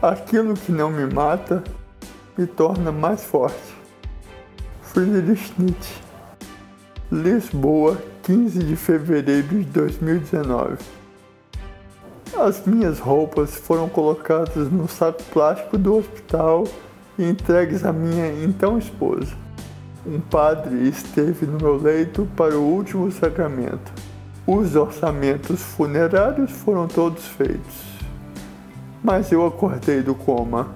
Aquilo 0.00 0.54
que 0.54 0.70
não 0.70 0.92
me 0.92 1.12
mata 1.12 1.64
me 2.36 2.46
torna 2.46 2.92
mais 2.92 3.24
forte. 3.24 3.74
Friedrich 4.80 5.52
Nietzsche. 5.58 6.00
Lisboa, 7.10 7.98
15 8.22 8.60
de 8.60 8.76
fevereiro 8.76 9.48
de 9.48 9.64
2019. 9.64 10.76
As 12.38 12.64
minhas 12.64 13.00
roupas 13.00 13.56
foram 13.56 13.88
colocadas 13.88 14.70
no 14.70 14.86
saco 14.86 15.20
plástico 15.32 15.76
do 15.76 15.96
hospital 15.96 16.62
e 17.18 17.24
entregues 17.24 17.84
à 17.84 17.92
minha 17.92 18.28
então 18.44 18.78
esposa. 18.78 19.34
Um 20.06 20.20
padre 20.20 20.88
esteve 20.88 21.44
no 21.44 21.58
meu 21.58 21.76
leito 21.76 22.24
para 22.36 22.56
o 22.56 22.62
último 22.62 23.10
sacramento. 23.10 23.92
Os 24.46 24.76
orçamentos 24.76 25.60
funerários 25.60 26.52
foram 26.52 26.86
todos 26.86 27.26
feitos. 27.26 27.97
Mas 29.02 29.30
eu 29.30 29.46
acordei 29.46 30.02
do 30.02 30.14
coma. 30.14 30.68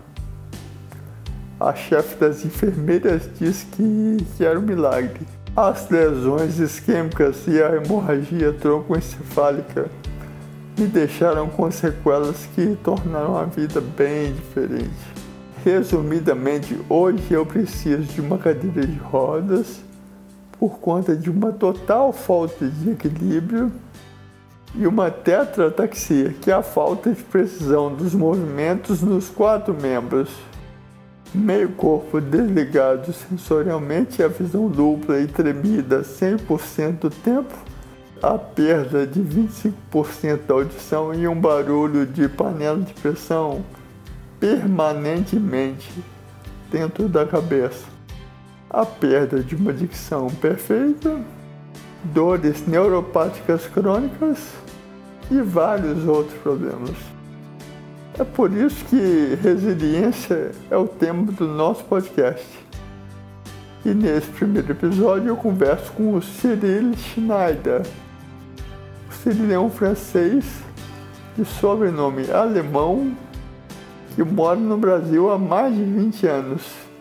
A 1.59 1.75
chefe 1.75 2.17
das 2.17 2.45
enfermeiras 2.45 3.29
disse 3.39 3.67
que, 3.67 4.17
que 4.37 4.45
era 4.45 4.59
um 4.59 4.63
milagre. 4.63 5.27
As 5.55 5.89
lesões 5.91 6.59
isquêmicas 6.59 7.47
e 7.47 7.63
a 7.63 7.77
hemorragia 7.77 8.53
troncoencefálica 8.53 9.91
me 10.79 10.87
deixaram 10.87 11.49
com 11.49 11.71
sequelas 11.71 12.47
que 12.55 12.77
tornaram 12.83 13.37
a 13.37 13.45
vida 13.45 13.81
bem 13.81 14.33
diferente. 14.33 14.91
Resumidamente, 15.65 16.77
hoje 16.89 17.23
eu 17.31 17.45
preciso 17.45 18.03
de 18.03 18.21
uma 18.21 18.39
cadeira 18.39 18.87
de 18.87 18.99
rodas 18.99 19.81
por 20.59 20.79
conta 20.79 21.15
de 21.15 21.29
uma 21.31 21.53
total 21.53 22.13
falta 22.13 22.67
de 22.67 22.91
equilíbrio 22.91 23.71
e 24.75 24.87
uma 24.87 25.11
tetrataxia, 25.11 26.35
que 26.41 26.51
é 26.51 26.55
a 26.55 26.63
falta 26.63 27.11
de 27.13 27.23
precisão 27.23 27.95
dos 27.95 28.15
movimentos 28.15 29.03
nos 29.03 29.29
quatro 29.29 29.75
membros. 29.75 30.31
Meio 31.35 31.71
corpo 31.71 32.21
desligado 32.21 33.13
sensorialmente, 33.13 34.23
a 34.23 34.29
visão 34.29 34.69
dupla 34.69 35.19
e 35.21 35.27
tremida 35.27 36.03
100% 36.03 36.99
do 36.99 37.11
tempo, 37.11 37.55
a 38.23 38.37
perda 38.37 39.07
de 39.07 39.21
25% 39.21 40.41
da 40.47 40.55
audição 40.55 41.15
e 41.15 41.27
um 41.27 41.39
barulho 41.39 42.07
de 42.07 42.29
panela 42.29 42.81
de 42.81 42.93
pressão 42.95 43.65
permanentemente 44.39 45.91
dentro 46.71 47.09
da 47.09 47.25
cabeça, 47.25 47.87
a 48.69 48.85
perda 48.85 49.43
de 49.43 49.55
uma 49.55 49.73
dicção 49.73 50.29
perfeita, 50.29 51.21
dores 52.05 52.67
neuropáticas 52.67 53.67
crônicas 53.67 54.39
e 55.31 55.41
vários 55.41 56.07
outros 56.07 56.37
problemas. 56.41 56.97
É 58.19 58.25
por 58.25 58.53
isso 58.53 58.85
que 58.87 59.39
resiliência 59.43 60.51
é 60.71 60.77
o 60.77 60.87
tema 60.87 61.33
do 61.33 61.47
nosso 61.47 61.85
podcast. 61.85 62.47
E 63.85 63.95
nesse 63.95 64.29
primeiro 64.29 64.71
episódio 64.71 65.29
eu 65.29 65.37
converso 65.37 65.91
com 65.93 66.15
o 66.15 66.23
Cyril 66.23 66.95
Schneider. 66.95 67.83
O 69.09 69.13
Cyril 69.15 69.51
é 69.51 69.59
um 69.59 69.71
francês 69.71 70.45
de 71.37 71.45
sobrenome 71.45 72.31
alemão 72.31 73.17
que 74.15 74.23
mora 74.23 74.61
no 74.61 74.77
Brasil 74.77 75.31
há 75.31 75.39
mais 75.39 75.75
de 75.75 75.83
20 75.83 76.27
anos. 76.27 76.92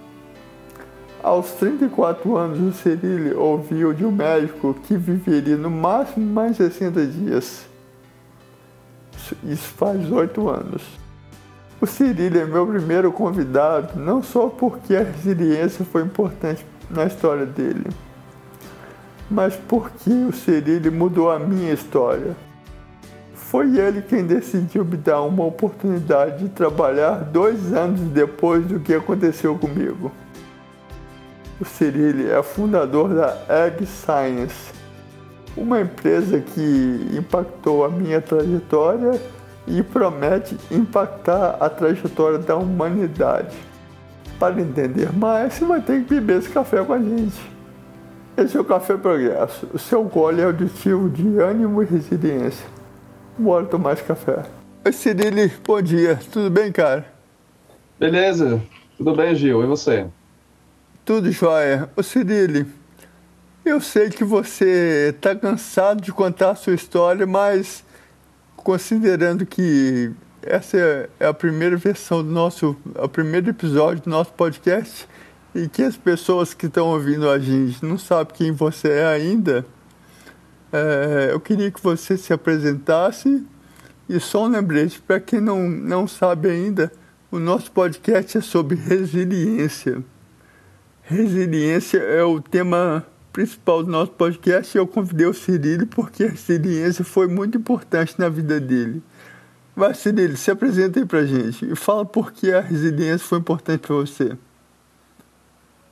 Aos 1.24 1.52
34 1.52 2.36
anos, 2.36 2.60
o 2.60 2.80
Cyril 2.80 3.40
ouviu 3.40 3.94
de 3.94 4.04
um 4.04 4.12
médico 4.12 4.74
que 4.74 4.98
viveria 4.98 5.56
no 5.56 5.70
máximo 5.70 6.26
mais 6.26 6.58
60 6.58 7.06
dias. 7.06 7.68
Isso 9.44 9.68
faz 9.78 10.12
oito 10.12 10.50
anos. 10.50 10.82
O 11.80 11.86
Cyril 11.86 12.42
é 12.42 12.46
meu 12.46 12.66
primeiro 12.66 13.12
convidado, 13.12 14.00
não 14.00 14.24
só 14.24 14.50
porque 14.50 14.96
a 14.96 15.04
resiliência 15.04 15.86
foi 15.86 16.02
importante 16.02 16.66
na 16.90 17.06
história 17.06 17.46
dele, 17.46 17.88
mas 19.30 19.56
porque 19.56 20.10
o 20.10 20.34
Cyril 20.34 20.92
mudou 20.92 21.32
a 21.32 21.38
minha 21.38 21.72
história. 21.72 22.36
Foi 23.36 23.78
ele 23.78 24.02
quem 24.02 24.26
decidiu 24.26 24.84
me 24.84 24.98
dar 24.98 25.22
uma 25.22 25.46
oportunidade 25.46 26.46
de 26.46 26.50
trabalhar 26.50 27.26
dois 27.26 27.74
anos 27.74 28.00
depois 28.00 28.66
do 28.66 28.80
que 28.80 28.94
aconteceu 28.94 29.56
comigo. 29.56 30.12
O 31.62 31.66
Cyril 31.66 32.36
é 32.36 32.42
fundador 32.42 33.14
da 33.14 33.38
Egg 33.48 33.86
Science, 33.86 34.74
uma 35.56 35.80
empresa 35.80 36.40
que 36.40 37.08
impactou 37.16 37.86
a 37.86 37.90
minha 37.90 38.20
trajetória 38.20 39.22
e 39.68 39.84
promete 39.84 40.58
impactar 40.72 41.58
a 41.60 41.70
trajetória 41.70 42.40
da 42.40 42.56
humanidade. 42.56 43.56
Para 44.40 44.60
entender 44.60 45.14
mais, 45.14 45.54
você 45.54 45.64
vai 45.64 45.80
ter 45.80 46.04
que 46.04 46.16
beber 46.16 46.40
esse 46.40 46.50
café 46.50 46.84
com 46.84 46.94
a 46.94 46.98
gente. 46.98 47.40
Esse 48.36 48.58
é 48.58 48.60
o 48.60 48.66
Café 48.66 48.98
Progresso, 48.98 49.68
o 49.72 49.78
seu 49.78 50.04
gole 50.04 50.42
auditivo 50.42 51.08
de 51.10 51.38
ânimo 51.38 51.84
e 51.84 51.86
resiliência. 51.86 52.66
Bora 53.38 53.68
tomar 53.68 53.94
esse 53.94 54.04
café. 54.04 54.46
Oi, 54.84 54.92
Cirili, 54.92 55.52
bom 55.64 55.80
dia. 55.80 56.20
Tudo 56.34 56.50
bem, 56.50 56.72
cara? 56.72 57.06
Beleza. 58.00 58.60
Tudo 58.98 59.16
bem, 59.16 59.36
Gil. 59.36 59.64
E 59.64 59.68
você? 59.68 60.08
Tudo 61.04 61.32
jóia. 61.32 61.90
Ô, 61.96 62.04
Cirili, 62.04 62.68
eu 63.66 63.82
sei 63.82 64.12
que 64.12 64.24
você 64.24 65.12
está 65.16 65.36
cansado 65.36 66.00
de 66.00 66.12
contar 66.12 66.52
a 66.52 66.56
sua 66.56 66.74
história, 66.74 67.26
mas 67.26 67.84
considerando 68.56 69.44
que 69.44 70.12
essa 70.44 70.78
é 71.20 71.26
a 71.26 71.34
primeira 71.34 71.76
versão 71.76 72.24
do 72.24 72.30
nosso, 72.30 72.78
o 72.96 73.10
primeiro 73.10 73.50
episódio 73.50 74.04
do 74.04 74.12
nosso 74.12 74.32
podcast 74.34 75.08
e 75.56 75.68
que 75.68 75.82
as 75.82 75.98
pessoas 75.98 76.54
que 76.54 76.68
estão 76.68 76.90
ouvindo 76.90 77.28
a 77.28 77.40
gente 77.40 77.84
não 77.84 77.98
sabem 77.98 78.36
quem 78.36 78.52
você 78.52 78.90
é 78.90 79.08
ainda, 79.08 79.66
é, 80.72 81.30
eu 81.32 81.40
queria 81.40 81.72
que 81.72 81.82
você 81.82 82.16
se 82.16 82.32
apresentasse 82.32 83.44
e 84.08 84.20
só 84.20 84.46
um 84.46 84.50
lembrete 84.50 85.02
para 85.02 85.20
quem 85.20 85.42
não, 85.42 85.68
não 85.68 86.08
sabe 86.08 86.48
ainda, 86.48 86.92
o 87.32 87.40
nosso 87.40 87.72
podcast 87.72 88.38
é 88.38 88.42
sobre 88.42 88.76
resiliência. 88.76 90.04
Resiliência 91.12 91.98
é 91.98 92.24
o 92.24 92.40
tema 92.40 93.06
principal 93.34 93.84
do 93.84 93.92
nosso 93.92 94.12
podcast 94.12 94.74
e 94.74 94.80
eu 94.80 94.88
convidei 94.88 95.28
o 95.28 95.34
Cirilo 95.34 95.86
porque 95.86 96.24
a 96.24 96.30
resiliência 96.30 97.04
foi 97.04 97.28
muito 97.28 97.58
importante 97.58 98.16
na 98.18 98.30
vida 98.30 98.62
dele. 98.62 99.04
Vai, 99.76 99.94
Cirilo, 99.94 100.38
se 100.38 100.50
apresenta 100.50 101.02
aí 101.02 101.06
pra 101.06 101.26
gente 101.26 101.70
e 101.70 101.76
fala 101.76 102.06
por 102.06 102.32
que 102.32 102.50
a 102.54 102.62
resiliência 102.62 103.28
foi 103.28 103.40
importante 103.40 103.82
para 103.82 103.94
você. 103.94 104.38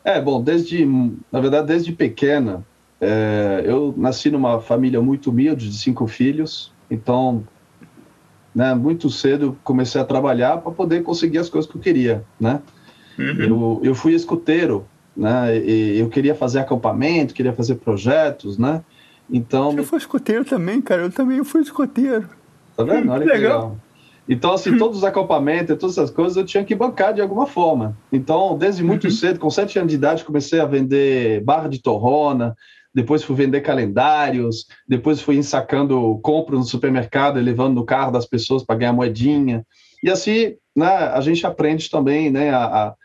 É, 0.05 0.21
bom, 0.21 0.41
desde, 0.41 0.85
na 1.29 1.41
verdade, 1.41 1.67
desde 1.67 1.91
pequena, 1.91 2.65
é, 3.01 3.63
eu 3.65 3.93
nasci 3.97 4.31
numa 4.31 4.61
família 4.61 5.01
muito 5.01 5.31
humilde, 5.31 5.69
de 5.69 5.77
cinco 5.77 6.07
filhos, 6.07 6.71
então, 6.89 7.43
né, 8.55 8.73
muito 8.73 9.09
cedo 9.09 9.57
comecei 9.65 9.99
a 9.99 10.05
trabalhar 10.05 10.59
para 10.59 10.71
poder 10.71 11.03
conseguir 11.03 11.39
as 11.39 11.49
coisas 11.49 11.69
que 11.69 11.75
eu 11.77 11.81
queria, 11.81 12.23
né? 12.39 12.61
Uhum. 13.17 13.25
Eu, 13.25 13.81
eu 13.83 13.93
fui 13.93 14.13
escuteiro 14.13 14.87
né? 15.15 15.57
E 15.57 15.99
eu 15.99 16.09
queria 16.09 16.35
fazer 16.35 16.59
acampamento, 16.59 17.33
queria 17.33 17.53
fazer 17.53 17.75
projetos, 17.75 18.57
né? 18.57 18.83
Então. 19.29 19.75
Eu 19.75 19.83
fui 19.83 19.97
escoteiro 19.97 20.43
também, 20.45 20.81
cara. 20.81 21.03
Eu 21.03 21.11
também 21.11 21.43
fui 21.43 21.61
escoteiro. 21.61 22.29
Tá 22.75 22.83
vendo? 22.83 23.11
Olha 23.11 23.25
que 23.25 23.31
legal. 23.31 23.61
legal. 23.61 23.77
Então, 24.27 24.53
assim, 24.53 24.77
todos 24.77 24.99
os 24.99 25.03
acampamentos, 25.03 25.75
todas 25.79 25.97
essas 25.97 26.11
coisas 26.11 26.37
eu 26.37 26.45
tinha 26.45 26.63
que 26.63 26.75
bancar 26.75 27.15
de 27.15 27.21
alguma 27.21 27.47
forma. 27.47 27.97
Então, 28.11 28.55
desde 28.55 28.83
muito 28.83 29.05
uhum. 29.05 29.11
cedo, 29.11 29.39
com 29.39 29.49
sete 29.49 29.79
anos 29.79 29.89
de 29.89 29.95
idade, 29.95 30.23
comecei 30.23 30.59
a 30.59 30.65
vender 30.65 31.43
barra 31.43 31.67
de 31.67 31.81
torrona, 31.81 32.55
depois 32.93 33.23
fui 33.23 33.35
vender 33.35 33.61
calendários, 33.61 34.67
depois 34.87 35.19
fui 35.19 35.35
ensacando 35.35 36.19
compro 36.21 36.59
no 36.59 36.63
supermercado 36.63 37.39
e 37.39 37.43
levando 37.43 37.73
no 37.73 37.85
carro 37.85 38.11
das 38.11 38.27
pessoas 38.27 38.63
para 38.63 38.75
ganhar 38.75 38.93
moedinha. 38.93 39.65
E 40.03 40.11
assim, 40.11 40.53
né, 40.75 40.87
a 40.87 41.21
gente 41.21 41.45
aprende 41.47 41.89
também 41.89 42.29
né, 42.29 42.51
a, 42.51 42.65
a 42.65 42.95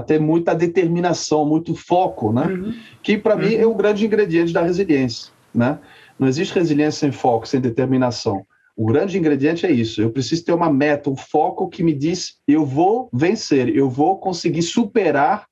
ter 0.00 0.20
muita 0.20 0.54
determinação, 0.54 1.44
muito 1.44 1.74
foco, 1.74 2.32
né? 2.32 2.46
Uhum. 2.46 2.74
Que 3.02 3.18
para 3.18 3.34
uhum. 3.34 3.42
mim 3.42 3.54
é 3.54 3.66
o 3.66 3.74
grande 3.74 4.06
ingrediente 4.06 4.52
da 4.52 4.62
resiliência, 4.62 5.32
né? 5.54 5.78
Não 6.18 6.28
existe 6.28 6.54
resiliência 6.54 7.00
sem 7.00 7.12
foco, 7.12 7.46
sem 7.46 7.60
determinação. 7.60 8.46
O 8.76 8.86
grande 8.86 9.18
ingrediente 9.18 9.66
é 9.66 9.70
isso. 9.70 10.00
Eu 10.00 10.10
preciso 10.10 10.44
ter 10.44 10.52
uma 10.52 10.72
meta, 10.72 11.10
um 11.10 11.16
foco 11.16 11.68
que 11.68 11.82
me 11.82 11.92
diz 11.92 12.38
eu 12.48 12.64
vou 12.64 13.08
vencer, 13.12 13.68
eu 13.68 13.90
vou 13.90 14.18
conseguir 14.18 14.62
superar 14.62 15.46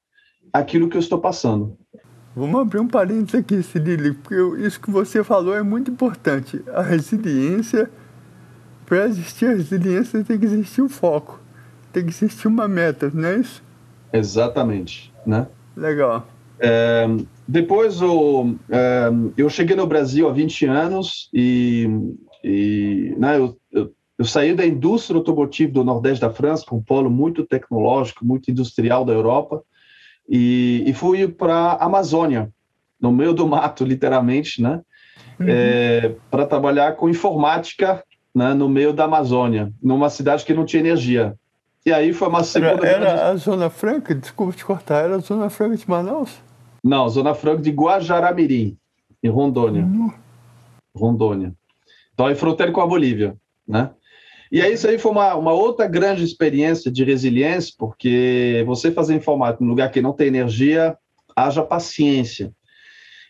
aquilo 0.52 0.88
que 0.88 0.96
eu 0.96 1.00
estou 1.00 1.18
passando. 1.18 1.76
Vamos 2.34 2.60
abrir 2.60 2.78
um 2.78 2.86
parênteses 2.86 3.34
aqui, 3.34 3.62
Cirilo, 3.62 4.14
porque 4.14 4.64
isso 4.64 4.80
que 4.80 4.90
você 4.90 5.22
falou 5.22 5.54
é 5.54 5.62
muito 5.62 5.90
importante. 5.90 6.62
A 6.72 6.80
resiliência, 6.80 7.90
para 8.86 9.06
existir 9.06 9.46
a 9.46 9.50
resiliência, 9.50 10.22
tem 10.24 10.38
que 10.38 10.46
existir 10.46 10.80
o 10.80 10.88
foco, 10.88 11.40
tem 11.92 12.04
que 12.04 12.10
existir 12.10 12.46
uma 12.46 12.68
meta, 12.68 13.10
não 13.12 13.28
é 13.28 13.38
isso? 13.38 13.62
Exatamente, 14.12 15.12
né? 15.24 15.46
Legal. 15.76 16.26
É, 16.58 17.06
depois 17.48 18.00
eu, 18.00 18.54
é, 18.68 19.10
eu 19.36 19.48
cheguei 19.48 19.74
no 19.74 19.86
Brasil 19.86 20.28
há 20.28 20.32
20 20.32 20.66
anos 20.66 21.30
e, 21.32 21.88
e 22.44 23.14
né, 23.16 23.38
eu, 23.38 23.56
eu, 23.72 23.92
eu 24.18 24.24
saí 24.24 24.54
da 24.54 24.66
indústria 24.66 25.16
automotiva 25.16 25.72
do 25.72 25.84
Nordeste 25.84 26.20
da 26.20 26.30
França, 26.30 26.66
um 26.72 26.82
polo 26.82 27.08
muito 27.08 27.46
tecnológico, 27.46 28.24
muito 28.24 28.50
industrial 28.50 29.04
da 29.04 29.12
Europa, 29.12 29.62
e, 30.28 30.84
e 30.86 30.92
fui 30.92 31.26
para 31.26 31.54
a 31.54 31.86
Amazônia, 31.86 32.50
no 33.00 33.10
meio 33.10 33.32
do 33.32 33.48
mato, 33.48 33.84
literalmente, 33.84 34.60
né? 34.60 34.80
Uhum. 35.40 35.46
É, 35.48 36.14
para 36.30 36.44
trabalhar 36.44 36.96
com 36.96 37.08
informática 37.08 38.04
né, 38.34 38.52
no 38.52 38.68
meio 38.68 38.92
da 38.92 39.04
Amazônia, 39.04 39.72
numa 39.82 40.10
cidade 40.10 40.44
que 40.44 40.54
não 40.54 40.66
tinha 40.66 40.80
energia. 40.80 41.34
E 41.84 41.92
aí 41.92 42.12
foi 42.12 42.28
uma 42.28 42.44
segunda. 42.44 42.86
Era, 42.86 43.08
era 43.08 43.28
a 43.28 43.36
Zona 43.36 43.70
Franca, 43.70 44.14
desculpa 44.14 44.52
te 44.52 44.64
cortar, 44.64 45.04
era 45.04 45.16
a 45.16 45.20
Zona 45.20 45.48
Franca 45.48 45.76
de 45.76 45.88
Manaus? 45.88 46.38
Não, 46.84 47.08
Zona 47.08 47.34
Franca 47.34 47.62
de 47.62 47.70
Guajaramirim, 47.70 48.76
em 49.22 49.28
Rondônia. 49.28 49.82
Uhum. 49.82 50.12
Rondônia. 50.94 51.54
Então, 52.12 52.28
é 52.28 52.34
fronteira 52.34 52.72
com 52.72 52.80
a 52.80 52.86
Bolívia, 52.86 53.36
né? 53.66 53.90
E 54.52 54.60
aí, 54.60 54.72
isso 54.74 54.88
aí 54.88 54.98
foi 54.98 55.12
uma, 55.12 55.34
uma 55.36 55.52
outra 55.52 55.86
grande 55.86 56.24
experiência 56.24 56.90
de 56.90 57.04
resiliência, 57.04 57.72
porque 57.78 58.64
você 58.66 58.90
fazer 58.90 59.14
informática 59.14 59.62
num 59.62 59.70
lugar 59.70 59.90
que 59.90 60.02
não 60.02 60.12
tem 60.12 60.26
energia, 60.26 60.96
haja 61.36 61.62
paciência. 61.62 62.52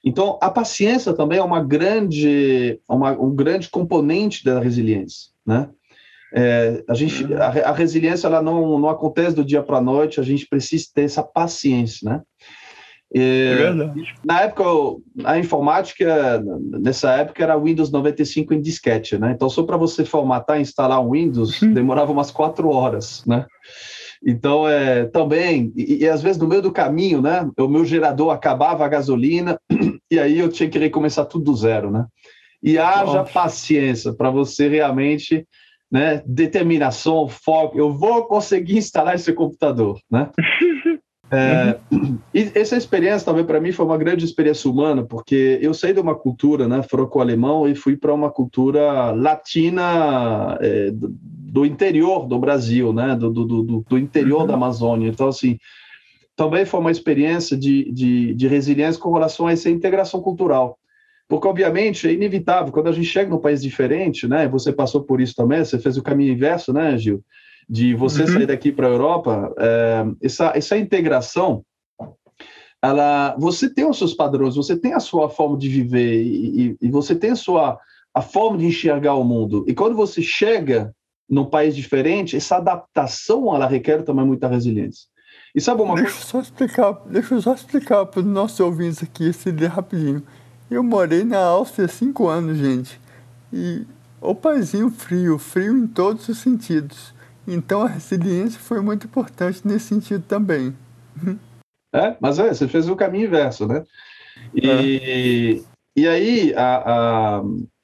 Então, 0.02 0.38
a 0.41 0.50
paciência 0.50 1.12
também 1.12 1.38
é 1.38 1.43
uma 1.43 1.62
grande, 1.62 2.81
uma, 2.88 3.12
um 3.12 3.35
grande 3.35 3.69
componente 3.69 4.43
da 4.44 4.58
resiliência, 4.58 5.31
né? 5.47 5.69
É, 6.35 6.82
a, 6.88 6.94
gente, 6.94 7.32
a, 7.35 7.71
a, 7.71 7.73
resiliência 7.73 8.27
ela 8.27 8.41
não, 8.41 8.79
não 8.79 8.88
acontece 8.88 9.35
do 9.35 9.44
dia 9.44 9.62
para 9.62 9.79
a 9.79 9.82
noite, 9.82 10.21
a 10.21 10.23
gente 10.23 10.47
precisa 10.47 10.87
ter 10.94 11.03
essa 11.03 11.23
paciência, 11.23 12.09
né? 12.09 12.21
É, 13.12 13.65
é 13.65 13.73
na 14.25 14.43
época, 14.43 14.65
a 15.25 15.37
informática, 15.37 16.41
nessa 16.81 17.11
época, 17.12 17.43
era 17.43 17.59
Windows 17.59 17.91
95 17.91 18.55
em 18.55 18.61
disquete, 18.61 19.19
né? 19.19 19.32
Então, 19.35 19.50
só 19.50 19.65
para 19.65 19.77
você 19.77 20.05
formatar 20.05 20.59
e 20.59 20.62
instalar 20.62 21.00
um 21.05 21.11
Windows, 21.11 21.61
uhum. 21.61 21.75
demorava 21.75 22.12
umas 22.12 22.31
quatro 22.31 22.69
horas, 22.71 23.25
né? 23.26 23.47
Então, 24.25 24.69
é, 24.69 25.06
também, 25.06 25.73
e, 25.75 26.05
e, 26.05 26.09
às 26.09 26.23
vezes 26.23 26.38
no 26.38 26.47
meio 26.47 26.62
do 26.62 26.71
caminho, 26.71 27.21
né? 27.21 27.49
O 27.59 27.67
meu 27.67 27.85
gerador 27.85 28.31
acabava 28.31 28.85
a 28.85 28.88
gasolina 28.88 29.59
e 30.11 30.19
aí 30.19 30.38
eu 30.38 30.49
tinha 30.49 30.69
que 30.69 30.79
recomeçar 30.79 31.26
tudo 31.26 31.44
do 31.44 31.56
zero, 31.56 31.91
né? 31.91 32.06
E 32.62 32.79
haja 32.79 33.21
Nossa. 33.21 33.33
paciência 33.33 34.12
para 34.12 34.31
você 34.31 34.69
realmente, 34.69 35.47
né? 35.90 36.22
Determinação, 36.26 37.28
foco. 37.28 37.78
Eu 37.78 37.92
vou 37.92 38.26
conseguir 38.26 38.78
instalar 38.78 39.14
esse 39.14 39.32
computador, 39.32 40.00
né? 40.10 40.31
É, 41.32 41.78
uhum. 41.92 42.19
E 42.34 42.50
essa 42.56 42.76
experiência 42.76 43.25
também 43.25 43.44
para 43.44 43.60
mim 43.60 43.70
foi 43.70 43.87
uma 43.87 43.96
grande 43.96 44.25
experiência 44.25 44.69
humana, 44.69 45.04
porque 45.04 45.60
eu 45.62 45.72
saí 45.72 45.92
de 45.92 46.00
uma 46.00 46.14
cultura 46.16 46.66
né, 46.66 46.82
franco-alemão 46.82 47.69
e 47.69 47.75
fui 47.76 47.96
para 47.96 48.12
uma 48.12 48.28
cultura 48.31 49.12
latina 49.12 50.58
é, 50.60 50.90
do, 50.90 51.14
do, 51.22 51.64
interior 51.64 52.26
do 52.26 52.37
Brasil, 52.37 52.92
né, 52.92 53.14
do, 53.14 53.31
do, 53.31 53.44
do, 53.44 53.84
do 53.88 53.96
interior 53.98 54.40
uhum. 54.40 54.46
da 54.48 54.54
Amazônia. 54.54 55.08
Então, 55.08 55.28
assim, 55.28 55.56
também 56.34 56.64
foi 56.64 56.81
uma 56.81 56.90
experiência 56.90 57.56
de, 57.56 57.92
de, 57.92 58.34
de 58.34 58.48
resiliência 58.48 59.00
com 59.00 59.12
relação 59.12 59.46
a 59.46 59.52
essa 59.52 59.70
integração 59.70 60.20
cultural. 60.20 60.80
Porque, 61.31 61.49
obviamente, 61.49 62.06
é 62.06 62.12
inevitável, 62.12 62.73
quando 62.73 62.88
a 62.88 62.93
gente 62.93 63.06
chega 63.06 63.31
num 63.31 63.38
país 63.38 63.62
diferente, 63.62 64.29
né, 64.29 64.47
você 64.47 64.73
passou 64.73 65.03
por 65.03 65.21
isso 65.21 65.35
também, 65.35 65.65
você 65.65 65.79
fez 65.79 65.97
o 65.97 66.03
caminho 66.03 66.35
inverso, 66.35 66.73
né, 66.73 66.99
Gil? 66.99 67.25
de 67.71 67.94
você 67.94 68.23
uhum. 68.23 68.27
sair 68.27 68.47
daqui 68.47 68.73
para 68.73 68.88
a 68.88 68.91
Europa, 68.91 69.55
é, 69.56 70.05
essa, 70.21 70.53
essa 70.56 70.77
integração, 70.77 71.65
ela, 72.82 73.37
você 73.38 73.73
tem 73.73 73.88
os 73.88 73.97
seus 73.97 74.12
padrões, 74.12 74.56
você 74.56 74.77
tem 74.77 74.93
a 74.93 74.99
sua 74.99 75.31
forma 75.31 75.56
de 75.56 75.69
viver 75.69 76.21
e, 76.21 76.77
e, 76.82 76.91
você 76.91 77.15
tem 77.15 77.31
a 77.31 77.37
sua 77.37 77.79
a 78.12 78.21
forma 78.21 78.59
de 78.59 78.67
enxergar 78.67 79.15
o 79.15 79.23
mundo. 79.23 79.65
E 79.69 79.75
quando 79.75 79.94
você 79.94 80.21
chega 80.21 80.93
num 81.29 81.44
país 81.44 81.76
diferente, 81.76 82.37
essa 82.37 82.56
adaptação 82.56 83.55
ela 83.55 83.69
requer 83.69 84.03
também 84.03 84.26
muita 84.26 84.49
resiliência. 84.49 85.06
E 85.55 85.61
sabe 85.61 85.81
uma 85.83 85.94
deixa 85.94 86.11
coisa? 86.11 86.26
Só 86.26 86.41
explicar, 86.41 86.93
deixa 87.06 87.35
eu 87.35 87.43
só 87.43 87.55
explicar 87.55 88.05
para 88.06 88.19
os 88.19 88.26
nossos 88.26 88.59
ouvintes 88.59 89.00
aqui 89.00 89.29
esse 89.29 89.49
rapidinho. 89.67 90.25
Eu 90.70 90.84
morei 90.84 91.25
na 91.25 91.38
Áustria 91.38 91.88
cinco 91.88 92.28
anos, 92.28 92.56
gente. 92.56 93.00
E 93.52 93.84
o 94.20 94.34
paizinho 94.34 94.88
frio, 94.88 95.37
frio 95.37 95.76
em 95.76 95.87
todos 95.87 96.28
os 96.28 96.38
sentidos. 96.38 97.12
Então 97.46 97.82
a 97.82 97.88
resiliência 97.88 98.61
foi 98.61 98.81
muito 98.81 99.06
importante 99.06 99.67
nesse 99.67 99.87
sentido 99.87 100.25
também. 100.26 100.75
É, 101.93 102.17
mas 102.20 102.38
é, 102.38 102.55
você 102.55 102.69
fez 102.69 102.88
o 102.88 102.94
caminho 102.94 103.26
inverso, 103.26 103.67
né? 103.67 103.84
E, 104.55 105.61
é. 105.61 106.00
e 106.00 106.06
aí, 106.06 106.55
a, 106.55 106.76
a, 107.38 107.43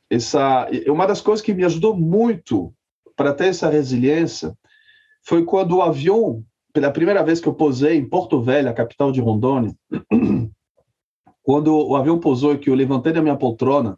essa, 0.09 0.69
uma 0.87 1.09
das 1.09 1.21
coisas 1.21 1.45
que 1.45 1.53
me 1.53 1.65
ajudou 1.65 1.97
muito 1.97 2.73
para 3.17 3.35
ter 3.35 3.47
essa 3.47 3.69
resiliência 3.69 4.57
foi 5.25 5.45
quando 5.45 5.79
o 5.79 5.83
avião, 5.83 6.45
pela 6.73 6.93
primeira 6.93 7.25
vez 7.25 7.41
que 7.41 7.49
eu 7.49 7.55
posei 7.55 7.97
em 7.97 8.09
Porto 8.09 8.41
Velho, 8.41 8.71
a 8.71 8.73
capital 8.73 9.11
de 9.11 9.21
Rondônia, 9.21 9.75
quando 11.47 11.73
o 11.79 11.95
avião 11.95 12.19
pousou 12.19 12.55
e 12.55 12.59
que 12.59 12.69
eu 12.69 12.75
levantei 12.75 13.13
da 13.13 13.23
minha 13.23 13.37
poltrona 13.37 13.97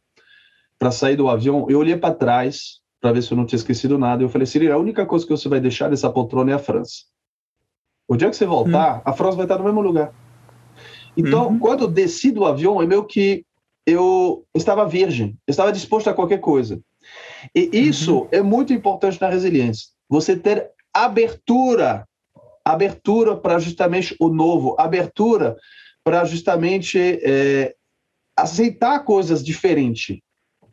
para 0.78 0.90
sair 0.90 1.16
do 1.16 1.30
avião, 1.30 1.66
eu 1.70 1.78
olhei 1.78 1.96
para 1.96 2.14
trás 2.14 2.80
para 3.00 3.10
ver 3.10 3.22
se 3.22 3.32
eu 3.32 3.38
não 3.38 3.46
tinha 3.46 3.56
esquecido 3.56 3.96
nada. 3.96 4.22
Eu 4.22 4.28
falei, 4.28 4.46
Cirilo, 4.46 4.74
a 4.74 4.76
única 4.76 5.06
coisa 5.06 5.24
que 5.24 5.30
você 5.30 5.48
vai 5.48 5.58
deixar 5.58 5.88
dessa 5.88 6.10
poltrona 6.10 6.50
é 6.50 6.54
a 6.54 6.58
França. 6.58 7.04
O 8.06 8.16
dia 8.16 8.28
que 8.28 8.36
você 8.36 8.44
voltar, 8.44 8.96
uhum. 8.96 9.02
a 9.02 9.12
França 9.14 9.38
vai 9.38 9.46
estar 9.46 9.56
no 9.56 9.64
mesmo 9.64 9.80
lugar. 9.80 10.12
Então, 11.16 11.48
uhum. 11.48 11.58
quando 11.58 11.84
eu 11.84 11.88
desci 11.88 12.30
do 12.30 12.44
avião, 12.44 12.82
é 12.82 12.86
meio 12.86 13.04
que 13.04 13.46
eu 13.86 14.44
estava 14.54 14.86
virgem, 14.86 15.34
estava 15.48 15.72
disposto 15.72 16.10
a 16.10 16.14
qualquer 16.14 16.40
coisa. 16.40 16.78
E 17.54 17.70
isso 17.72 18.18
uhum. 18.18 18.28
é 18.30 18.42
muito 18.42 18.74
importante 18.74 19.18
na 19.18 19.30
resiliência. 19.30 19.88
Você 20.06 20.36
ter 20.36 20.68
abertura, 20.92 22.06
abertura 22.62 23.34
para 23.34 23.58
justamente 23.58 24.14
o 24.20 24.28
novo, 24.28 24.76
abertura 24.78 25.56
para 26.08 26.24
justamente 26.24 26.98
é, 27.22 27.74
aceitar 28.34 29.00
coisas 29.00 29.44
diferentes, 29.44 30.18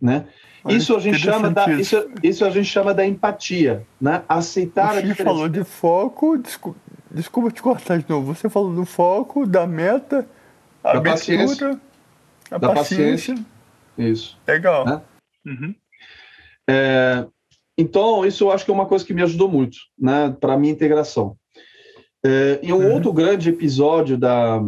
né? 0.02 0.28
Isso 0.70 0.96
a 0.96 1.00
gente 1.00 1.20
chama 1.20 1.52
da 1.52 1.70
isso, 1.74 2.10
isso, 2.24 2.46
a 2.46 2.50
gente 2.50 2.68
chama 2.68 2.94
da 2.94 3.06
empatia, 3.06 3.86
né? 4.00 4.24
Aceitar 4.30 4.94
Você 4.94 5.00
a 5.00 5.02
diferença. 5.02 5.24
falou 5.24 5.50
de 5.50 5.64
foco, 5.66 6.38
desculpa, 6.38 6.80
desculpa 7.12 7.52
te 7.52 7.62
cortar 7.62 8.00
de 8.00 8.10
novo. 8.10 8.34
Você 8.34 8.50
falou 8.50 8.74
do 8.74 8.86
foco, 8.86 9.46
da 9.46 9.68
meta, 9.68 10.26
a 10.82 10.94
da 10.94 11.00
abertura, 11.00 11.12
paciência, 11.12 11.82
a 12.50 12.58
da 12.58 12.70
paciência. 12.70 13.36
paciência. 13.36 13.46
Isso. 13.98 14.40
Legal. 14.48 14.86
Né? 14.86 15.02
Uhum. 15.46 15.76
É, 16.68 17.28
então, 17.78 18.26
isso 18.26 18.46
eu 18.46 18.52
acho 18.54 18.64
que 18.64 18.72
é 18.72 18.74
uma 18.74 18.88
coisa 18.88 19.04
que 19.04 19.14
me 19.14 19.22
ajudou 19.22 19.50
muito, 19.50 19.78
né, 20.00 20.36
para 20.40 20.54
a 20.54 20.58
minha 20.58 20.74
integração. 20.74 21.38
É, 22.26 22.60
em 22.64 22.72
um 22.72 22.78
uhum. 22.78 22.94
outro 22.94 23.14
grande 23.14 23.50
episódio 23.50 24.18
da, 24.18 24.60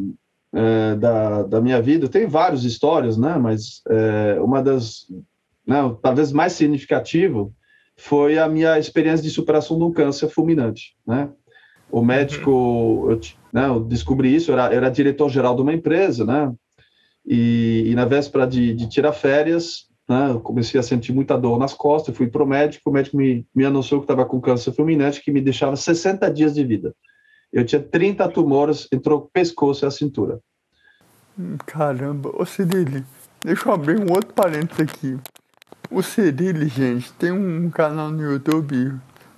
é, 0.54 0.96
da, 0.96 1.44
da, 1.44 1.62
minha 1.62 1.82
vida, 1.82 2.08
tem 2.08 2.26
várias 2.26 2.64
histórias, 2.64 3.18
né, 3.18 3.38
mas 3.38 3.82
é, 3.90 4.40
uma 4.40 4.62
das 4.62 5.06
né, 5.68 5.78
talvez 6.02 6.32
mais 6.32 6.54
significativo, 6.54 7.54
foi 7.98 8.38
a 8.38 8.48
minha 8.48 8.80
experiência 8.80 9.24
de 9.24 9.30
superação 9.30 9.78
de 9.78 9.84
um 9.84 9.92
câncer 9.92 10.30
fulminante. 10.30 10.96
Né? 11.06 11.30
O 11.92 12.02
médico, 12.02 12.52
uhum. 12.52 13.12
eu, 13.12 13.20
né, 13.52 13.68
eu, 13.68 13.80
descobri 13.82 14.34
isso, 14.34 14.52
eu 14.52 14.58
era, 14.58 14.74
era 14.74 14.90
diretor-geral 14.90 15.56
de 15.56 15.62
uma 15.62 15.74
empresa, 15.74 16.24
né? 16.24 16.54
E, 17.26 17.84
e 17.88 17.96
na 17.96 18.06
véspera 18.06 18.48
de, 18.48 18.74
de, 18.74 18.88
tirar 18.88 19.12
férias, 19.12 19.88
né, 20.08 20.30
eu 20.32 20.40
comecei 20.40 20.80
a 20.80 20.84
sentir 20.84 21.12
muita 21.12 21.38
dor 21.38 21.60
nas 21.60 21.74
costas, 21.74 22.16
fui 22.16 22.28
para 22.28 22.44
o 22.44 22.48
médico, 22.48 22.90
o 22.90 22.94
médico 22.94 23.18
me, 23.18 23.46
me 23.54 23.66
anunciou 23.66 24.00
que 24.00 24.06
estava 24.06 24.26
com 24.26 24.40
câncer 24.40 24.72
fulminante, 24.72 25.22
que 25.22 25.32
me 25.32 25.42
deixava 25.42 25.76
60 25.76 26.32
dias 26.32 26.54
de 26.54 26.64
vida. 26.64 26.96
Eu 27.52 27.66
tinha 27.66 27.82
30 27.82 28.28
tumores 28.30 28.88
entre 28.92 29.12
o 29.14 29.22
pescoço 29.22 29.86
e 29.86 29.88
a 29.88 29.92
cintura. 29.92 30.40
Caramba, 31.66 32.32
ô 32.34 32.46
Cirilo, 32.46 33.04
deixa 33.44 33.70
eu 33.70 33.74
abrir 33.74 34.00
um 34.00 34.12
outro 34.12 34.34
parênteses 34.34 34.80
aqui. 34.80 35.18
O 35.90 36.02
Cirilo, 36.02 36.66
gente, 36.68 37.12
tem 37.14 37.32
um 37.32 37.70
canal 37.70 38.10
no 38.10 38.22
YouTube. 38.22 38.94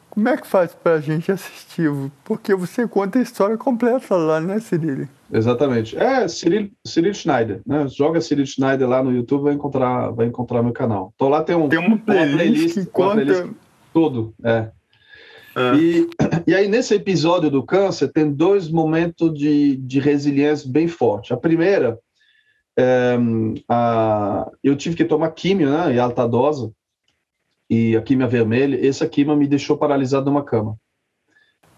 Como 0.10 0.28
é 0.28 0.36
que 0.36 0.48
faz 0.48 0.74
pra 0.74 1.00
gente 1.00 1.32
assistir? 1.32 1.92
Porque 2.24 2.56
você 2.56 2.88
conta 2.88 3.20
a 3.20 3.22
história 3.22 3.58
completa 3.58 4.16
lá, 4.16 4.42
né, 4.42 4.60
Cirilo? 4.60 5.08
Exatamente. 5.32 5.96
É 5.98 6.28
Cirilo, 6.28 6.70
Cirilo 6.86 7.14
Schneider, 7.14 7.62
né? 7.66 7.88
Joga 7.88 8.20
Cirilo 8.20 8.48
Schneider 8.48 8.88
lá 8.88 9.04
no 9.04 9.12
YouTube, 9.12 9.44
vai 9.44 9.54
encontrar, 9.54 10.10
vai 10.12 10.26
encontrar 10.26 10.64
meu 10.64 10.74
canal. 10.74 11.14
Então 11.16 11.30
lá 11.30 11.44
tem 11.44 11.56
um 11.56 11.70
tem 11.70 11.80
uma 11.80 11.98
playlist, 11.98 12.32
uma 12.32 12.38
playlist 12.38 12.74
que 12.74 12.86
conta 12.88 13.14
playlist 13.16 13.54
tudo, 13.94 14.34
é. 14.44 14.72
É. 15.56 15.76
E, 15.76 16.10
e 16.48 16.56
aí, 16.56 16.68
nesse 16.68 16.94
episódio 16.94 17.50
do 17.50 17.64
câncer, 17.64 18.12
tem 18.12 18.32
dois 18.32 18.70
momentos 18.70 19.38
de, 19.38 19.78
de 19.78 20.00
resiliência 20.00 20.70
bem 20.70 20.88
forte. 20.88 21.34
A 21.34 21.38
primeira 21.38 21.98
é, 22.78 23.18
a, 23.68 24.50
eu 24.64 24.76
tive 24.76 24.96
que 24.96 25.04
tomar 25.04 25.32
químio, 25.32 25.70
né, 25.70 25.94
em 25.94 26.00
alta 26.00 26.28
dose, 26.28 26.72
e 27.70 27.96
a 27.96 28.02
químia 28.02 28.26
vermelha, 28.26 28.88
essa 28.88 29.08
químia 29.08 29.36
me 29.36 29.48
deixou 29.48 29.78
paralisado 29.78 30.26
numa 30.26 30.44
cama. 30.44 30.76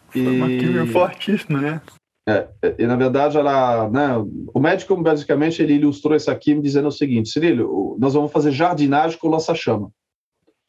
Foi 0.09 0.37
uma 0.37 0.47
químia 0.47 0.85
fortíssima, 0.87 1.59
né? 1.59 1.81
É, 2.29 2.47
e 2.77 2.85
na 2.85 2.95
verdade, 2.95 3.37
ela, 3.37 3.89
né, 3.89 4.09
o 4.53 4.59
médico 4.59 4.95
basicamente 5.01 5.61
ele 5.61 5.73
ilustrou 5.73 6.15
essa 6.15 6.35
química 6.35 6.63
dizendo 6.63 6.87
o 6.87 6.91
seguinte: 6.91 7.29
Cirilo, 7.29 7.97
nós 7.99 8.13
vamos 8.13 8.31
fazer 8.31 8.51
jardinagem 8.51 9.17
com 9.17 9.27
lança-chama. 9.27 9.91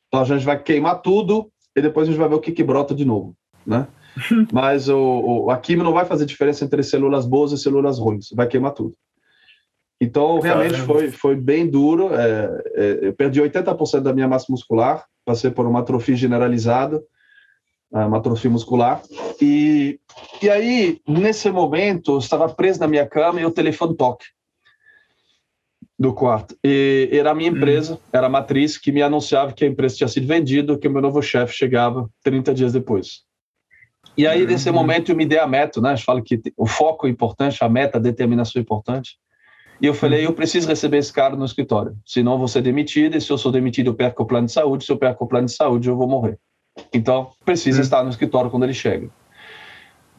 Então 0.09 0.21
a 0.21 0.25
gente 0.25 0.45
vai 0.45 0.61
queimar 0.61 1.03
tudo 1.03 1.53
e 1.75 1.83
depois 1.83 2.07
a 2.07 2.11
gente 2.11 2.21
vai 2.21 2.29
ver 2.29 2.35
o 2.35 2.41
que, 2.41 2.53
que 2.53 2.65
brota 2.65 2.95
de 2.95 3.05
novo, 3.05 3.37
né? 3.67 3.89
Mas 4.53 4.89
o, 4.89 4.99
o, 4.99 5.51
a 5.51 5.57
quimio 5.57 5.85
não 5.85 5.93
vai 5.93 6.05
fazer 6.05 6.27
diferença 6.27 6.65
entre 6.65 6.83
células 6.83 7.27
boas 7.27 7.53
e 7.53 7.59
células 7.59 7.99
ruins, 7.99 8.29
vai 8.35 8.47
queimar 8.47 8.73
tudo. 8.73 8.95
Então, 10.01 10.41
realmente 10.41 10.81
foi, 10.81 11.13
foi 11.13 11.37
bem 11.37 11.65
duro. 11.69 12.13
É, 12.13 12.63
é, 12.75 12.99
eu 13.03 13.13
perdi 13.13 13.41
80% 13.41 14.01
da 14.01 14.13
minha 14.13 14.27
massa 14.27 14.47
muscular, 14.49 15.05
passei 15.25 15.49
por 15.49 15.65
uma 15.65 15.79
atrofia 15.79 16.17
generalizada, 16.17 17.01
é, 17.95 17.99
uma 17.99 18.19
atrofia 18.19 18.51
muscular. 18.51 19.01
E, 19.41 20.01
e 20.43 20.51
aí, 20.51 21.01
nesse 21.07 21.49
momento, 21.53 22.15
eu 22.15 22.19
estava 22.19 22.49
preso 22.49 22.81
na 22.81 22.89
minha 22.89 23.07
cama 23.07 23.41
e 23.41 23.47
o 23.47 23.51
telefone 23.53 23.97
toque 23.97 24.27
do 25.99 26.13
quarto. 26.13 26.57
E 26.65 27.09
era 27.13 27.31
a 27.31 27.35
minha 27.35 27.51
hum. 27.51 27.57
empresa, 27.57 27.99
era 28.13 28.27
a 28.27 28.31
matriz, 28.31 28.77
que 28.77 28.91
me 28.91 29.03
anunciava 29.03 29.53
que 29.53 29.65
a 29.65 29.69
empresa 29.69 29.97
tinha 29.97 30.09
sido 30.09 30.27
vendida, 30.27 30.77
que 30.79 30.89
o 30.89 30.91
meu 30.91 31.03
novo 31.03 31.23
chefe 31.23 31.55
chegava 31.55 32.09
30 32.23 32.55
dias 32.55 32.73
depois. 32.73 33.23
E 34.17 34.27
aí, 34.27 34.47
nesse 34.47 34.69
uhum. 34.69 34.75
momento, 34.75 35.11
eu 35.11 35.17
me 35.17 35.25
dei 35.25 35.39
a 35.39 35.47
meta, 35.47 35.81
né? 35.81 35.91
A 35.91 35.95
gente 35.95 36.05
fala 36.05 36.21
que 36.21 36.41
o 36.57 36.67
foco 36.67 37.07
é 37.07 37.11
importante, 37.11 37.63
a 37.63 37.69
meta, 37.69 37.99
a 37.99 38.01
determinação 38.01 38.61
é 38.61 38.63
importante. 38.63 39.17
E 39.81 39.87
eu 39.87 39.95
falei, 39.95 40.21
uhum. 40.21 40.27
eu 40.27 40.33
preciso 40.35 40.69
receber 40.69 40.99
esse 40.99 41.13
cara 41.13 41.35
no 41.35 41.45
escritório, 41.45 41.97
senão 42.05 42.39
vou 42.39 42.47
ser 42.47 42.63
demitido, 42.63 43.17
e 43.17 43.21
se 43.21 43.31
eu 43.31 43.39
sou 43.39 43.51
demitido, 43.51 43.91
eu 43.91 43.95
perco 43.95 44.23
o 44.23 44.27
plano 44.27 44.47
de 44.47 44.53
saúde, 44.53 44.85
se 44.85 44.93
eu 44.93 44.99
perco 44.99 45.25
o 45.25 45.29
plano 45.29 45.47
de 45.47 45.53
saúde, 45.53 45.89
eu 45.89 45.97
vou 45.97 46.07
morrer. 46.07 46.39
Então, 46.93 47.31
precisa 47.45 47.79
uhum. 47.79 47.83
estar 47.83 48.05
no 48.05 48.11
escritório 48.11 48.51
quando 48.51 48.65
ele 48.65 48.75
chega. 48.75 49.09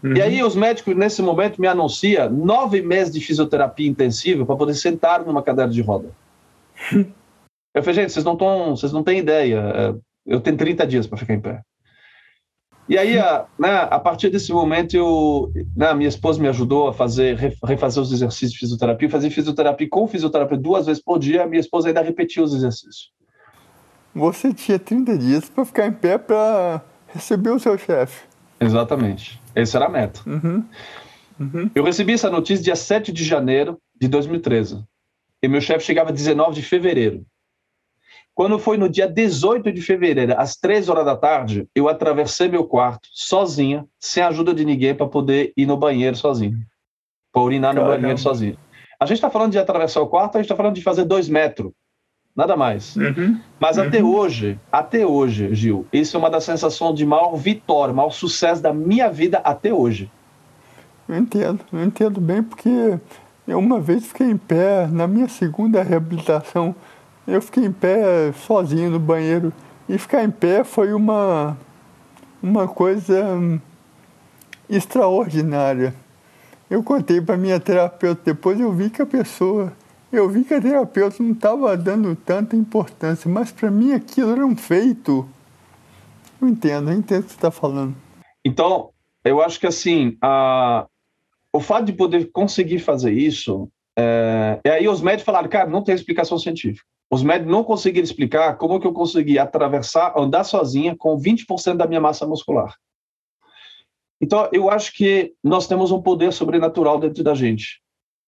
Uhum. 0.03 0.17
E 0.17 0.21
aí 0.21 0.43
os 0.43 0.55
médicos, 0.55 0.95
nesse 0.95 1.21
momento, 1.21 1.61
me 1.61 1.67
anunciam 1.67 2.29
nove 2.29 2.81
meses 2.81 3.13
de 3.13 3.21
fisioterapia 3.21 3.87
intensiva 3.87 4.45
para 4.45 4.55
poder 4.57 4.73
sentar 4.73 5.25
numa 5.25 5.41
cadeira 5.41 5.71
de 5.71 5.81
roda. 5.81 6.09
eu 7.73 7.81
falei, 7.81 7.93
gente, 7.93 8.11
vocês 8.11 8.25
não, 8.25 8.35
tão, 8.35 8.75
vocês 8.75 8.91
não 8.91 9.01
têm 9.01 9.19
ideia, 9.19 9.63
é, 9.75 9.95
eu 10.25 10.41
tenho 10.41 10.57
30 10.57 10.85
dias 10.85 11.07
para 11.07 11.17
ficar 11.17 11.33
em 11.33 11.39
pé. 11.39 11.61
E 12.89 12.97
aí, 12.97 13.17
a, 13.17 13.45
né, 13.57 13.87
a 13.89 13.97
partir 13.97 14.29
desse 14.29 14.51
momento, 14.51 14.93
eu, 14.93 15.53
né, 15.73 15.93
minha 15.93 16.09
esposa 16.09 16.41
me 16.41 16.49
ajudou 16.49 16.89
a 16.89 16.93
fazer, 16.93 17.37
refazer 17.63 18.03
os 18.03 18.11
exercícios 18.11 18.51
de 18.51 18.59
fisioterapia, 18.59 19.09
fazer 19.09 19.29
fisioterapia 19.29 19.87
com 19.89 20.05
fisioterapia 20.05 20.57
duas 20.57 20.85
vezes 20.85 21.01
por 21.01 21.17
dia, 21.17 21.47
minha 21.47 21.61
esposa 21.61 21.87
ainda 21.87 22.01
repetia 22.01 22.43
os 22.43 22.53
exercícios. 22.53 23.09
Você 24.13 24.53
tinha 24.53 24.77
30 24.77 25.17
dias 25.17 25.49
para 25.49 25.63
ficar 25.63 25.87
em 25.87 25.93
pé 25.93 26.17
para 26.17 26.83
receber 27.07 27.51
o 27.51 27.59
seu 27.59 27.77
chefe. 27.77 28.32
Exatamente. 28.65 29.41
Essa 29.55 29.77
era 29.77 29.85
a 29.85 29.89
meta. 29.89 30.21
Uhum. 30.25 30.63
Uhum. 31.39 31.71
Eu 31.73 31.83
recebi 31.83 32.13
essa 32.13 32.29
notícia 32.29 32.63
dia 32.63 32.75
7 32.75 33.11
de 33.11 33.23
janeiro 33.23 33.79
de 33.99 34.07
2013. 34.07 34.83
E 35.41 35.47
meu 35.47 35.61
chefe 35.61 35.85
chegava 35.85 36.11
19 36.11 36.55
de 36.55 36.61
fevereiro. 36.61 37.25
Quando 38.35 38.57
foi 38.57 38.77
no 38.77 38.89
dia 38.89 39.07
18 39.07 39.71
de 39.71 39.81
fevereiro, 39.81 40.33
às 40.37 40.55
3 40.55 40.89
horas 40.89 41.05
da 41.05 41.15
tarde, 41.15 41.67
eu 41.75 41.87
atravessei 41.87 42.47
meu 42.47 42.65
quarto 42.65 43.07
sozinha, 43.11 43.85
sem 43.99 44.23
ajuda 44.23 44.53
de 44.53 44.65
ninguém, 44.65 44.95
para 44.95 45.07
poder 45.07 45.53
ir 45.55 45.67
no 45.67 45.77
banheiro 45.77 46.15
sozinho. 46.15 46.57
Para 47.31 47.43
urinar 47.43 47.75
Caramba. 47.75 47.95
no 47.95 48.01
banheiro 48.01 48.19
sozinho. 48.19 48.57
A 48.99 49.05
gente 49.05 49.17
está 49.17 49.29
falando 49.29 49.51
de 49.51 49.59
atravessar 49.59 50.01
o 50.01 50.07
quarto, 50.07 50.35
a 50.35 50.39
gente 50.39 50.45
está 50.45 50.55
falando 50.55 50.75
de 50.75 50.81
fazer 50.81 51.03
dois 51.03 51.29
metros. 51.29 51.71
Nada 52.35 52.55
mais. 52.55 52.95
Uhum. 52.95 53.39
Mas 53.59 53.77
uhum. 53.77 53.83
até 53.83 54.03
hoje, 54.03 54.59
até 54.71 55.05
hoje, 55.05 55.53
Gil, 55.53 55.85
isso 55.93 56.17
é 56.17 56.19
uma 56.19 56.29
das 56.29 56.43
sensações 56.43 56.95
de 56.95 57.05
maior 57.05 57.35
vitória, 57.35 57.93
maior 57.93 58.09
sucesso 58.09 58.61
da 58.61 58.73
minha 58.73 59.09
vida 59.09 59.39
até 59.43 59.71
hoje. 59.73 60.09
Eu 61.07 61.17
entendo, 61.17 61.59
eu 61.71 61.83
entendo 61.83 62.19
bem, 62.19 62.41
porque 62.41 62.97
eu 63.47 63.59
uma 63.59 63.79
vez 63.79 64.05
fiquei 64.05 64.27
em 64.27 64.37
pé, 64.37 64.87
na 64.87 65.05
minha 65.05 65.27
segunda 65.27 65.83
reabilitação, 65.83 66.75
eu 67.27 67.41
fiquei 67.41 67.65
em 67.65 67.71
pé 67.71 68.31
sozinho 68.33 68.89
no 68.89 68.99
banheiro. 68.99 69.53
E 69.87 69.97
ficar 69.97 70.23
em 70.23 70.31
pé 70.31 70.63
foi 70.63 70.93
uma, 70.93 71.57
uma 72.41 72.67
coisa 72.67 73.39
extraordinária. 74.69 75.93
Eu 76.69 76.81
contei 76.81 77.21
para 77.21 77.37
minha 77.37 77.59
terapeuta, 77.59 78.21
depois 78.25 78.59
eu 78.59 78.71
vi 78.71 78.89
que 78.89 79.01
a 79.01 79.05
pessoa, 79.05 79.73
eu 80.13 80.29
vi 80.29 80.43
que 80.43 80.53
a 80.53 80.61
terapeuta 80.61 81.23
não 81.23 81.31
estava 81.31 81.75
dando 81.75 82.15
tanta 82.15 82.55
importância, 82.55 83.29
mas 83.29 83.51
para 83.51 83.71
mim 83.71 83.93
aquilo 83.93 84.31
era 84.31 84.45
um 84.45 84.55
feito. 84.55 85.27
Eu 86.39 86.47
entendo, 86.47 86.91
eu 86.91 86.97
entendo 86.97 87.21
o 87.21 87.23
que 87.23 87.31
você 87.31 87.35
está 87.35 87.49
falando. 87.49 87.95
Então, 88.45 88.91
eu 89.25 89.41
acho 89.41 89.59
que 89.59 89.65
assim, 89.65 90.15
a, 90.21 90.85
o 91.51 91.59
fato 91.59 91.85
de 91.85 91.93
poder 91.93 92.29
conseguir 92.31 92.77
fazer 92.77 93.11
isso, 93.11 93.67
é, 93.97 94.59
e 94.63 94.69
aí 94.69 94.87
os 94.87 95.01
médicos 95.01 95.25
falaram, 95.25 95.49
cara, 95.49 95.67
não 95.67 95.83
tem 95.83 95.95
explicação 95.95 96.37
científica. 96.37 96.85
Os 97.09 97.23
médicos 97.23 97.51
não 97.51 97.63
conseguiram 97.63 98.03
explicar 98.03 98.55
como 98.57 98.79
que 98.79 98.85
eu 98.85 98.93
consegui 98.93 99.39
atravessar, 99.39 100.13
andar 100.15 100.43
sozinha 100.43 100.95
com 100.95 101.17
20% 101.17 101.75
da 101.75 101.87
minha 101.87 102.01
massa 102.01 102.27
muscular. 102.27 102.75
Então, 104.21 104.47
eu 104.53 104.69
acho 104.69 104.93
que 104.93 105.33
nós 105.43 105.67
temos 105.67 105.91
um 105.91 106.01
poder 106.01 106.31
sobrenatural 106.31 106.99
dentro 106.99 107.23
da 107.23 107.33
gente. 107.33 107.82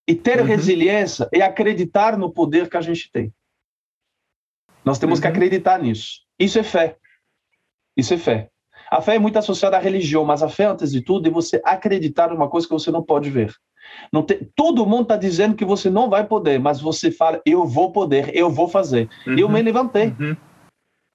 E 0.07 0.13
ter 0.13 0.39
uhum. 0.39 0.45
resiliência 0.45 1.27
é 1.31 1.41
acreditar 1.41 2.17
no 2.17 2.31
poder 2.31 2.69
que 2.69 2.77
a 2.77 2.81
gente 2.81 3.11
tem. 3.11 3.33
Nós 4.83 4.99
temos 4.99 5.17
uhum. 5.17 5.21
que 5.21 5.27
acreditar 5.27 5.79
nisso. 5.79 6.21
Isso 6.39 6.59
é 6.59 6.63
fé. 6.63 6.97
Isso 7.97 8.13
é 8.13 8.17
fé. 8.17 8.49
A 8.91 9.01
fé 9.01 9.15
é 9.15 9.19
muito 9.19 9.37
associada 9.37 9.77
à 9.77 9.79
religião, 9.79 10.23
mas 10.23 10.43
a 10.43 10.49
fé, 10.49 10.65
antes 10.65 10.91
de 10.91 11.01
tudo, 11.01 11.27
é 11.27 11.31
você 11.31 11.59
acreditar 11.63 12.29
numa 12.29 12.47
coisa 12.47 12.67
que 12.67 12.73
você 12.73 12.91
não 12.91 13.01
pode 13.01 13.29
ver. 13.31 13.55
Não 14.11 14.23
tem, 14.23 14.47
todo 14.55 14.85
mundo 14.85 15.03
está 15.03 15.17
dizendo 15.17 15.55
que 15.55 15.65
você 15.65 15.89
não 15.89 16.09
vai 16.09 16.25
poder, 16.25 16.59
mas 16.59 16.79
você 16.79 17.11
fala, 17.11 17.41
eu 17.45 17.65
vou 17.65 17.91
poder, 17.91 18.35
eu 18.35 18.49
vou 18.49 18.67
fazer. 18.67 19.09
Uhum. 19.25 19.37
Eu 19.37 19.49
me 19.49 19.61
levantei. 19.61 20.13
Uhum. 20.19 20.35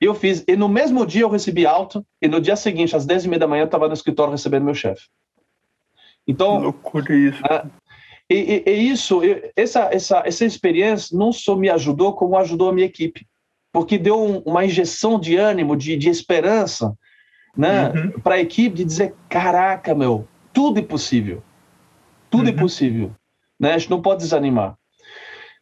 Eu 0.01 0.15
fiz. 0.15 0.43
E 0.49 0.57
no 0.57 0.69
mesmo 0.69 1.07
dia 1.07 1.23
eu 1.23 1.29
recebi 1.29 1.67
alto, 1.67 2.05
e 2.21 2.27
no 2.27 2.41
dia 2.41 2.57
seguinte, 2.57 2.97
às 2.97 3.07
10 3.07 3.27
e 3.27 3.29
meia 3.29 3.41
da 3.41 3.47
manhã, 3.47 3.63
eu 3.63 3.67
estava 3.67 3.87
no 3.87 3.95
escritório 3.95 4.33
recebendo 4.33 4.65
meu 4.65 4.75
chefe. 4.75 5.09
Então. 6.27 6.59
Loucura 6.59 7.15
isso. 7.15 7.43
É, 7.47 7.67
e, 8.31 8.63
e, 8.65 8.71
e, 8.71 8.91
isso, 8.91 9.21
essa, 9.57 9.91
essa, 9.93 10.23
essa 10.25 10.45
experiência 10.45 11.19
não 11.19 11.33
só 11.33 11.57
me 11.57 11.69
ajudou, 11.69 12.13
como 12.13 12.39
ajudou 12.39 12.69
a 12.69 12.73
minha 12.73 12.87
equipe. 12.87 13.27
Porque 13.73 13.99
deu 13.99 14.23
um, 14.23 14.39
uma 14.39 14.65
injeção 14.65 15.19
de 15.19 15.37
ânimo, 15.37 15.77
de, 15.77 15.97
de 15.97 16.09
esperança, 16.09 16.95
né, 17.57 17.91
uhum. 17.91 18.21
para 18.21 18.37
a 18.37 18.41
equipe 18.41 18.77
de 18.77 18.85
dizer: 18.85 19.15
caraca, 19.29 19.95
meu, 19.95 20.29
tudo 20.53 20.79
é 20.79 20.83
possível. 20.83 21.43
Tudo 22.31 22.49
é 22.49 22.53
uhum. 22.53 22.59
é 22.59 22.61
possível. 22.61 23.11
Né? 23.59 23.75
A 23.75 23.79
gente 23.79 23.91
não 23.91 24.01
pode 24.01 24.21
desanimar. 24.21 24.77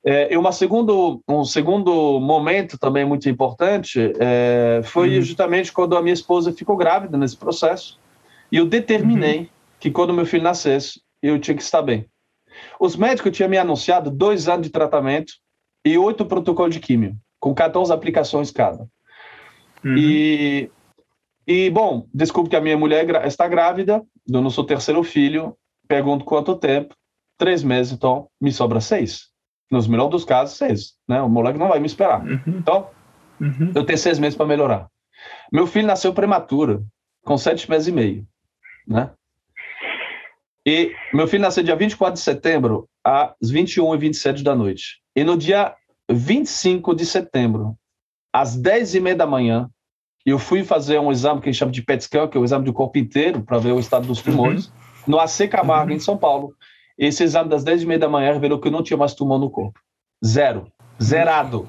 É, 0.04 0.32
e 0.32 0.36
uma 0.36 0.52
segundo, 0.52 1.22
um 1.28 1.44
segundo 1.44 2.20
momento 2.20 2.78
também 2.78 3.04
muito 3.04 3.28
importante 3.28 4.12
é, 4.20 4.80
foi 4.84 5.16
uhum. 5.16 5.22
justamente 5.22 5.72
quando 5.72 5.96
a 5.96 6.02
minha 6.02 6.14
esposa 6.14 6.52
ficou 6.52 6.76
grávida 6.76 7.16
nesse 7.16 7.36
processo. 7.36 7.98
E 8.52 8.58
eu 8.58 8.66
determinei 8.66 9.40
uhum. 9.40 9.46
que 9.80 9.90
quando 9.90 10.14
meu 10.14 10.26
filho 10.26 10.42
nascesse, 10.42 11.00
eu 11.22 11.38
tinha 11.38 11.56
que 11.56 11.62
estar 11.62 11.82
bem. 11.82 12.06
Os 12.80 12.96
médicos 12.96 13.36
tinham 13.36 13.48
me 13.48 13.58
anunciado 13.58 14.10
dois 14.10 14.48
anos 14.48 14.66
de 14.66 14.72
tratamento 14.72 15.32
e 15.84 15.96
oito 15.96 16.26
protocolos 16.26 16.74
de 16.74 16.80
químio, 16.80 17.16
com 17.40 17.54
14 17.54 17.92
aplicações 17.92 18.50
cada. 18.50 18.86
Uhum. 19.84 19.96
E, 19.96 20.70
e, 21.46 21.70
bom, 21.70 22.06
desculpe 22.12 22.50
que 22.50 22.56
a 22.56 22.60
minha 22.60 22.76
mulher 22.76 23.26
está 23.26 23.46
grávida 23.46 24.02
do 24.26 24.40
nosso 24.40 24.64
terceiro 24.64 25.02
filho 25.02 25.56
Pergunto 25.88 26.24
quanto 26.26 26.54
tempo. 26.54 26.94
Três 27.38 27.62
meses, 27.62 27.92
então 27.92 28.28
me 28.38 28.52
sobra 28.52 28.80
seis. 28.80 29.28
Nos 29.70 29.86
melhores 29.86 30.10
dos 30.10 30.24
casos, 30.24 30.58
seis. 30.58 30.92
Né? 31.08 31.20
O 31.22 31.28
moleque 31.28 31.58
não 31.58 31.68
vai 31.68 31.80
me 31.80 31.86
esperar. 31.86 32.22
Uhum. 32.22 32.42
Então, 32.46 32.90
uhum. 33.40 33.72
eu 33.74 33.84
tenho 33.84 33.98
seis 33.98 34.18
meses 34.18 34.36
para 34.36 34.46
melhorar. 34.46 34.88
Meu 35.50 35.66
filho 35.66 35.86
nasceu 35.86 36.12
prematuro, 36.12 36.86
com 37.24 37.38
sete 37.38 37.68
meses 37.70 37.88
e 37.88 37.92
meio. 37.92 38.26
Né? 38.86 39.10
E 40.68 40.92
meu 41.14 41.26
filho 41.26 41.42
nasceu 41.42 41.64
dia 41.64 41.74
24 41.74 42.14
de 42.14 42.20
setembro, 42.20 42.86
às 43.02 43.50
21 43.50 43.94
e 43.94 43.98
27 43.98 44.42
da 44.42 44.54
noite. 44.54 45.00
E 45.16 45.24
no 45.24 45.36
dia 45.36 45.74
25 46.10 46.94
de 46.94 47.06
setembro, 47.06 47.74
às 48.32 48.54
10 48.54 48.96
e 48.96 49.00
meia 49.00 49.16
da 49.16 49.26
manhã, 49.26 49.70
eu 50.26 50.38
fui 50.38 50.62
fazer 50.62 50.98
um 50.98 51.10
exame 51.10 51.40
que 51.40 51.48
a 51.48 51.52
gente 51.52 51.58
chama 51.58 51.72
de 51.72 51.82
PET 51.82 52.04
scan, 52.04 52.28
que 52.28 52.36
é 52.36 52.40
o 52.40 52.44
exame 52.44 52.66
do 52.66 52.72
corpo 52.74 52.98
inteiro, 52.98 53.42
para 53.42 53.58
ver 53.58 53.72
o 53.72 53.80
estado 53.80 54.06
dos 54.06 54.20
tumores. 54.20 54.66
Uhum 54.66 54.88
no 55.08 55.18
AC 55.18 55.48
Camargo, 55.48 55.90
uhum. 55.90 55.96
em 55.96 56.00
São 56.00 56.16
Paulo. 56.16 56.54
Esse 56.96 57.24
exame 57.24 57.48
das 57.48 57.64
10 57.64 57.82
e 57.82 57.86
meia 57.86 57.98
da 57.98 58.08
manhã 58.08 58.32
revelou 58.32 58.60
que 58.60 58.68
eu 58.68 58.72
não 58.72 58.82
tinha 58.82 58.96
mais 58.96 59.14
tumor 59.14 59.38
no 59.38 59.50
corpo. 59.50 59.80
Zero. 60.24 60.70
Zerado. 61.02 61.68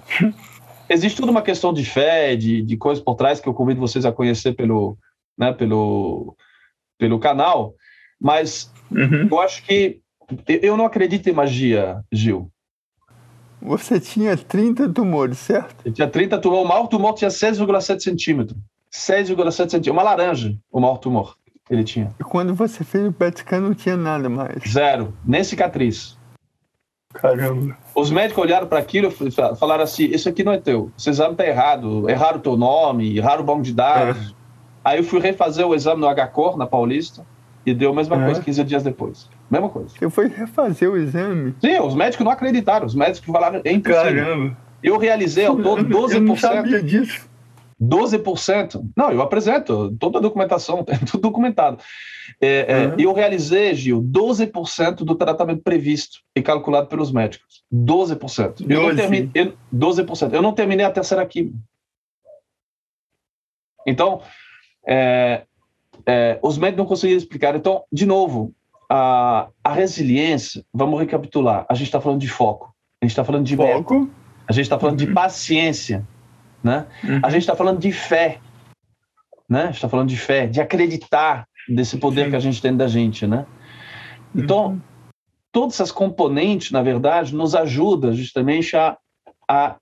Existe 0.90 1.20
toda 1.20 1.32
uma 1.32 1.42
questão 1.42 1.72
de 1.72 1.86
fé, 1.86 2.36
de, 2.36 2.62
de 2.62 2.78
coisas 2.78 3.04
por 3.04 3.16
trás 3.16 3.40
que 3.40 3.48
eu 3.48 3.54
convido 3.54 3.80
vocês 3.80 4.06
a 4.06 4.12
conhecer 4.12 4.54
pelo, 4.54 4.98
né, 5.38 5.54
pelo, 5.54 6.36
pelo 6.98 7.20
canal, 7.20 7.76
mas 8.20 8.74
uhum. 8.92 9.28
eu 9.32 9.40
acho 9.40 9.64
que 9.64 10.02
eu 10.48 10.78
não 10.78 10.86
acredito 10.86 11.28
em 11.28 11.34
magia, 11.34 12.04
Gil. 12.12 12.52
Você 13.62 14.00
tinha 14.00 14.38
30 14.38 14.90
tumores, 14.90 15.38
certo? 15.40 15.76
Eu 15.84 15.92
tinha 15.92 16.08
30 16.08 16.38
tumores. 16.40 16.66
O 16.66 16.68
maior 16.68 16.88
tumor 16.88 17.14
tinha 17.14 17.30
6,7 17.30 18.00
centímetros. 18.00 18.58
6,7 18.94 19.52
centímetros. 19.52 19.88
Uma 19.88 20.04
laranja, 20.04 20.56
o 20.72 20.80
maior 20.80 20.98
tumor 20.98 21.36
ele 21.70 21.84
tinha. 21.84 22.12
E 22.20 22.24
quando 22.24 22.54
você 22.54 22.84
fez 22.84 23.06
o 23.06 23.14
PET 23.14 23.40
scan 23.40 23.62
não 23.62 23.74
tinha 23.74 23.96
nada 23.96 24.28
mais? 24.28 24.64
Zero, 24.68 25.14
nem 25.24 25.44
cicatriz. 25.44 26.18
Caramba. 27.14 27.78
Os 27.96 28.12
médicos 28.12 28.44
olharam 28.44 28.68
para 28.68 28.80
aquilo 28.80 29.08
e 29.22 29.32
falaram 29.32 29.84
assim: 29.84 30.06
Isso 30.06 30.30
aqui 30.30 30.44
não 30.44 30.52
é 30.52 30.60
teu. 30.60 30.92
Esse 30.98 31.10
exame 31.10 31.32
está 31.32 31.46
errado. 31.46 32.10
Erraram 32.10 32.38
o 32.38 32.42
teu 32.42 32.58
nome, 32.58 33.18
erraram 33.18 33.42
o 33.42 33.46
banco 33.46 33.62
de 33.62 33.74
dados. 33.74 34.36
Aí 34.84 35.00
eu 35.00 35.04
fui 35.04 35.20
refazer 35.20 35.68
o 35.68 35.76
exame 35.76 36.02
no 36.02 36.08
HCOR, 36.08 36.58
na 36.58 36.66
Paulista, 36.66 37.26
e 37.70 37.74
deu 37.74 37.92
a 37.92 37.94
mesma 37.94 38.18
uhum. 38.18 38.26
coisa 38.26 38.42
15 38.42 38.64
dias 38.64 38.84
depois. 38.84 39.30
Mesma 39.50 39.70
coisa. 39.70 39.94
Eu 40.02 40.10
fui 40.10 40.28
refazer 40.28 40.90
o 40.90 40.98
exame? 40.98 41.54
Sim, 41.62 41.80
os 41.80 41.94
médicos 41.94 42.26
não 42.26 42.32
acreditaram. 42.32 42.86
Os 42.86 42.96
médicos 42.96 43.32
falaram, 43.32 43.62
é 43.64 43.72
impossível. 43.72 44.24
Caramba. 44.24 44.58
Eu 44.82 44.98
realizei 44.98 45.46
ao 45.46 45.56
todo 45.56 45.84
12%. 45.86 46.14
Eu 46.14 46.22
não 46.22 46.36
sabia 46.36 46.82
disso. 46.82 47.30
12%. 47.82 48.84
Não, 48.96 49.12
eu 49.12 49.22
apresento 49.22 49.96
toda 50.00 50.18
a 50.18 50.22
documentação, 50.22 50.84
tem 50.84 50.98
tudo 51.06 51.22
documentado. 51.22 51.78
É, 52.42 52.66
é, 52.68 52.88
uhum. 52.88 52.96
Eu 52.98 53.14
realizei, 53.14 53.74
Gil, 53.76 54.02
12% 54.02 54.96
do 54.98 55.16
tratamento 55.16 55.62
previsto 55.62 56.20
e 56.36 56.42
calculado 56.42 56.88
pelos 56.88 57.12
médicos. 57.12 57.64
12%. 57.72 58.66
Eu 58.68 58.82
não 58.82 58.96
terminei, 58.96 59.32
eu, 59.36 59.54
12%. 59.74 60.34
Eu 60.34 60.42
não 60.42 60.54
terminei 60.54 60.86
a 60.86 60.92
terceira 60.92 61.26
química. 61.26 61.58
Então, 63.88 64.22
é, 64.88 65.46
é, 66.06 66.40
os 66.42 66.58
médicos 66.58 66.78
não 66.80 66.86
conseguiram 66.86 67.18
explicar. 67.18 67.56
Então, 67.56 67.84
de 67.92 68.06
novo, 68.06 68.54
a, 68.90 69.50
a 69.64 69.74
resiliência, 69.74 70.66
vamos 70.74 71.00
recapitular. 71.00 71.66
A 71.70 71.74
gente 71.74 71.88
está 71.88 72.02
falando 72.02 72.20
de 72.20 72.28
foco, 72.28 72.74
a 73.02 73.06
gente 73.06 73.12
está 73.12 73.24
falando 73.24 73.46
de 73.46 73.56
foco, 73.56 74.00
meta, 74.00 74.12
a 74.48 74.54
gente 74.54 74.64
está 74.64 74.80
falando 74.80 75.00
uhum. 75.00 75.06
de 75.08 75.14
paciência, 75.14 76.08
né? 76.64 76.88
Uhum. 77.04 77.20
A 77.24 77.30
gente 77.30 77.42
está 77.42 77.56
falando 77.56 77.80
de 77.80 77.92
fé, 77.92 78.40
né? 79.48 79.64
A 79.64 79.66
gente 79.68 79.76
está 79.76 79.90
falando 79.90 80.10
de 80.10 80.18
fé, 80.18 80.48
de 80.48 80.60
acreditar 80.60 81.48
desse 81.68 81.98
poder 81.98 82.26
Sim. 82.26 82.30
que 82.32 82.36
a 82.36 82.40
gente 82.40 82.62
tem 82.62 82.76
da 82.76 82.88
gente, 82.88 83.28
né? 83.28 83.46
Então, 84.36 84.68
uhum. 84.68 84.82
todas 85.52 85.76
essas 85.76 85.92
componentes, 85.92 86.72
na 86.72 86.82
verdade, 86.82 87.36
nos 87.36 87.54
ajudam 87.54 88.12
justamente 88.14 88.76
a, 88.76 88.98
a 89.48 89.76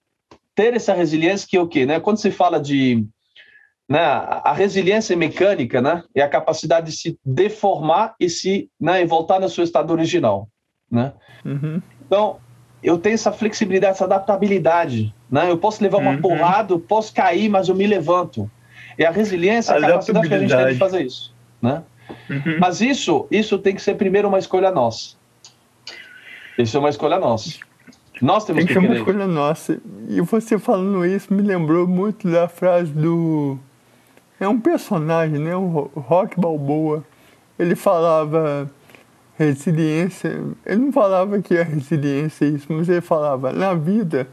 ter 0.53 0.73
essa 0.73 0.93
resiliência 0.93 1.47
que 1.49 1.55
é 1.55 1.61
o 1.61 1.67
quê, 1.67 1.85
né? 1.85 1.99
Quando 1.99 2.17
se 2.17 2.31
fala 2.31 2.59
de 2.59 3.05
né, 3.87 3.99
a 3.99 4.53
resiliência 4.53 5.15
mecânica 5.15 5.81
né, 5.81 6.03
é 6.13 6.21
a 6.21 6.27
capacidade 6.27 6.87
de 6.87 6.97
se 6.97 7.17
deformar 7.25 8.15
e 8.19 8.29
se 8.29 8.69
né, 8.79 9.01
e 9.01 9.05
voltar 9.05 9.39
no 9.39 9.49
seu 9.49 9.63
estado 9.63 9.91
original. 9.91 10.49
Né? 10.91 11.13
Uhum. 11.45 11.81
Então, 12.05 12.37
eu 12.83 12.97
tenho 12.97 13.15
essa 13.15 13.31
flexibilidade, 13.31 13.93
essa 13.93 14.05
adaptabilidade. 14.05 15.13
Né? 15.31 15.49
Eu 15.49 15.57
posso 15.57 15.81
levar 15.81 15.97
uma 15.97 16.11
uhum. 16.11 16.21
porrada, 16.21 16.77
posso 16.77 17.13
cair, 17.13 17.49
mas 17.49 17.69
eu 17.69 17.75
me 17.75 17.87
levanto. 17.87 18.49
E 18.97 19.05
a 19.05 19.11
resiliência 19.11 19.73
é 19.73 19.77
a 19.77 19.81
capacidade 19.81 20.27
que 20.27 20.33
a 20.33 20.39
gente 20.39 20.55
tem 20.55 20.67
de 20.67 20.75
fazer 20.75 21.05
isso. 21.05 21.33
Né? 21.61 21.81
Uhum. 22.29 22.57
Mas 22.59 22.81
isso, 22.81 23.25
isso 23.31 23.57
tem 23.57 23.73
que 23.73 23.81
ser 23.81 23.95
primeiro 23.95 24.27
uma 24.27 24.39
escolha 24.39 24.71
nossa. 24.71 25.15
Isso 26.57 26.75
é 26.75 26.79
uma 26.79 26.89
escolha 26.89 27.19
nossa. 27.19 27.51
Nós 28.21 28.45
temos 28.45 28.65
tem 28.65 28.67
que, 28.67 28.73
que 28.73 28.79
ser 28.79 28.85
uma 28.85 28.97
escolha 28.97 29.27
nossa. 29.27 29.79
E 30.09 30.19
você 30.21 30.57
falando 30.57 31.05
isso 31.05 31.33
me 31.33 31.41
lembrou 31.41 31.87
muito 31.87 32.29
da 32.29 32.47
frase 32.47 32.91
do 32.91 33.59
é 34.39 34.47
um 34.47 34.59
personagem, 34.59 35.39
né? 35.39 35.55
O 35.55 35.91
Rock 35.95 36.39
Balboa. 36.39 37.03
Ele 37.57 37.75
falava 37.75 38.69
resiliência. 39.37 40.43
Ele 40.65 40.85
não 40.85 40.91
falava 40.91 41.41
que 41.41 41.55
é 41.55 41.63
resiliência 41.63 42.45
isso, 42.45 42.67
mas 42.69 42.87
ele 42.87 43.01
falava 43.01 43.51
na 43.51 43.73
vida 43.73 44.27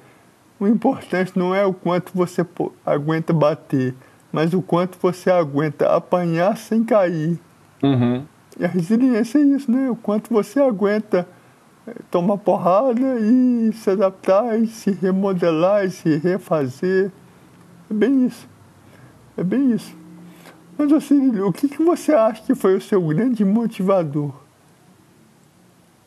o 0.58 0.68
importante 0.68 1.32
não 1.36 1.54
é 1.54 1.64
o 1.64 1.74
quanto 1.74 2.12
você 2.14 2.46
aguenta 2.86 3.32
bater, 3.32 3.94
mas 4.32 4.54
o 4.54 4.62
quanto 4.62 4.96
você 5.00 5.30
aguenta 5.30 5.94
apanhar 5.94 6.56
sem 6.56 6.84
cair. 6.84 7.38
Uhum. 7.82 8.24
E 8.58 8.64
a 8.64 8.68
resiliência 8.68 9.38
é 9.38 9.42
isso, 9.42 9.70
né? 9.70 9.90
O 9.90 9.96
quanto 9.96 10.32
você 10.32 10.60
aguenta 10.60 11.28
eh, 11.86 11.94
tomar 12.10 12.38
porrada 12.38 13.18
e 13.20 13.72
se 13.74 13.90
adaptar 13.90 14.58
e 14.58 14.66
se 14.68 14.92
remodelar 14.92 15.84
e 15.84 15.90
se 15.90 16.16
refazer. 16.16 17.10
É 17.90 17.94
bem 17.94 18.26
isso. 18.26 18.48
É 19.36 19.42
bem 19.42 19.72
isso. 19.72 19.94
Mas, 20.76 20.92
assim, 20.92 21.40
o 21.40 21.52
que, 21.52 21.68
que 21.68 21.82
você 21.82 22.12
acha 22.12 22.42
que 22.42 22.54
foi 22.54 22.76
o 22.76 22.80
seu 22.80 23.00
grande 23.02 23.44
motivador? 23.44 24.32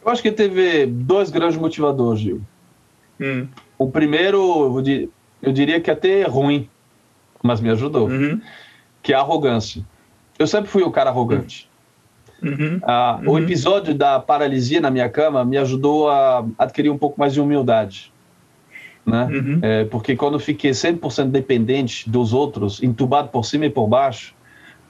Eu 0.06 0.12
acho 0.12 0.22
que 0.22 0.32
teve 0.32 0.86
dois 0.86 1.30
grandes 1.30 1.58
motivadores, 1.58 2.22
Gil. 2.22 2.42
Hum. 3.20 3.48
O 3.78 3.90
primeiro, 3.90 4.82
eu 5.42 5.52
diria 5.52 5.80
que 5.80 5.90
é 5.90 5.94
até 5.94 6.24
ruim, 6.24 6.70
mas 7.44 7.60
me 7.60 7.70
ajudou, 7.70 8.08
uhum. 8.08 8.42
que 9.02 9.13
é 9.13 9.16
a 9.16 9.20
arrogância. 9.20 9.86
Eu 10.38 10.48
sempre 10.48 10.70
fui 10.70 10.84
o 10.84 10.92
cara 10.92 11.10
arrogante. 11.10 11.70
Uhum. 12.42 12.80
Ah, 12.84 13.20
uhum. 13.22 13.32
O 13.32 13.40
episódio 13.40 13.94
da 13.94 14.20
paralisia 14.20 14.80
na 14.80 14.92
minha 14.92 15.10
cama 15.10 15.44
me 15.44 15.58
ajudou 15.58 16.10
a 16.10 16.46
adquirir 16.58 16.90
um 16.90 16.98
pouco 16.98 17.20
mais 17.20 17.34
de 17.34 17.42
humildade 17.42 18.12
né? 19.08 19.26
Uhum. 19.32 19.60
É, 19.62 19.86
porque 19.86 20.17
quando 20.17 20.38
fiquei 20.38 20.72
100% 20.72 21.30
dependente 21.30 22.10
dos 22.10 22.34
outros, 22.34 22.84
entubado 22.84 23.30
por 23.30 23.46
cima 23.46 23.65
e 23.65 23.70
por 23.70 23.88
baixo, 23.88 24.36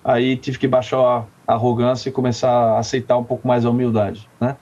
aí 0.04 0.36
tive 0.36 0.58
que 0.58 0.68
baixar 0.68 1.28
a 1.48 1.54
arrogância 1.54 2.10
e 2.10 2.12
começar 2.12 2.50
a 2.50 2.80
aceitar 2.80 3.16
um 3.18 3.24
pouco 3.24 3.48
mais 3.48 3.64
a 3.64 3.70
humildade, 3.70 4.28
né? 4.42 4.58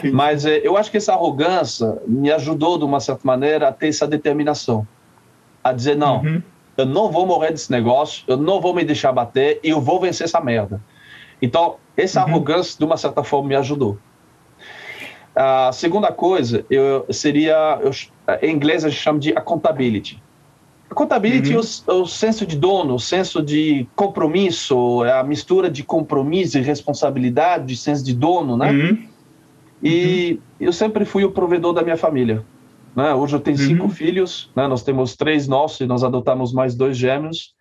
Sim. 0.00 0.12
Mas 0.12 0.46
é, 0.46 0.60
eu 0.66 0.76
acho 0.76 0.90
que 0.90 0.96
essa 0.96 1.12
arrogância 1.12 2.00
me 2.06 2.30
ajudou, 2.30 2.78
de 2.78 2.84
uma 2.84 3.00
certa 3.00 3.20
maneira, 3.24 3.68
a 3.68 3.72
ter 3.72 3.88
essa 3.88 4.06
determinação. 4.06 4.86
A 5.62 5.72
dizer, 5.72 5.96
não, 5.96 6.22
uhum. 6.22 6.42
eu 6.76 6.86
não 6.86 7.10
vou 7.10 7.26
morrer 7.26 7.50
desse 7.50 7.70
negócio, 7.70 8.24
eu 8.26 8.36
não 8.36 8.60
vou 8.60 8.72
me 8.72 8.84
deixar 8.84 9.12
bater 9.12 9.60
e 9.62 9.68
eu 9.68 9.80
vou 9.80 10.00
vencer 10.00 10.24
essa 10.24 10.40
merda. 10.40 10.80
Então, 11.42 11.76
essa 11.96 12.20
uhum. 12.22 12.28
arrogância, 12.28 12.78
de 12.78 12.84
uma 12.84 12.96
certa 12.96 13.22
forma, 13.22 13.48
me 13.48 13.56
ajudou. 13.56 13.98
A 15.40 15.70
segunda 15.70 16.10
coisa 16.10 16.66
eu, 16.68 17.06
seria, 17.10 17.78
eu, 17.80 17.92
em 18.42 18.52
inglês 18.52 18.84
a 18.84 18.88
gente 18.88 19.00
chama 19.00 19.20
de 19.20 19.30
accountability. 19.30 20.20
Accountability 20.90 21.54
uhum. 21.54 21.60
é 21.86 21.92
o, 21.92 22.02
o, 22.02 22.06
senso 22.08 22.44
de 22.44 22.56
dono, 22.56 22.94
o 22.94 22.98
senso 22.98 23.40
de 23.40 23.86
compromisso, 23.94 25.04
é 25.04 25.12
a 25.12 25.22
mistura 25.22 25.70
de 25.70 25.84
compromisso 25.84 26.58
e 26.58 26.60
responsabilidade, 26.60 27.66
de 27.66 27.76
senso 27.76 28.04
de 28.04 28.14
dono, 28.14 28.56
né? 28.56 28.72
Uhum. 28.72 29.08
E 29.80 30.32
uhum. 30.32 30.66
eu 30.66 30.72
sempre 30.72 31.04
fui 31.04 31.24
o 31.24 31.30
provedor 31.30 31.72
da 31.72 31.82
minha 31.82 31.96
família. 31.96 32.44
Né? 32.96 33.14
Hoje 33.14 33.36
eu 33.36 33.40
tenho 33.40 33.58
cinco 33.58 33.84
uhum. 33.84 33.90
filhos, 33.90 34.50
né? 34.56 34.66
nós 34.66 34.82
temos 34.82 35.14
três 35.14 35.46
nossos 35.46 35.78
e 35.78 35.86
nós 35.86 36.02
adotamos 36.02 36.52
mais 36.52 36.74
dois 36.74 36.96
gêmeos. 36.96 37.54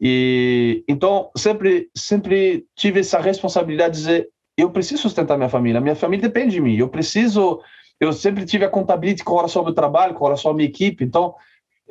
E 0.00 0.82
então 0.88 1.28
sempre 1.36 1.90
sempre 1.94 2.64
tive 2.74 3.00
essa 3.00 3.20
responsabilidade 3.20 3.96
de 3.96 3.98
dizer 3.98 4.28
eu 4.60 4.70
preciso 4.70 5.02
sustentar 5.02 5.36
minha 5.36 5.48
família, 5.48 5.80
minha 5.80 5.94
família 5.94 6.28
depende 6.28 6.52
de 6.52 6.60
mim, 6.60 6.76
eu 6.76 6.88
preciso, 6.88 7.60
eu 7.98 8.12
sempre 8.12 8.44
tive 8.44 8.64
a 8.64 8.70
contabilidade 8.70 9.24
com 9.24 9.36
relação 9.36 9.60
ao 9.60 9.66
meu 9.66 9.74
trabalho, 9.74 10.14
com 10.14 10.24
relação 10.24 10.50
à 10.50 10.54
minha 10.54 10.68
equipe, 10.68 11.04
então 11.04 11.34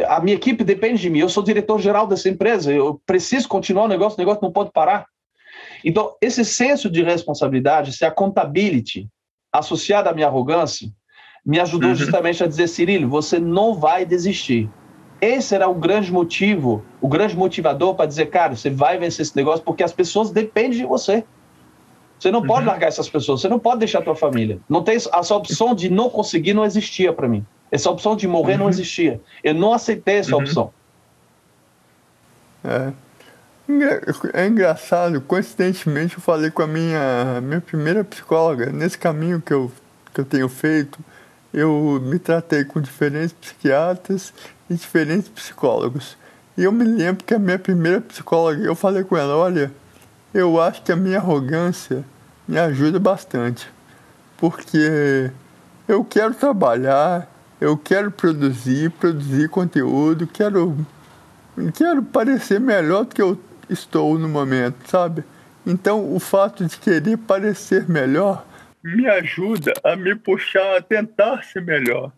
a 0.08 0.19
minha 0.19 0.36
equipe 0.36 0.63
depende 0.63 1.01
de 1.01 1.10
mim, 1.10 1.19
eu 1.19 1.29
sou 1.29 1.43
diretor-geral 1.43 2.08
dessa 2.08 2.29
empresa, 2.29 2.71
eu 2.71 3.01
preciso 3.05 3.47
continuar 3.47 3.86
o 3.86 3.88
negócio, 3.88 4.17
o 4.17 4.21
negócio 4.21 4.41
não 4.41 4.51
pode 4.51 4.71
parar. 4.71 5.05
Então, 5.84 6.15
esse 6.21 6.45
senso 6.45 6.89
de 6.89 7.03
responsabilidade, 7.03 7.93
se 7.93 8.05
a 8.05 8.12
contabilidade 8.12 9.10
associada 9.51 10.10
à 10.10 10.13
minha 10.13 10.27
arrogância, 10.27 10.89
me 11.45 11.60
ajudou 11.60 11.89
uhum. 11.89 11.95
justamente 11.95 12.43
a 12.43 12.47
dizer, 12.47 12.67
Cirilo, 12.67 13.10
você 13.10 13.39
não 13.39 13.73
vai 13.73 14.05
desistir. 14.05 14.69
Esse 15.21 15.55
era 15.55 15.67
o 15.67 15.73
grande 15.73 16.12
motivo, 16.12 16.84
o 17.01 17.08
grande 17.08 17.36
motivador 17.36 17.95
para 17.95 18.05
dizer, 18.05 18.27
cara, 18.27 18.55
você 18.55 18.69
vai 18.69 18.97
vencer 18.97 19.23
esse 19.23 19.36
negócio 19.36 19.63
porque 19.65 19.84
as 19.84 19.91
pessoas 19.91 20.32
dependem 20.32 20.79
de 20.79 20.86
você. 20.86 21.25
Você 22.19 22.32
não 22.32 22.41
uhum. 22.41 22.47
pode 22.47 22.65
largar 22.65 22.88
essas 22.88 23.10
pessoas, 23.10 23.41
você 23.41 23.47
não 23.47 23.60
pode 23.60 23.79
deixar 23.79 23.99
a 23.99 24.01
tua 24.01 24.15
família. 24.15 24.60
Não 24.67 24.84
tem 24.84 24.95
essa 24.95 25.36
opção 25.36 25.73
de 25.73 25.89
não 25.89 26.10
conseguir 26.10 26.53
não 26.53 26.65
existia 26.65 27.13
para 27.13 27.27
mim. 27.27 27.45
Essa 27.71 27.89
opção 27.89 28.15
de 28.15 28.27
morrer 28.27 28.53
uhum. 28.53 28.60
não 28.60 28.69
existia. 28.69 29.21
Eu 29.43 29.53
não 29.53 29.73
aceitei 29.73 30.17
essa 30.17 30.36
uhum. 30.36 30.41
opção. 30.41 30.73
É. 32.63 32.91
É 34.34 34.47
engraçado, 34.47 35.21
coincidentemente 35.21 36.15
eu 36.15 36.21
falei 36.21 36.49
com 36.49 36.63
a 36.63 36.67
minha, 36.67 37.39
minha 37.39 37.62
primeira 37.62 38.03
psicóloga, 38.03 38.71
nesse 38.71 38.97
caminho 38.97 39.39
que 39.39 39.53
eu, 39.53 39.71
que 40.12 40.21
eu 40.21 40.25
tenho 40.25 40.49
feito, 40.49 40.97
eu 41.53 42.01
me 42.01 42.17
tratei 42.17 42.65
com 42.65 42.82
diferentes 42.82 43.32
psiquiatras 43.32 44.34
e 44.67 44.73
diferentes 44.73 45.29
psicólogos. 45.29 46.17
E 46.58 46.63
eu 46.63 46.71
me 46.71 46.84
lembro 46.84 47.23
que 47.23 47.34
a 47.34 47.38
minha 47.38 47.60
primeira 47.60 48.01
psicóloga, 48.01 48.63
eu 48.63 48.73
falei 48.73 49.03
com 49.03 49.15
ela, 49.15 49.36
olha, 49.38 49.71
eu 50.33 50.61
acho 50.61 50.81
que 50.83 50.91
a 50.91 50.95
minha 50.95 51.17
arrogância 51.17 52.03
me 52.47 52.57
ajuda 52.57 52.99
bastante, 52.99 53.69
porque 54.37 55.31
eu 55.87 56.03
quero 56.03 56.33
trabalhar, 56.33 57.29
eu 57.59 57.77
quero 57.77 58.11
produzir, 58.11 58.91
produzir 58.91 59.49
conteúdo, 59.49 60.27
quero, 60.27 60.77
quero 61.75 62.03
parecer 62.03 62.59
melhor 62.59 63.05
do 63.05 63.15
que 63.15 63.21
eu 63.21 63.39
estou 63.69 64.17
no 64.17 64.29
momento, 64.29 64.77
sabe? 64.87 65.23
Então, 65.65 66.15
o 66.15 66.19
fato 66.19 66.65
de 66.65 66.77
querer 66.77 67.17
parecer 67.17 67.87
melhor 67.87 68.45
me 68.83 69.07
ajuda 69.07 69.73
a 69.83 69.95
me 69.95 70.15
puxar 70.15 70.77
a 70.77 70.81
tentar 70.81 71.43
ser 71.43 71.61
melhor. 71.61 72.11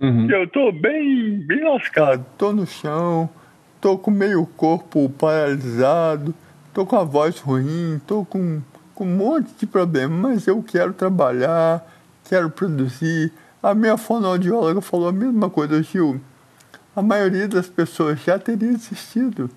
Uhum. 0.00 0.30
Eu 0.30 0.48
tô 0.48 0.72
bem, 0.72 1.46
bem 1.46 1.62
lascado, 1.62 2.24
tô 2.38 2.52
no 2.52 2.66
chão, 2.66 3.28
tô 3.80 3.98
com 3.98 4.10
meio 4.10 4.46
corpo 4.46 5.10
paralisado, 5.10 6.34
tô 6.72 6.86
com 6.86 6.96
a 6.96 7.04
voz 7.04 7.38
ruim, 7.38 8.00
tô 8.06 8.24
com, 8.24 8.60
com 8.94 9.04
um 9.04 9.16
monte 9.16 9.50
de 9.58 9.66
problema, 9.66 10.28
mas 10.28 10.46
eu 10.46 10.62
quero 10.62 10.92
trabalhar, 10.92 11.84
quero 12.24 12.50
produzir. 12.50 13.32
A 13.62 13.74
minha 13.74 13.96
fonoaudióloga 13.96 14.80
falou 14.80 15.08
a 15.08 15.12
mesma 15.12 15.50
coisa, 15.50 15.82
Gil. 15.82 16.20
A 16.94 17.02
maioria 17.02 17.46
das 17.46 17.68
pessoas 17.68 18.20
já 18.20 18.38
teria 18.38 18.72
desistido 18.72 19.50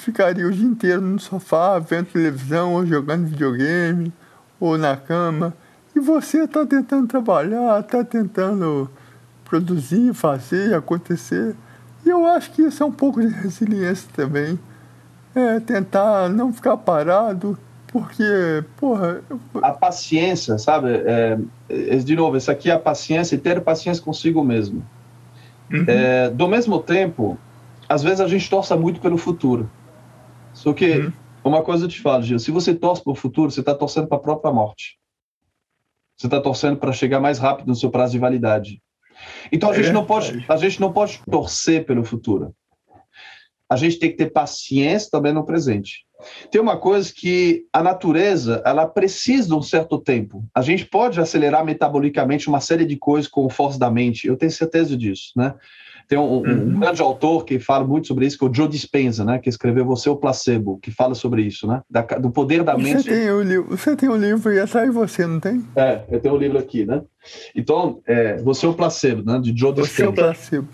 ficaria 0.00 0.46
o 0.46 0.52
dia 0.52 0.66
inteiro 0.66 1.00
no 1.00 1.18
sofá, 1.18 1.78
vendo 1.78 2.06
televisão, 2.06 2.74
ou 2.74 2.86
jogando 2.86 3.26
videogame, 3.26 4.12
ou 4.58 4.78
na 4.78 4.96
cama. 4.96 5.54
E 5.94 6.00
você 6.00 6.44
está 6.44 6.64
tentando 6.64 7.06
trabalhar, 7.06 7.80
está 7.80 8.02
tentando 8.02 8.90
produzir, 9.44 10.14
fazer, 10.14 10.74
acontecer. 10.74 11.54
E 12.04 12.08
eu 12.08 12.26
acho 12.26 12.50
que 12.52 12.62
isso 12.62 12.82
é 12.82 12.86
um 12.86 12.92
pouco 12.92 13.20
de 13.20 13.28
resiliência 13.28 14.08
também. 14.14 14.58
É 15.34 15.60
tentar 15.60 16.28
não 16.28 16.52
ficar 16.52 16.76
parado, 16.76 17.56
porque, 17.86 18.64
porra. 18.76 19.22
A 19.62 19.72
paciência, 19.72 20.58
sabe? 20.58 20.90
É, 20.92 21.38
é, 21.68 21.96
de 21.96 22.16
novo, 22.16 22.36
isso 22.36 22.50
aqui 22.50 22.70
é 22.70 22.74
a 22.74 22.78
paciência 22.78 23.34
e 23.34 23.38
ter 23.38 23.60
paciência 23.60 24.02
consigo 24.02 24.42
mesmo. 24.44 24.84
Uhum. 25.72 25.84
É, 25.86 26.30
do 26.30 26.48
mesmo 26.48 26.80
tempo, 26.80 27.38
às 27.88 28.02
vezes 28.02 28.20
a 28.20 28.28
gente 28.28 28.48
torce 28.48 28.74
muito 28.76 29.00
pelo 29.00 29.16
futuro. 29.16 29.70
Só 30.52 30.72
que, 30.72 30.98
uhum. 30.98 31.12
uma 31.44 31.62
coisa 31.62 31.84
eu 31.84 31.88
te 31.88 32.00
falo, 32.00 32.22
Gil, 32.22 32.38
se 32.38 32.50
você 32.50 32.74
torce 32.74 33.02
para 33.02 33.12
o 33.12 33.16
futuro, 33.16 33.50
você 33.50 33.60
está 33.60 33.74
torcendo 33.74 34.08
para 34.08 34.18
a 34.18 34.20
própria 34.20 34.52
morte. 34.52 34.98
Você 36.16 36.26
está 36.26 36.40
torcendo 36.40 36.76
para 36.76 36.92
chegar 36.92 37.18
mais 37.18 37.38
rápido 37.38 37.68
no 37.68 37.74
seu 37.74 37.90
prazo 37.90 38.12
de 38.12 38.18
validade. 38.18 38.82
Então 39.50 39.70
a 39.70 39.74
gente 39.74 39.92
não 39.92 40.04
pode, 40.04 40.44
a 40.48 40.56
gente 40.56 40.80
não 40.80 40.92
pode 40.92 41.20
torcer 41.30 41.84
pelo 41.84 42.04
futuro. 42.04 42.54
A 43.70 43.76
gente 43.76 43.98
tem 43.98 44.10
que 44.10 44.16
ter 44.16 44.32
paciência 44.32 45.08
também 45.10 45.32
no 45.32 45.46
presente. 45.46 46.04
Tem 46.50 46.60
uma 46.60 46.76
coisa 46.76 47.10
que 47.14 47.64
a 47.72 47.82
natureza, 47.82 48.62
ela 48.64 48.86
precisa 48.86 49.48
de 49.48 49.54
um 49.54 49.62
certo 49.62 49.98
tempo. 49.98 50.44
A 50.54 50.60
gente 50.60 50.84
pode 50.84 51.20
acelerar 51.20 51.64
metabolicamente 51.64 52.48
uma 52.48 52.60
série 52.60 52.84
de 52.84 52.96
coisas 52.96 53.30
com 53.30 53.46
o 53.46 53.50
força 53.50 53.78
da 53.78 53.90
mente. 53.90 54.26
Eu 54.26 54.36
tenho 54.36 54.52
certeza 54.52 54.96
disso, 54.96 55.32
né? 55.36 55.54
Tem 56.10 56.18
um, 56.18 56.24
um 56.24 56.40
uhum. 56.40 56.80
grande 56.80 57.00
autor 57.00 57.44
que 57.44 57.60
fala 57.60 57.86
muito 57.86 58.08
sobre 58.08 58.26
isso, 58.26 58.36
que 58.36 58.44
é 58.44 58.48
o 58.48 58.52
Joe 58.52 58.66
Dispenza, 58.66 59.24
né? 59.24 59.38
Que 59.38 59.48
escreveu 59.48 59.84
Você 59.86 60.08
é 60.08 60.12
o 60.12 60.16
Placebo, 60.16 60.76
que 60.82 60.90
fala 60.90 61.14
sobre 61.14 61.42
isso, 61.42 61.68
né? 61.68 61.82
Da, 61.88 62.02
do 62.02 62.32
poder 62.32 62.64
da 62.64 62.74
você 62.74 62.94
mente. 62.94 63.08
Tem 63.08 63.30
o 63.30 63.40
livro, 63.40 63.76
você 63.76 63.94
tem 63.94 64.08
um 64.08 64.16
livro 64.16 64.52
e 64.52 64.58
atrás 64.58 64.88
de 64.88 64.92
você, 64.92 65.24
não 65.24 65.38
tem? 65.38 65.64
É, 65.76 66.02
eu 66.10 66.18
tenho 66.18 66.34
um 66.34 66.38
livro 66.38 66.58
aqui, 66.58 66.84
né? 66.84 67.02
Então, 67.54 68.00
é, 68.08 68.38
Você 68.38 68.66
é 68.66 68.68
o 68.68 68.74
Placebo, 68.74 69.22
né? 69.24 69.38
De 69.38 69.56
Joe 69.56 69.72
Dispenza. 69.72 69.94
Você 69.94 70.02
é 70.02 70.08
o 70.08 70.12
Placebo. 70.12 70.68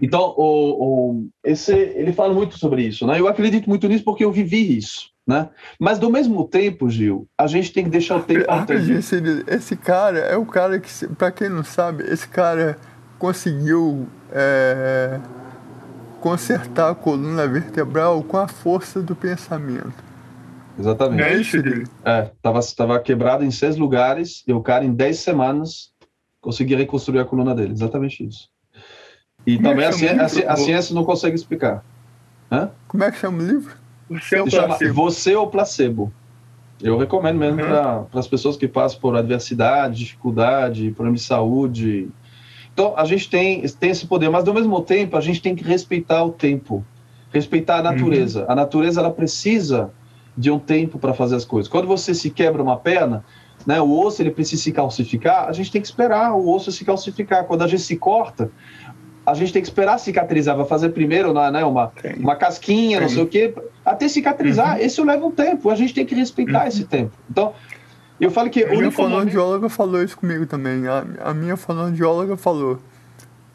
Então, 0.00 0.34
o, 0.36 1.12
o, 1.16 1.28
esse, 1.44 1.72
ele 1.72 2.12
fala 2.12 2.34
muito 2.34 2.58
sobre 2.58 2.82
isso, 2.82 3.06
né? 3.06 3.18
Eu 3.18 3.28
acredito 3.28 3.68
muito 3.68 3.88
nisso 3.88 4.04
porque 4.04 4.24
eu 4.24 4.32
vivi 4.32 4.76
isso, 4.76 5.10
né? 5.26 5.48
Mas, 5.78 5.98
do 5.98 6.10
mesmo 6.10 6.46
tempo, 6.46 6.88
Gil, 6.90 7.26
a 7.36 7.46
gente 7.46 7.72
tem 7.72 7.84
que 7.84 7.90
deixar 7.90 8.16
o 8.16 8.22
tempo... 8.22 8.44
Esse, 8.98 9.16
esse 9.46 9.76
cara 9.76 10.18
é 10.18 10.36
o 10.36 10.46
cara 10.46 10.78
que, 10.78 10.90
para 11.16 11.30
quem 11.32 11.48
não 11.48 11.64
sabe, 11.64 12.04
esse 12.04 12.28
cara 12.28 12.78
conseguiu 13.18 14.06
é, 14.32 15.20
consertar 16.20 16.90
a 16.90 16.94
coluna 16.94 17.46
vertebral 17.46 18.22
com 18.22 18.36
a 18.36 18.46
força 18.46 19.02
do 19.02 19.16
pensamento. 19.16 20.10
Exatamente. 20.78 21.22
É 21.22 21.36
isso, 21.36 21.56
É, 22.04 22.30
tava, 22.40 22.60
tava 22.74 22.98
quebrado 23.00 23.44
em 23.44 23.50
seis 23.50 23.76
lugares 23.76 24.42
e 24.46 24.52
o 24.52 24.62
cara, 24.62 24.84
em 24.84 24.92
dez 24.92 25.18
semanas, 25.18 25.92
conseguiu 26.40 26.78
reconstruir 26.78 27.18
a 27.20 27.24
coluna 27.24 27.54
dele. 27.54 27.72
Exatamente 27.72 28.26
isso. 28.26 28.48
E 29.46 29.56
Como 29.56 29.68
é 29.68 29.70
também 29.70 29.84
é 29.84 29.88
a, 29.88 29.92
ciência, 29.92 30.48
a, 30.48 30.52
a, 30.52 30.56
ciência 30.56 30.94
não 30.94 31.04
consegue 31.04 31.34
explicar. 31.34 31.84
Hã? 32.50 32.70
Como 32.88 33.04
é 33.04 33.10
que 33.10 33.18
chama 33.18 33.42
o 33.42 33.46
livro? 33.46 33.74
Você 34.08 34.36
é 34.36 34.44
placebo. 34.44 34.94
Você 34.94 35.34
ou 35.34 35.46
placebo. 35.46 36.12
Eu 36.82 36.96
recomendo 36.96 37.38
mesmo 37.38 37.60
uhum. 37.60 38.04
para 38.04 38.20
as 38.20 38.26
pessoas 38.26 38.56
que 38.56 38.66
passam 38.66 39.00
por 39.00 39.16
adversidade, 39.16 39.98
dificuldade, 39.98 40.90
problema 40.92 41.16
de 41.16 41.22
saúde, 41.22 42.10
então, 42.72 42.94
a 42.96 43.04
gente 43.04 43.28
tem, 43.28 43.62
tem 43.62 43.90
esse 43.90 44.06
poder, 44.06 44.30
mas 44.30 44.46
ao 44.46 44.54
mesmo 44.54 44.80
tempo, 44.80 45.16
a 45.16 45.20
gente 45.20 45.42
tem 45.42 45.54
que 45.54 45.64
respeitar 45.64 46.24
o 46.24 46.30
tempo, 46.30 46.84
respeitar 47.32 47.78
a 47.78 47.82
natureza. 47.82 48.40
Uhum. 48.40 48.52
A 48.52 48.54
natureza, 48.54 49.00
ela 49.00 49.10
precisa 49.10 49.90
de 50.36 50.50
um 50.50 50.58
tempo 50.58 50.98
para 50.98 51.12
fazer 51.12 51.36
as 51.36 51.44
coisas. 51.44 51.70
Quando 51.70 51.86
você 51.86 52.14
se 52.14 52.30
quebra 52.30 52.62
uma 52.62 52.76
perna, 52.76 53.24
né, 53.66 53.80
o 53.80 54.00
osso 54.00 54.22
ele 54.22 54.30
precisa 54.30 54.62
se 54.62 54.72
calcificar, 54.72 55.48
a 55.48 55.52
gente 55.52 55.70
tem 55.70 55.80
que 55.80 55.86
esperar 55.86 56.32
o 56.32 56.48
osso 56.50 56.72
se 56.72 56.84
calcificar. 56.84 57.44
Quando 57.44 57.62
a 57.62 57.66
gente 57.66 57.82
se 57.82 57.96
corta, 57.96 58.50
a 59.30 59.34
gente 59.34 59.52
tem 59.52 59.62
que 59.62 59.68
esperar 59.68 59.98
cicatrizar, 59.98 60.56
vai 60.56 60.66
fazer 60.66 60.90
primeiro 60.90 61.32
né, 61.32 61.50
né 61.50 61.64
uma, 61.64 61.92
uma 62.18 62.36
casquinha, 62.36 63.00
não 63.00 63.08
sei 63.08 63.22
o 63.22 63.26
quê, 63.26 63.54
até 63.84 64.08
cicatrizar. 64.08 64.76
Uhum. 64.76 64.84
Esse 64.84 65.02
leva 65.02 65.26
um 65.26 65.30
tempo, 65.30 65.70
a 65.70 65.74
gente 65.74 65.94
tem 65.94 66.04
que 66.04 66.14
respeitar 66.14 66.62
uhum. 66.62 66.68
esse 66.68 66.84
tempo. 66.84 67.12
Então, 67.30 67.52
eu 68.20 68.30
falo 68.30 68.50
que. 68.50 68.62
A 68.64 68.68
minha 68.68 68.90
fonoaudióloga 68.90 69.56
momento... 69.58 69.72
falou 69.72 70.02
isso 70.02 70.16
comigo 70.16 70.46
também. 70.46 70.86
A, 70.86 71.04
a 71.24 71.34
minha 71.34 71.56
fonoaudióloga 71.56 72.36
falou. 72.36 72.78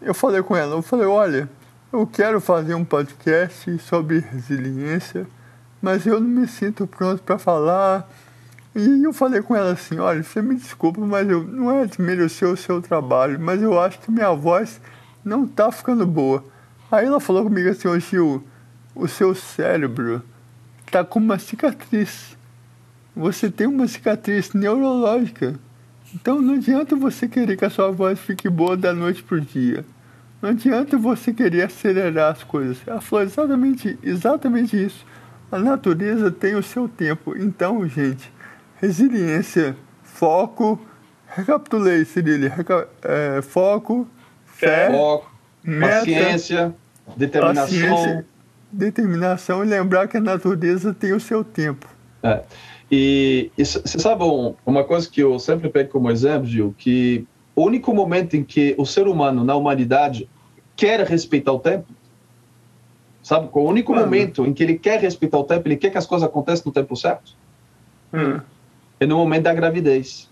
Eu 0.02 0.14
falei 0.14 0.42
com 0.42 0.56
ela, 0.56 0.76
eu 0.76 0.82
falei, 0.82 1.06
olha, 1.06 1.50
eu 1.92 2.06
quero 2.06 2.42
fazer 2.42 2.76
um 2.76 2.84
podcast 2.84 3.78
sobre 3.80 4.20
resiliência, 4.20 5.26
mas 5.82 6.06
eu 6.06 6.20
não 6.20 6.28
me 6.28 6.48
sinto 6.48 6.86
pronto 6.86 7.22
para 7.24 7.38
falar. 7.38 8.10
E 8.76 9.06
eu 9.06 9.14
falei 9.14 9.42
com 9.42 9.56
ela 9.56 9.72
assim, 9.72 9.98
olha, 10.00 10.22
você 10.22 10.42
me 10.42 10.56
desculpa, 10.56 11.00
mas 11.00 11.30
eu 11.30 11.44
não 11.44 11.72
é 11.72 11.86
desmerecer 11.86 12.48
o 12.50 12.58
seu 12.58 12.82
trabalho, 12.82 13.40
mas 13.40 13.62
eu 13.62 13.80
acho 13.80 14.00
que 14.00 14.12
minha 14.12 14.34
voz 14.34 14.82
não 15.26 15.46
tá 15.48 15.72
ficando 15.72 16.06
boa. 16.06 16.46
Aí 16.90 17.06
ela 17.06 17.20
falou 17.20 17.44
comigo 17.44 17.70
assim, 17.70 17.88
ô 17.88 18.00
Gil, 18.00 18.44
o 18.94 19.08
seu 19.08 19.36
cérebro 19.36 20.22
tá 20.90 21.04
com 21.04 21.20
uma 21.20 21.38
cicatriz 21.38 22.36
você 23.16 23.50
tem 23.50 23.66
uma 23.66 23.88
cicatriz 23.88 24.54
neurológica. 24.54 25.56
Então 26.14 26.42
não 26.42 26.56
adianta 26.56 26.96
você 26.96 27.28
querer 27.28 27.56
que 27.56 27.64
a 27.64 27.70
sua 27.70 27.90
voz 27.90 28.20
fique 28.20 28.50
boa 28.50 28.76
da 28.76 28.94
noite 28.94 29.24
para 29.24 29.38
o 29.38 29.42
dia. 29.42 29.86
Não 30.42 30.50
adianta 30.50 30.98
você 30.98 31.34
querer 31.34 31.64
acelerar 31.64 32.34
as 32.34 32.44
coisas. 32.44 32.78
Ela 32.86 33.00
falou 33.00 33.24
exatamente, 33.24 33.98
exatamente 34.04 34.86
isso. 34.86 35.06
A 35.50 35.58
natureza 35.58 36.30
tem 36.30 36.56
o 36.56 36.64
seu 36.64 36.90
tempo. 36.90 37.38
Então, 37.38 37.88
gente, 37.88 38.32
resiliência, 38.82 39.78
foco. 40.04 40.80
Recapitulei, 41.26 42.04
Cirilo. 42.04 42.50
Reca 42.50 42.88
é, 43.02 43.42
foco, 43.42 44.08
fé, 44.56 44.90
foco, 44.90 45.32
meta, 45.64 46.00
paciência, 46.00 46.76
determinação. 47.16 47.90
Paciência, 47.90 48.26
determinação 48.72 49.64
e 49.64 49.68
lembrar 49.68 50.08
que 50.08 50.18
a 50.18 50.22
natureza 50.22 50.94
tem 50.94 51.14
o 51.14 51.20
seu 51.20 51.44
tempo. 51.44 51.88
É. 52.24 52.42
E 52.92 53.52
você 53.58 54.00
sabe 54.00 54.24
uma 54.66 54.84
coisa 54.84 55.10
que 55.10 55.22
eu 55.22 55.38
sempre 55.40 55.70
pego 55.70 55.90
como 55.90 56.10
exemplo, 56.10 56.48
Gil, 56.48 56.74
que 56.78 57.28
o 57.56 57.64
único 57.64 57.94
momento 57.94 58.36
em 58.36 58.44
que 58.44 58.76
o 58.78 58.86
ser 58.86 59.08
humano 59.08 59.44
na 59.44 59.56
humanidade 59.56 60.30
quer 60.76 61.02
respeitar 61.02 61.52
o 61.52 61.60
tempo, 61.60 61.88
sabe? 63.24 63.50
O 63.52 63.62
único 63.62 63.94
momento 63.94 64.46
em 64.46 64.54
que 64.54 64.64
ele 64.64 64.78
quer 64.78 65.00
respeitar 65.00 65.40
o 65.40 65.44
tempo, 65.44 65.68
ele 65.68 65.78
quer 65.78 65.90
que 65.90 65.98
as 65.98 66.06
coisas 66.06 66.28
aconteçam 66.28 66.64
no 66.68 66.72
tempo 66.72 66.96
certo, 66.96 67.34
hum. 68.14 68.40
é 69.00 69.06
no 69.06 69.18
momento 69.18 69.44
da 69.44 69.54
gravidez. 69.54 70.30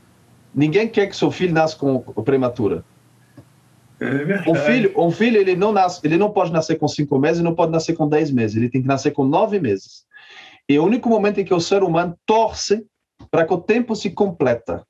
Ninguém 0.54 0.88
quer 0.88 1.08
que 1.08 1.16
seu 1.16 1.32
filho 1.32 1.54
nasça 1.54 1.76
com 1.76 2.00
prematura. 2.24 2.84
É 4.04 4.50
um 4.50 4.56
filho, 4.56 4.94
um 4.96 5.12
filho 5.12 5.38
ele 5.38 5.56
não 5.56 5.72
nasce, 5.72 6.02
ele 6.04 6.18
não 6.18 6.32
pode 6.32 6.52
nascer 6.52 6.76
com 6.76 6.88
cinco 6.88 7.18
meses, 7.18 7.42
não 7.42 7.56
pode 7.56 7.72
nascer 7.72 7.94
com 7.94 8.08
dez 8.08 8.30
meses, 8.32 8.58
ele 8.58 8.70
tem 8.70 8.82
que 8.82 8.88
nascer 8.88 9.12
com 9.12 9.24
nove 9.24 9.60
meses. 9.60 10.06
É 10.68 10.78
o 10.78 10.84
único 10.84 11.10
momento 11.10 11.40
em 11.40 11.46
que 11.46 11.54
o 11.54 11.60
ser 11.60 11.84
humano 11.84 12.18
torce 12.26 12.86
para 13.30 13.46
que 13.46 13.54
o 13.54 13.58
tempo 13.58 13.96
se 13.96 14.10
completa. 14.10 14.86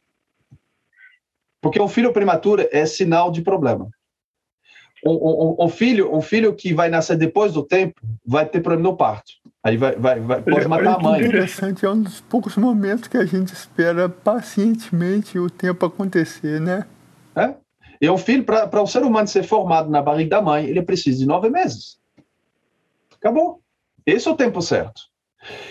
Porque 1.62 1.82
um 1.82 1.88
filho 1.88 2.12
prematuro 2.12 2.68
é 2.72 2.86
sinal 2.86 3.32
de 3.32 3.42
problema. 3.42 3.88
Um, 5.06 5.12
um, 5.12 5.66
um, 5.66 5.70
filho, 5.70 6.16
um 6.16 6.22
filho 6.22 6.56
que 6.56 6.74
vai 6.74 6.90
nascer 6.90 7.18
depois 7.18 7.54
do 7.54 7.64
tempo 7.64 8.00
vai 8.26 8.46
ter 8.46 8.62
problema 8.62 8.90
no 8.90 8.98
parto. 8.98 9.32
Aí 9.62 9.78
vai, 9.78 9.96
vai, 9.96 10.20
vai 10.20 10.42
pode 10.42 10.68
matar 10.68 10.96
a 10.96 11.00
mãe. 11.00 11.22
interessante, 11.22 11.86
é 11.86 11.90
um 11.90 12.02
dos 12.02 12.22
poucos 12.22 12.56
momentos 12.56 13.08
que 13.08 13.18
a 13.18 13.26
gente 13.26 13.54
espera 13.54 14.08
pacientemente 14.08 15.38
o 15.38 15.50
tempo 15.50 15.86
acontecer, 15.86 16.60
né? 16.60 16.86
É. 17.36 17.56
E 18.04 18.10
um 18.10 18.18
filho, 18.18 18.44
para 18.44 18.82
o 18.82 18.86
ser 18.86 19.02
humano 19.02 19.30
ser 19.30 19.44
formado 19.44 19.90
na 19.90 20.02
barriga 20.02 20.32
da 20.32 20.42
mãe, 20.42 20.66
ele 20.66 20.82
precisa 20.82 21.20
de 21.20 21.26
nove 21.26 21.50
meses. 21.50 21.98
Acabou. 23.16 23.62
Esse 24.06 24.28
é 24.28 24.32
o 24.32 24.36
tempo 24.36 24.62
certo. 24.62 25.04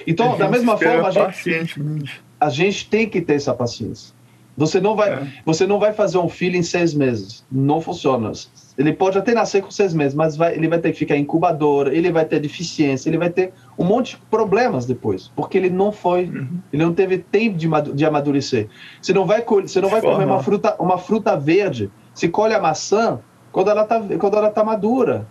Então, 0.07 0.38
da 0.38 0.49
mesma 0.49 0.79
forma, 0.79 1.09
a 1.09 1.11
gente, 1.11 2.23
a 2.40 2.49
gente 2.49 2.88
tem 2.88 3.07
que 3.07 3.21
ter 3.21 3.35
essa 3.35 3.53
paciência. 3.53 4.14
Você 4.57 4.81
não 4.81 4.97
vai, 4.97 5.12
é. 5.12 5.27
você 5.45 5.66
não 5.66 5.79
vai 5.79 5.92
fazer 5.92 6.16
um 6.16 6.29
filho 6.29 6.57
em 6.57 6.62
seis 6.62 6.95
meses. 6.95 7.45
Não 7.53 7.83
funciona. 7.83 8.33
Ele 8.79 8.95
pode 8.95 9.18
até 9.18 9.35
nascer 9.35 9.61
com 9.61 9.71
seis 9.71 9.92
meses, 9.92 10.14
mas 10.14 10.35
vai, 10.35 10.55
ele 10.55 10.68
vai 10.68 10.79
ter 10.79 10.92
que 10.92 10.99
ficar 10.99 11.18
em 11.18 11.21
incubadora, 11.21 11.95
ele 11.95 12.11
vai 12.11 12.25
ter 12.25 12.40
deficiência, 12.40 13.11
ele 13.11 13.18
vai 13.18 13.29
ter 13.29 13.53
um 13.79 13.85
monte 13.85 14.16
de 14.16 14.23
problemas 14.31 14.87
depois, 14.87 15.31
porque 15.37 15.59
ele 15.59 15.68
não 15.68 15.92
foi, 15.92 16.25
uhum. 16.25 16.61
ele 16.73 16.83
não 16.83 16.95
teve 16.95 17.18
tempo 17.18 17.59
de, 17.59 17.68
de 17.95 18.07
amadurecer. 18.07 18.68
Você 19.03 19.12
não 19.12 19.27
vai, 19.27 19.42
você 19.42 19.83
não 19.83 19.90
vai 19.90 20.01
comer 20.01 20.25
uma 20.25 20.42
fruta, 20.42 20.77
uma 20.79 20.97
fruta 20.97 21.37
verde. 21.37 21.90
Você 22.14 22.29
colhe 22.29 22.55
a 22.55 22.61
maçã 22.61 23.20
quando 23.51 23.70
ela 23.70 23.83
está 23.83 24.01
quando 24.18 24.37
ela 24.37 24.51
tá 24.51 24.64
madura. 24.64 25.27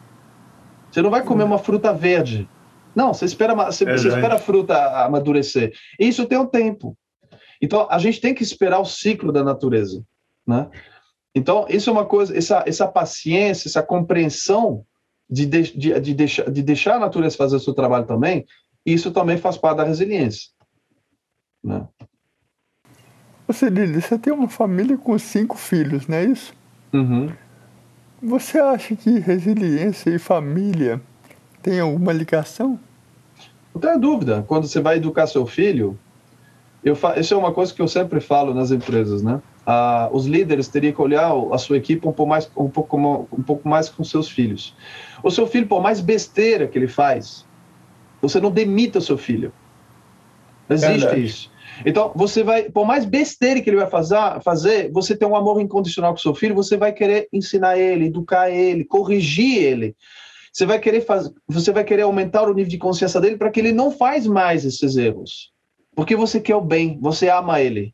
Você 0.91 1.01
não 1.01 1.09
vai 1.09 1.23
comer 1.23 1.43
uhum. 1.43 1.49
uma 1.49 1.59
fruta 1.59 1.93
verde. 1.93 2.49
Não, 2.93 3.13
você 3.13 3.25
espera, 3.25 3.55
você, 3.55 3.85
você 3.85 4.09
espera 4.09 4.35
a 4.35 4.39
fruta 4.39 5.05
amadurecer. 5.05 5.73
Isso 5.97 6.25
tem 6.25 6.37
um 6.37 6.45
tempo. 6.45 6.97
Então, 7.61 7.87
a 7.89 7.97
gente 7.99 8.19
tem 8.19 8.33
que 8.33 8.43
esperar 8.43 8.79
o 8.79 8.85
ciclo 8.85 9.31
da 9.31 9.43
natureza, 9.43 10.03
né? 10.45 10.69
Então, 11.33 11.65
isso 11.69 11.89
é 11.89 11.93
uma 11.93 12.05
coisa, 12.05 12.37
essa, 12.37 12.63
essa 12.65 12.87
paciência, 12.87 13.69
essa 13.69 13.81
compreensão 13.81 14.83
de, 15.29 15.45
de, 15.45 15.77
de, 15.77 15.99
de, 15.99 16.13
deixar, 16.13 16.51
de 16.51 16.61
deixar 16.61 16.95
a 16.95 16.99
natureza 16.99 17.37
fazer 17.37 17.55
o 17.55 17.59
seu 17.59 17.73
trabalho 17.73 18.05
também, 18.05 18.45
isso 18.85 19.11
também 19.11 19.37
faz 19.37 19.57
parte 19.57 19.77
da 19.77 19.83
resiliência. 19.85 20.49
Né? 21.63 21.87
Você, 23.47 23.69
Lili, 23.69 24.01
você 24.01 24.17
tem 24.17 24.33
uma 24.33 24.49
família 24.49 24.97
com 24.97 25.17
cinco 25.17 25.55
filhos, 25.55 26.07
não 26.07 26.17
é 26.17 26.25
isso? 26.25 26.53
Uhum. 26.93 27.29
Você 28.21 28.59
acha 28.59 28.95
que 28.95 29.19
resiliência 29.19 30.09
e 30.09 30.19
família 30.19 31.01
têm 31.61 31.79
alguma 31.79 32.13
ligação? 32.13 32.79
Não 33.73 33.81
tenho 33.81 33.99
dúvida. 33.99 34.43
Quando 34.47 34.67
você 34.67 34.79
vai 34.79 34.97
educar 34.97 35.27
seu 35.27 35.45
filho, 35.45 35.97
eu 36.83 36.95
fa... 36.95 37.19
isso 37.19 37.33
é 37.33 37.37
uma 37.37 37.51
coisa 37.51 37.73
que 37.73 37.81
eu 37.81 37.87
sempre 37.87 38.19
falo 38.19 38.53
nas 38.53 38.71
empresas, 38.71 39.23
né? 39.23 39.41
Ah, 39.65 40.09
os 40.11 40.25
líderes 40.25 40.67
teriam 40.67 40.93
que 40.93 41.01
olhar 41.01 41.31
a 41.51 41.57
sua 41.57 41.77
equipe 41.77 42.07
um 42.07 42.11
pouco, 42.11 42.29
mais, 42.29 42.51
um, 42.57 42.69
pouco, 42.69 42.97
um 42.97 43.43
pouco 43.43 43.67
mais 43.67 43.89
com 43.89 44.03
seus 44.03 44.27
filhos. 44.27 44.75
O 45.23 45.29
seu 45.29 45.47
filho, 45.47 45.67
por 45.67 45.81
mais 45.81 46.01
besteira 46.01 46.67
que 46.67 46.77
ele 46.77 46.87
faz, 46.87 47.45
você 48.21 48.39
não 48.39 48.51
demita 48.51 48.99
o 48.99 49.01
seu 49.01 49.17
filho. 49.17 49.53
Existe 50.71 51.25
isso. 51.25 51.51
Então, 51.85 52.11
você 52.15 52.43
vai, 52.43 52.63
por 52.63 52.85
mais 52.85 53.05
besteira 53.05 53.61
que 53.61 53.69
ele 53.69 53.77
vai 53.77 53.89
fazer, 53.89 54.17
fazer, 54.43 54.91
você 54.91 55.15
tem 55.15 55.27
um 55.27 55.35
amor 55.35 55.59
incondicional 55.59 56.11
com 56.11 56.19
seu 56.19 56.35
filho, 56.35 56.53
você 56.53 56.77
vai 56.77 56.91
querer 56.91 57.27
ensinar 57.33 57.77
ele, 57.77 58.05
educar 58.05 58.49
ele, 58.49 58.85
corrigir 58.85 59.57
ele. 59.63 59.95
Você 60.53 60.65
vai 60.65 60.79
querer 60.79 61.01
fazer, 61.01 61.31
você 61.47 61.71
vai 61.71 61.83
querer 61.83 62.03
aumentar 62.03 62.43
o 62.43 62.53
nível 62.53 62.69
de 62.69 62.77
consciência 62.77 63.21
dele 63.21 63.37
para 63.37 63.49
que 63.49 63.59
ele 63.59 63.71
não 63.71 63.89
faz 63.89 64.27
mais 64.27 64.65
esses 64.65 64.97
erros. 64.97 65.51
Porque 65.95 66.15
você 66.15 66.39
quer 66.39 66.55
o 66.55 66.61
bem, 66.61 66.99
você 67.01 67.29
ama 67.29 67.61
ele. 67.61 67.93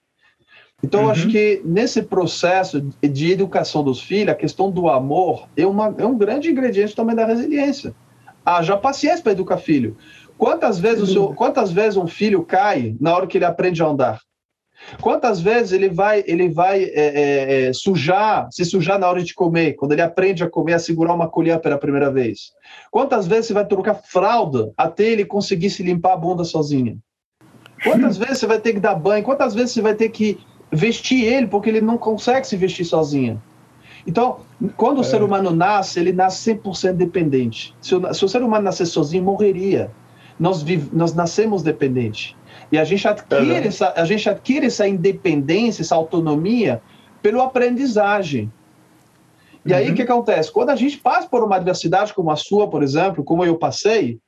Então, 0.83 1.01
uhum. 1.01 1.05
eu 1.07 1.11
acho 1.11 1.27
que 1.29 1.61
nesse 1.65 2.03
processo 2.03 2.81
de 3.01 3.31
educação 3.31 3.83
dos 3.83 4.01
filhos, 4.01 4.33
a 4.33 4.35
questão 4.35 4.69
do 4.69 4.89
amor 4.89 5.47
é, 5.55 5.65
uma, 5.65 5.93
é 5.97 6.05
um 6.05 6.17
grande 6.17 6.49
ingrediente 6.49 6.95
também 6.95 7.15
da 7.15 7.25
resiliência. 7.25 7.95
Haja 8.45 8.77
paciência 8.77 9.23
para 9.23 9.31
educar 9.31 9.57
filho. 9.57 9.97
Quantas 10.37 10.79
vezes, 10.79 11.01
o 11.01 11.07
seu, 11.07 11.33
quantas 11.33 11.71
vezes 11.71 11.97
um 11.97 12.07
filho 12.07 12.43
cai 12.43 12.95
na 12.99 13.15
hora 13.15 13.25
que 13.25 13.37
ele 13.37 13.45
aprende 13.45 13.81
a 13.81 13.87
andar? 13.87 14.19
Quantas 15.01 15.41
vezes 15.41 15.71
ele 15.71 15.89
vai, 15.89 16.23
ele 16.27 16.49
vai 16.49 16.83
é, 16.83 16.91
é, 16.93 17.67
é, 17.67 17.73
sujar, 17.73 18.47
se 18.51 18.63
sujar 18.63 18.99
na 18.99 19.09
hora 19.09 19.23
de 19.23 19.33
comer, 19.33 19.73
quando 19.73 19.93
ele 19.93 20.01
aprende 20.01 20.43
a 20.43 20.49
comer, 20.49 20.73
a 20.73 20.79
segurar 20.79 21.13
uma 21.13 21.27
colher 21.27 21.59
pela 21.59 21.77
primeira 21.77 22.11
vez? 22.11 22.51
Quantas 22.91 23.27
vezes 23.27 23.47
você 23.47 23.53
vai 23.53 23.65
trocar 23.65 23.95
fralda 23.95 24.71
até 24.77 25.03
ele 25.05 25.25
conseguir 25.25 25.71
se 25.71 25.81
limpar 25.81 26.13
a 26.13 26.17
bunda 26.17 26.43
sozinho? 26.43 26.99
Quantas 27.83 28.17
vezes 28.17 28.37
você 28.37 28.47
vai 28.47 28.59
ter 28.59 28.73
que 28.73 28.79
dar 28.79 28.95
banho? 28.95 29.23
Quantas 29.23 29.55
vezes 29.55 29.71
você 29.71 29.81
vai 29.81 29.95
ter 29.95 30.09
que 30.09 30.39
vestir 30.71 31.25
ele 31.25 31.47
porque 31.47 31.69
ele 31.69 31.81
não 31.81 31.97
consegue 31.97 32.45
se 32.45 32.55
vestir 32.55 32.85
sozinho? 32.85 33.41
Então, 34.05 34.39
quando 34.77 35.01
o 35.01 35.03
ser 35.03 35.21
é. 35.21 35.23
humano 35.23 35.51
nasce, 35.51 35.99
ele 35.99 36.13
nasce 36.13 36.53
100% 36.55 36.93
dependente. 36.93 37.75
Se 37.81 37.95
o, 37.95 38.13
se 38.13 38.23
o 38.23 38.29
ser 38.29 38.41
humano 38.41 38.63
nascer 38.63 38.85
sozinho, 38.85 39.23
morreria. 39.23 39.91
Nós, 40.39 40.63
nós 40.91 41.13
nascemos 41.13 41.63
dependentes. 41.63 42.35
E 42.71 42.77
a 42.77 42.83
gente 42.83 43.07
adquire, 43.07 43.53
é 43.53 43.67
essa, 43.67 43.93
a 43.95 44.05
gente 44.05 44.29
adquire 44.29 44.65
essa 44.65 44.87
independência, 44.87 45.81
essa 45.81 45.95
autonomia 45.95 46.81
pela 47.21 47.45
aprendizagem. 47.45 48.51
E 49.65 49.71
uhum. 49.71 49.77
aí 49.77 49.91
o 49.91 49.95
que 49.95 50.01
acontece? 50.01 50.51
Quando 50.51 50.69
a 50.69 50.75
gente 50.75 50.97
passa 50.97 51.27
por 51.27 51.43
uma 51.43 51.55
adversidade 51.55 52.13
como 52.13 52.31
a 52.31 52.35
sua, 52.35 52.69
por 52.69 52.83
exemplo, 52.83 53.23
como 53.23 53.43
eu 53.43 53.57
passei, 53.57 54.19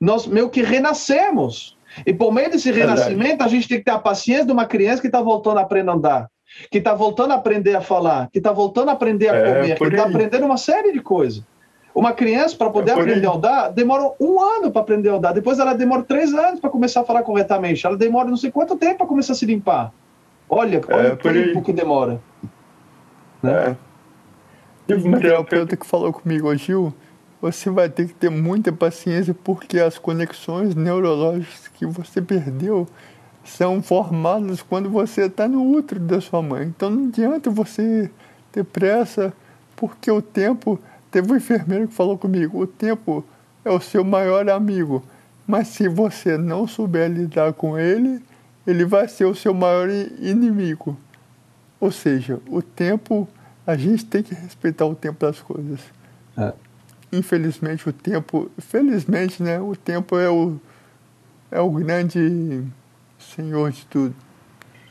nós 0.00 0.26
meio 0.26 0.48
que 0.48 0.62
renascemos. 0.62 1.76
E 2.06 2.12
por 2.12 2.32
meio 2.32 2.50
desse 2.50 2.70
renascimento, 2.70 3.42
a 3.42 3.48
gente 3.48 3.66
tem 3.66 3.78
que 3.78 3.84
ter 3.84 3.90
a 3.90 3.98
paciência 3.98 4.44
de 4.44 4.52
uma 4.52 4.66
criança 4.66 5.00
que 5.00 5.08
está 5.08 5.20
voltando 5.20 5.58
a 5.58 5.62
aprender 5.62 5.90
a 5.90 5.94
andar, 5.94 6.30
que 6.70 6.78
está 6.78 6.94
voltando 6.94 7.32
a 7.32 7.36
aprender 7.36 7.74
a 7.74 7.80
falar, 7.80 8.28
que 8.30 8.38
está 8.38 8.52
voltando 8.52 8.90
a 8.90 8.92
aprender 8.92 9.28
a 9.28 9.34
é, 9.34 9.54
comer, 9.54 9.76
que 9.76 9.84
está 9.84 10.04
aprendendo 10.04 10.44
uma 10.44 10.58
série 10.58 10.92
de 10.92 11.00
coisas. 11.00 11.42
Uma 11.98 12.12
criança, 12.12 12.56
para 12.56 12.70
poder 12.70 12.92
é 12.92 12.94
aprender 12.94 13.26
a 13.26 13.32
andar, 13.32 13.72
demora 13.72 14.12
um 14.20 14.40
ano 14.40 14.70
para 14.70 14.82
aprender 14.82 15.08
a 15.08 15.14
andar. 15.14 15.32
Depois 15.32 15.58
ela 15.58 15.74
demora 15.74 16.04
três 16.04 16.32
anos 16.32 16.60
para 16.60 16.70
começar 16.70 17.00
a 17.00 17.04
falar 17.04 17.24
corretamente. 17.24 17.84
Ela 17.84 17.96
demora 17.96 18.28
não 18.28 18.36
sei 18.36 18.52
quanto 18.52 18.76
tempo 18.76 18.98
para 18.98 19.06
começar 19.08 19.32
a 19.32 19.36
se 19.36 19.44
limpar. 19.44 19.92
Olha, 20.48 20.80
olha 20.88 21.08
é, 21.08 21.12
o 21.12 21.16
tempo 21.16 21.60
que 21.60 21.72
demora. 21.72 22.20
Né? 23.42 23.76
É. 24.88 24.94
o 24.94 25.20
terapeuta 25.20 25.76
que 25.76 25.84
falou 25.84 26.12
comigo, 26.12 26.54
Gil, 26.54 26.94
você 27.42 27.68
vai 27.68 27.88
ter 27.88 28.06
que 28.06 28.14
ter 28.14 28.30
muita 28.30 28.72
paciência 28.72 29.34
porque 29.34 29.80
as 29.80 29.98
conexões 29.98 30.76
neurológicas 30.76 31.66
que 31.66 31.84
você 31.84 32.22
perdeu 32.22 32.86
são 33.42 33.82
formadas 33.82 34.62
quando 34.62 34.88
você 34.88 35.22
está 35.22 35.48
no 35.48 35.68
útero 35.68 35.98
da 35.98 36.20
sua 36.20 36.42
mãe. 36.42 36.68
Então 36.68 36.90
não 36.90 37.08
adianta 37.08 37.50
você 37.50 38.08
ter 38.52 38.62
pressa, 38.62 39.32
porque 39.74 40.08
o 40.12 40.22
tempo 40.22 40.78
Teve 41.10 41.32
um 41.32 41.36
enfermeiro 41.36 41.88
que 41.88 41.94
falou 41.94 42.18
comigo: 42.18 42.60
o 42.60 42.66
tempo 42.66 43.24
é 43.64 43.70
o 43.70 43.80
seu 43.80 44.04
maior 44.04 44.48
amigo, 44.48 45.04
mas 45.46 45.68
se 45.68 45.88
você 45.88 46.36
não 46.36 46.66
souber 46.66 47.10
lidar 47.10 47.52
com 47.52 47.78
ele, 47.78 48.22
ele 48.66 48.84
vai 48.84 49.08
ser 49.08 49.24
o 49.24 49.34
seu 49.34 49.54
maior 49.54 49.88
inimigo. 49.88 50.96
Ou 51.80 51.90
seja, 51.90 52.40
o 52.48 52.60
tempo, 52.60 53.28
a 53.66 53.76
gente 53.76 54.04
tem 54.04 54.22
que 54.22 54.34
respeitar 54.34 54.84
o 54.84 54.94
tempo 54.94 55.24
das 55.24 55.40
coisas. 55.40 55.80
É. 56.36 56.52
Infelizmente, 57.10 57.88
o 57.88 57.92
tempo, 57.92 58.50
felizmente, 58.58 59.42
né? 59.42 59.58
O 59.60 59.74
tempo 59.74 60.18
é 60.18 60.28
o, 60.28 60.60
é 61.50 61.60
o 61.60 61.70
grande 61.70 62.62
senhor 63.18 63.70
de 63.70 63.86
tudo. 63.86 64.14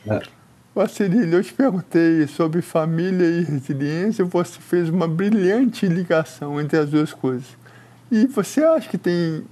É. 0.06 0.37
Vacirilho, 0.78 1.38
eu 1.38 1.42
te 1.42 1.52
perguntei 1.52 2.24
sobre 2.28 2.62
família 2.62 3.26
e 3.26 3.42
resiliência, 3.42 4.24
você 4.24 4.60
fez 4.60 4.88
uma 4.88 5.08
brilhante 5.08 5.88
ligação 5.88 6.60
entre 6.60 6.78
as 6.78 6.88
duas 6.88 7.12
coisas. 7.12 7.58
E 8.12 8.28
você 8.28 8.62
acha 8.62 8.88
que 8.88 8.96
tem 8.96 9.44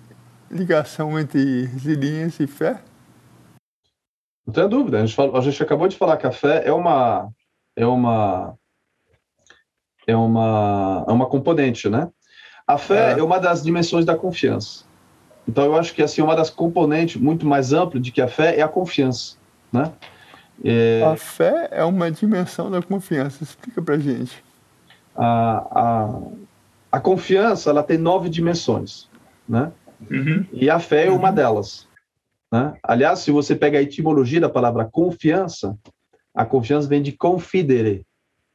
ligação 0.49 1.19
entre 1.19 1.65
resiliência 1.67 2.45
e 2.45 2.47
fé? 2.47 2.81
Não 4.47 4.55
tenho 4.55 4.69
dúvida. 4.69 4.99
A 4.99 5.01
gente, 5.05 5.17
falou, 5.17 5.37
a 5.37 5.41
gente 5.41 5.61
acabou 5.61 5.89
de 5.89 5.97
falar 5.97 6.17
que 6.17 6.29
a 6.29 6.31
fé 6.31 6.63
é 6.65 6.73
uma 6.73 7.29
é 7.75 7.85
uma 7.85 8.57
é 10.07 10.15
uma 10.15 11.05
é 11.09 11.13
uma 11.13 11.27
componente, 11.27 11.89
né? 11.89 12.09
A 12.65 12.79
fé 12.79 13.15
é. 13.15 13.19
é 13.19 13.23
uma 13.25 13.41
das 13.41 13.65
dimensões 13.65 14.05
da 14.05 14.17
confiança. 14.17 14.85
Então 15.49 15.65
eu 15.65 15.75
acho 15.75 15.93
que 15.93 16.05
assim 16.05 16.23
uma 16.23 16.37
das 16.37 16.51
componentes 16.51 17.21
muito 17.21 17.45
mais 17.45 17.73
amplas 17.73 18.01
de 18.01 18.13
que 18.13 18.23
a 18.23 18.29
fé 18.29 18.57
é 18.57 18.63
a 18.63 18.69
confiança, 18.69 19.37
né? 19.73 19.93
É... 20.65 21.03
A 21.05 21.17
fé 21.17 21.69
é 21.71 21.85
uma 21.85 22.11
dimensão 22.11 22.71
da 22.71 22.83
confiança. 22.83 23.43
Explica 23.43 23.83
para 23.83 23.99
gente. 23.99 24.43
A, 25.15 25.57
a, 25.71 26.21
a 26.93 27.01
confiança 27.01 27.71
ela 27.71 27.83
tem 27.83 27.99
nove 27.99 28.29
dimensões, 28.29 29.09
né? 29.49 29.73
Uhum. 30.11 30.45
E 30.53 30.69
a 30.69 30.79
fé 30.79 31.07
é 31.07 31.11
uma 31.11 31.29
uhum. 31.29 31.35
delas. 31.35 31.89
Né? 32.53 32.75
Aliás, 32.83 33.21
se 33.21 33.31
você 33.31 33.55
pega 33.55 33.79
a 33.79 33.83
etimologia 33.83 34.41
da 34.41 34.49
palavra 34.49 34.85
confiança, 34.85 35.77
a 36.35 36.45
confiança 36.45 36.89
vem 36.89 37.03
de 37.03 37.13
confidere, 37.13 38.07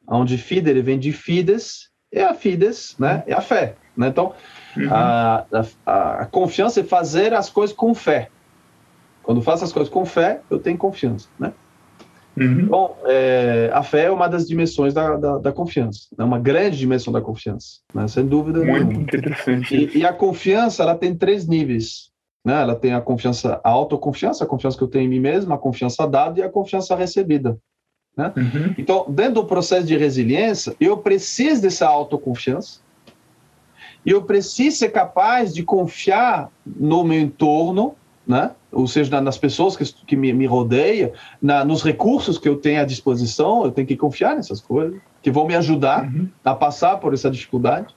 onde 0.08 0.38
fidere 0.38 0.82
vem 0.82 1.00
de 1.00 1.12
fides, 1.12 1.90
e 2.12 2.20
a 2.20 2.34
fides 2.34 2.96
né, 3.00 3.24
é 3.26 3.34
a 3.34 3.42
fé. 3.42 3.76
Né? 3.96 4.08
Então, 4.08 4.34
uhum. 4.76 4.94
a, 4.94 5.46
a, 5.86 6.22
a, 6.22 6.26
confiança 6.26 6.82
é 6.82 6.84
fazer 6.84 7.34
as 7.34 7.50
coisas 7.50 7.76
com 7.76 7.94
fé. 7.96 8.30
Quando 9.24 9.42
faço 9.42 9.64
as 9.64 9.72
coisas 9.72 9.92
com 9.92 10.06
fé, 10.06 10.42
eu 10.50 10.60
tenho 10.60 10.78
confiança. 10.78 11.30
Né? 11.40 11.54
Uhum. 12.38 12.66
Bom, 12.68 12.98
é, 13.06 13.70
a 13.74 13.84
fé 13.84 14.06
é 14.06 14.12
uma 14.12 14.28
das 14.28 14.48
dimensões 14.48 14.94
da, 14.94 15.18
da, 15.18 15.38
da, 15.38 15.52
confiança, 15.52 16.08
é 16.18 16.24
uma 16.24 16.40
grande 16.40 16.78
dimensão 16.78 17.12
da 17.12 17.20
confiança, 17.20 17.80
né? 17.94 18.08
sem 18.08 18.26
dúvida 18.26 18.60
Muito 18.60 18.72
nenhuma. 18.72 19.02
interessante. 19.04 19.76
E, 19.76 20.00
e, 20.00 20.06
a 20.06 20.14
confiança, 20.14 20.84
ela 20.84 20.96
tem 20.96 21.14
três 21.14 21.46
níveis. 21.46 22.10
Né? 22.44 22.60
Ela 22.60 22.76
tem 22.76 22.94
a 22.94 23.02
confiança, 23.02 23.60
a 23.64 23.70
autoconfiança, 23.70 24.44
a 24.44 24.48
confiança 24.48 24.78
que 24.78 24.84
eu 24.84 24.88
tenho 24.88 25.06
em 25.06 25.10
mim 25.10 25.20
mesmo, 25.20 25.54
a 25.54 25.58
confiança 25.58 26.08
dada 26.08 26.40
e 26.40 26.44
a 26.44 26.50
confiança 26.50 26.96
recebida. 26.96 27.58
Né? 28.16 28.32
Uhum. 28.36 28.76
Então, 28.78 29.06
dentro 29.10 29.36
do 29.36 29.46
processo 29.46 29.86
de 29.86 29.98
resiliência, 29.98 30.76
eu 30.80 30.98
preciso 30.98 31.62
dessa 31.62 31.88
autoconfiança 31.88 32.80
e 34.06 34.12
eu 34.12 34.24
preciso 34.24 34.78
ser 34.78 34.90
capaz 34.90 35.54
de 35.54 35.64
confiar 35.64 36.50
no 36.66 37.04
meu 37.04 37.20
entorno, 37.20 37.96
né? 38.26 38.52
Ou 38.72 38.88
seja, 38.88 39.20
nas 39.20 39.38
pessoas 39.38 39.76
que, 39.76 39.84
que 40.06 40.16
me, 40.16 40.32
me 40.32 40.46
rodeiam, 40.46 41.12
na, 41.42 41.66
nos 41.66 41.84
recursos 41.84 42.38
que 42.38 42.48
eu 42.48 42.56
tenho 42.56 42.82
à 42.82 42.86
disposição, 42.86 43.66
eu 43.66 43.72
tenho 43.72 43.88
que 43.88 43.98
confiar 43.98 44.36
nessas 44.36 44.62
coisas, 44.62 45.00
que 45.22 45.30
vão 45.30 45.46
me 45.46 45.56
ajudar 45.56 46.06
uhum. 46.06 46.30
a 46.44 46.56
passar 46.56 46.98
por 46.98 47.14
essa 47.14 47.30
dificuldade. 47.30 47.94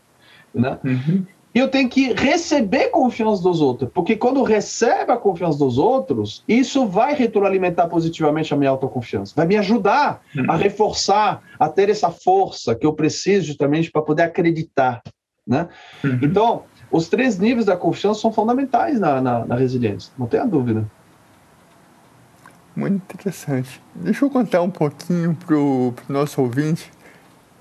Né? 0.53 0.79
Uhum. 0.85 1.25
E 1.55 1.59
eu 1.61 1.69
tenho 1.69 1.89
que 1.89 2.13
receber 2.13 2.89
confiança 2.89 3.41
dos 3.41 3.61
outros, 3.61 3.89
porque 3.95 4.17
quando 4.17 4.43
recebe 4.43 5.13
a 5.13 5.17
confiança 5.17 5.57
dos 5.57 5.79
outros, 5.79 6.43
isso 6.49 6.85
vai 6.85 7.15
retroalimentar 7.15 7.89
positivamente 7.89 8.53
a 8.53 8.57
minha 8.57 8.71
autoconfiança, 8.71 9.33
vai 9.37 9.47
me 9.47 9.57
ajudar 9.57 10.21
uhum. 10.37 10.51
a 10.51 10.57
reforçar, 10.57 11.43
a 11.59 11.69
ter 11.69 11.89
essa 11.89 12.11
força 12.11 12.75
que 12.75 12.85
eu 12.85 12.93
preciso 12.93 13.47
justamente 13.47 13.91
para 13.91 14.03
poder 14.03 14.25
acreditar. 14.25 15.01
Né? 15.47 15.69
Uhum. 16.03 16.19
Então, 16.23 16.63
os 16.95 17.09
três 17.09 17.39
níveis 17.39 17.67
da 17.67 17.77
confiança 17.77 18.21
são 18.21 18.33
fundamentais 18.33 19.01
na, 19.01 19.21
na, 19.21 19.45
na 19.45 19.57
resiliência, 19.57 20.13
não 20.17 20.29
tenha 20.29 20.47
dúvida. 20.47 20.87
Muito 22.77 23.03
interessante. 23.13 23.83
Deixa 23.97 24.25
eu 24.25 24.31
contar 24.31 24.63
um 24.63 24.71
pouquinho 24.71 25.35
para 25.35 25.57
o 25.57 25.93
nosso 26.09 26.41
ouvinte. 26.41 26.93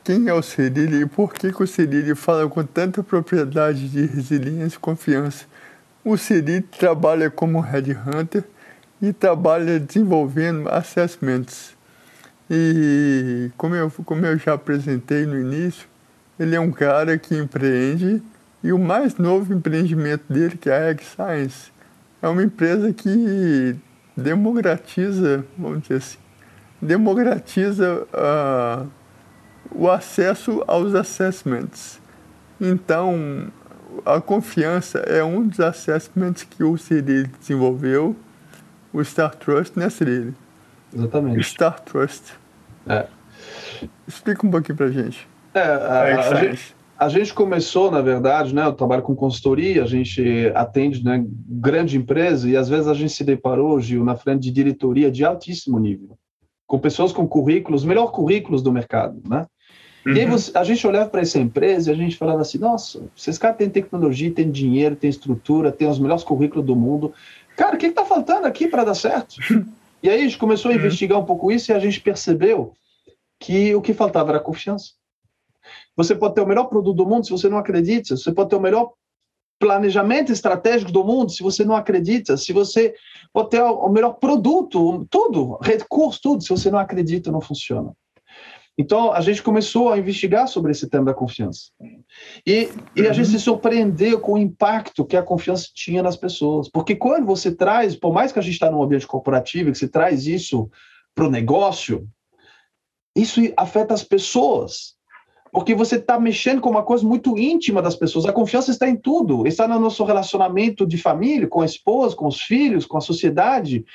quem 0.03 0.27
é 0.27 0.33
o 0.35 0.43
Cirilo 0.43 0.97
e 0.97 1.07
por 1.07 1.33
que, 1.33 1.51
que 1.51 1.63
o 1.63 1.65
Cirilo 1.65 2.15
fala 2.15 2.47
com 2.47 2.63
tanta 2.63 3.01
propriedade 3.01 3.89
de 3.89 4.05
resiliência 4.05 4.77
e 4.77 4.79
confiança. 4.79 5.45
O 6.05 6.15
Cirilo 6.15 6.67
trabalha 6.79 7.31
como 7.31 7.59
headhunter 7.59 8.43
e 9.01 9.11
trabalha 9.11 9.79
desenvolvendo 9.79 10.69
assessments. 10.69 11.75
E 12.51 13.49
como 13.57 13.73
eu, 13.73 13.89
como 14.05 14.23
eu 14.27 14.37
já 14.37 14.53
apresentei 14.53 15.25
no 15.25 15.39
início, 15.39 15.87
ele 16.39 16.55
é 16.55 16.59
um 16.59 16.71
cara 16.71 17.17
que 17.17 17.35
empreende 17.35 18.21
e 18.63 18.71
o 18.71 18.79
mais 18.79 19.17
novo 19.17 19.53
empreendimento 19.53 20.31
dele, 20.31 20.57
que 20.57 20.69
é 20.69 20.73
a 20.73 20.89
Egg 20.89 21.03
Science, 21.03 21.71
é 22.21 22.27
uma 22.27 22.41
empresa 22.41 22.93
que 22.93 23.75
democratiza, 24.15 25.45
vamos 25.57 25.81
dizer 25.81 25.95
assim, 25.95 26.17
democratiza 26.81 28.07
uh, 28.13 28.89
o 29.71 29.89
acesso 29.89 30.63
aos 30.67 30.95
assessments. 30.95 31.99
Então, 32.61 33.51
a 34.05 34.21
confiança 34.21 34.99
é 34.99 35.23
um 35.23 35.45
dos 35.45 35.59
assessments 35.59 36.43
que 36.43 36.63
o 36.63 36.77
Cirilo 36.77 37.29
desenvolveu, 37.39 38.15
o 38.93 39.03
Star 39.03 39.35
Trust, 39.35 39.77
né, 39.77 39.89
Cirilo? 39.89 40.33
Exatamente. 40.93 41.43
Star 41.43 41.79
Trust. 41.81 42.33
É. 42.87 43.07
Explica 44.07 44.45
um 44.45 44.51
pouquinho 44.51 44.77
pra 44.77 44.89
gente. 44.89 45.27
É, 45.53 45.61
a, 45.61 46.01
a, 46.01 46.35
gente, 46.35 46.75
a, 47.05 47.09
gente, 47.09 47.33
começou, 47.33 47.91
na 47.91 48.01
verdade, 48.01 48.53
né? 48.53 48.65
Eu 48.65 48.73
trabalho 48.73 49.01
com 49.01 49.15
consultoria, 49.15 49.83
a 49.83 49.87
gente 49.87 50.51
atende 50.55 51.03
né, 51.03 51.23
grande 51.27 51.97
empresa 51.97 52.49
e 52.49 52.55
às 52.55 52.69
vezes 52.69 52.87
a 52.87 52.93
gente 52.93 53.11
se 53.11 53.23
deparou, 53.23 53.79
Gil, 53.79 54.03
na 54.03 54.15
frente 54.15 54.43
de 54.43 54.51
diretoria 54.51 55.11
de 55.11 55.25
altíssimo 55.25 55.79
nível, 55.79 56.17
com 56.65 56.79
pessoas 56.79 57.11
com 57.11 57.27
currículos, 57.27 57.83
melhor 57.83 58.11
currículos 58.11 58.61
do 58.61 58.71
mercado, 58.71 59.21
né? 59.27 59.45
Uhum. 60.05 60.13
E 60.13 60.19
aí 60.19 60.25
uhum. 60.25 60.31
você, 60.31 60.57
a 60.57 60.63
gente 60.63 60.85
olhava 60.85 61.09
para 61.09 61.21
essa 61.21 61.39
empresa 61.39 61.91
e 61.91 61.93
a 61.93 61.97
gente 61.97 62.17
falava 62.17 62.41
assim, 62.41 62.57
nossa, 62.57 63.03
esses 63.17 63.37
caras 63.37 63.57
têm 63.57 63.69
tecnologia, 63.69 64.31
têm 64.31 64.51
dinheiro, 64.51 64.95
têm 64.95 65.09
estrutura, 65.09 65.71
têm 65.71 65.87
os 65.87 65.99
melhores 65.99 66.23
currículos 66.23 66.65
do 66.65 66.75
mundo. 66.75 67.13
Cara, 67.55 67.75
o 67.75 67.77
que 67.77 67.87
está 67.87 68.03
faltando 68.05 68.47
aqui 68.47 68.67
para 68.67 68.83
dar 68.83 68.95
certo? 68.95 69.35
e 70.01 70.09
aí 70.09 70.19
a 70.19 70.23
gente 70.23 70.37
começou 70.37 70.71
a 70.71 70.73
uhum. 70.73 70.79
investigar 70.79 71.19
um 71.19 71.25
pouco 71.25 71.51
isso 71.51 71.71
e 71.71 71.73
a 71.73 71.79
gente 71.79 72.01
percebeu 72.01 72.73
que 73.39 73.75
o 73.75 73.81
que 73.81 73.93
faltava 73.93 74.31
era 74.31 74.39
confiança. 74.39 74.91
Você 75.95 76.15
pode 76.15 76.35
ter 76.35 76.41
o 76.41 76.47
melhor 76.47 76.65
produto 76.65 76.95
do 76.95 77.05
mundo 77.05 77.25
se 77.25 77.31
você 77.31 77.49
não 77.49 77.57
acredita. 77.57 78.15
Você 78.15 78.31
pode 78.31 78.49
ter 78.49 78.55
o 78.55 78.61
melhor 78.61 78.91
planejamento 79.59 80.31
estratégico 80.31 80.91
do 80.91 81.03
mundo 81.03 81.31
se 81.31 81.41
você 81.41 81.63
não 81.63 81.75
acredita. 81.75 82.35
Se 82.35 82.51
você 82.51 82.93
pode 83.31 83.49
ter 83.49 83.61
o 83.61 83.89
melhor 83.89 84.13
produto, 84.13 85.05
tudo, 85.09 85.57
recurso, 85.61 86.19
tudo, 86.21 86.43
se 86.43 86.49
você 86.49 86.69
não 86.69 86.79
acredita, 86.79 87.31
não 87.31 87.41
funciona. 87.41 87.93
Então, 88.77 89.13
a 89.13 89.21
gente 89.21 89.43
começou 89.43 89.91
a 89.91 89.99
investigar 89.99 90.47
sobre 90.47 90.71
esse 90.71 90.89
tema 90.89 91.05
da 91.05 91.13
confiança. 91.13 91.69
E, 92.45 92.69
e 92.95 93.07
a 93.07 93.13
gente 93.13 93.29
se 93.29 93.39
surpreendeu 93.39 94.19
com 94.19 94.33
o 94.33 94.37
impacto 94.37 95.05
que 95.05 95.15
a 95.15 95.21
confiança 95.21 95.69
tinha 95.73 96.01
nas 96.01 96.17
pessoas. 96.17 96.67
Porque 96.69 96.95
quando 96.95 97.25
você 97.25 97.53
traz, 97.53 97.95
por 97.95 98.11
mais 98.11 98.31
que 98.31 98.39
a 98.39 98.41
gente 98.41 98.55
está 98.55 98.71
num 98.71 98.81
ambiente 98.81 99.05
corporativo, 99.05 99.71
que 99.71 99.77
você 99.77 99.87
traz 99.87 100.25
isso 100.25 100.71
para 101.13 101.25
o 101.25 101.29
negócio, 101.29 102.07
isso 103.15 103.41
afeta 103.55 103.93
as 103.93 104.03
pessoas. 104.03 104.95
Porque 105.53 105.75
você 105.75 105.97
está 105.97 106.19
mexendo 106.19 106.59
com 106.59 106.71
uma 106.71 106.81
coisa 106.81 107.05
muito 107.05 107.37
íntima 107.37 107.79
das 107.79 107.95
pessoas. 107.95 108.25
A 108.25 108.33
confiança 108.33 108.71
está 108.71 108.89
em 108.89 108.95
tudo. 108.95 109.45
Está 109.45 109.67
no 109.67 109.79
nosso 109.79 110.03
relacionamento 110.03 110.83
de 110.83 110.97
família, 110.97 111.47
com 111.47 111.61
a 111.61 111.65
esposa, 111.65 112.15
com 112.15 112.25
os 112.25 112.41
filhos, 112.41 112.87
com 112.87 112.97
a 112.97 113.01
sociedade. 113.01 113.85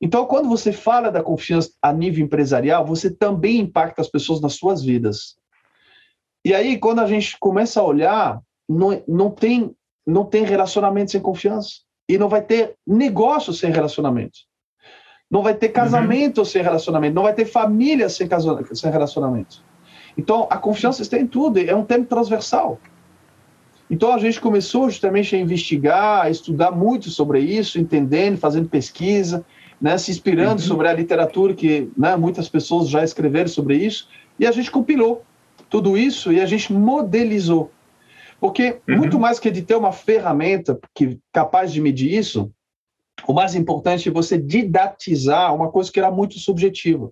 Então, 0.00 0.24
quando 0.24 0.48
você 0.48 0.72
fala 0.72 1.10
da 1.10 1.22
confiança 1.22 1.70
a 1.82 1.92
nível 1.92 2.24
empresarial, 2.24 2.86
você 2.86 3.10
também 3.10 3.58
impacta 3.58 4.00
as 4.00 4.08
pessoas 4.08 4.40
nas 4.40 4.54
suas 4.54 4.82
vidas. 4.82 5.36
E 6.42 6.54
aí, 6.54 6.78
quando 6.78 7.00
a 7.00 7.06
gente 7.06 7.36
começa 7.38 7.78
a 7.78 7.84
olhar, 7.84 8.40
não, 8.66 9.02
não, 9.06 9.30
tem, 9.30 9.76
não 10.06 10.24
tem 10.24 10.44
relacionamento 10.44 11.10
sem 11.10 11.20
confiança. 11.20 11.80
E 12.08 12.16
não 12.16 12.30
vai 12.30 12.40
ter 12.40 12.74
negócio 12.86 13.52
sem 13.52 13.70
relacionamento. 13.70 14.38
Não 15.30 15.42
vai 15.42 15.52
ter 15.52 15.68
casamento 15.68 16.38
uhum. 16.38 16.44
sem 16.46 16.62
relacionamento. 16.62 17.14
Não 17.14 17.24
vai 17.24 17.34
ter 17.34 17.44
família 17.44 18.08
sem, 18.08 18.26
sem 18.72 18.90
relacionamento. 18.90 19.62
Então, 20.16 20.46
a 20.50 20.56
confiança 20.56 21.02
está 21.02 21.18
em 21.18 21.26
tudo. 21.26 21.58
É 21.58 21.74
um 21.74 21.84
tema 21.84 22.04
transversal. 22.04 22.80
Então, 23.90 24.12
a 24.12 24.18
gente 24.18 24.40
começou 24.40 24.88
justamente 24.88 25.36
a 25.36 25.38
investigar, 25.38 26.24
a 26.24 26.30
estudar 26.30 26.72
muito 26.72 27.10
sobre 27.10 27.40
isso, 27.40 27.78
entendendo, 27.78 28.36
fazendo 28.36 28.68
pesquisa 28.68 29.44
né, 29.80 29.96
se 29.98 30.10
inspirando 30.10 30.60
uhum. 30.60 30.66
sobre 30.66 30.88
a 30.88 30.92
literatura 30.92 31.54
que 31.54 31.90
né, 31.96 32.16
muitas 32.16 32.48
pessoas 32.48 32.88
já 32.88 33.04
escreveram 33.04 33.48
sobre 33.48 33.76
isso, 33.76 34.08
e 34.38 34.46
a 34.46 34.52
gente 34.52 34.70
compilou 34.70 35.24
tudo 35.68 35.96
isso 35.96 36.32
e 36.32 36.40
a 36.40 36.46
gente 36.46 36.72
modelizou. 36.72 37.70
Porque 38.40 38.80
uhum. 38.88 38.98
muito 38.98 39.18
mais 39.18 39.38
que 39.38 39.50
de 39.50 39.62
ter 39.62 39.76
uma 39.76 39.92
ferramenta 39.92 40.78
que 40.94 41.18
capaz 41.32 41.72
de 41.72 41.80
medir 41.80 42.12
isso, 42.12 42.50
o 43.26 43.32
mais 43.32 43.54
importante 43.54 44.08
é 44.08 44.12
você 44.12 44.36
didatizar 44.38 45.54
uma 45.54 45.70
coisa 45.70 45.90
que 45.90 45.98
era 45.98 46.10
muito 46.10 46.38
subjetiva. 46.38 47.08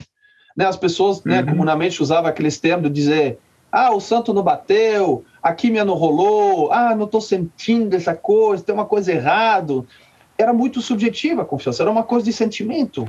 Né, 0.57 0.67
as 0.67 0.77
pessoas 0.77 1.23
né, 1.25 1.41
uhum. 1.41 1.47
comumente 1.47 2.03
usavam 2.03 2.31
aqueles 2.31 2.59
termos 2.59 2.89
de 2.89 2.95
dizer 2.95 3.39
ah, 3.73 3.93
o 3.93 4.01
santo 4.01 4.33
não 4.33 4.43
bateu, 4.43 5.25
a 5.43 5.53
química 5.53 5.85
não 5.85 5.95
rolou, 5.95 6.71
ah, 6.71 6.95
não 6.95 7.07
estou 7.07 7.21
sentindo 7.21 7.97
essa 7.97 8.15
coisa, 8.15 8.63
tem 8.63 8.73
uma 8.73 8.85
coisa 8.85 9.11
errado 9.11 9.85
era 10.37 10.53
muito 10.53 10.81
subjetiva 10.81 11.43
a 11.43 11.45
confiança, 11.45 11.83
era 11.83 11.91
uma 11.91 12.03
coisa 12.03 12.25
de 12.25 12.33
sentimento. 12.33 13.03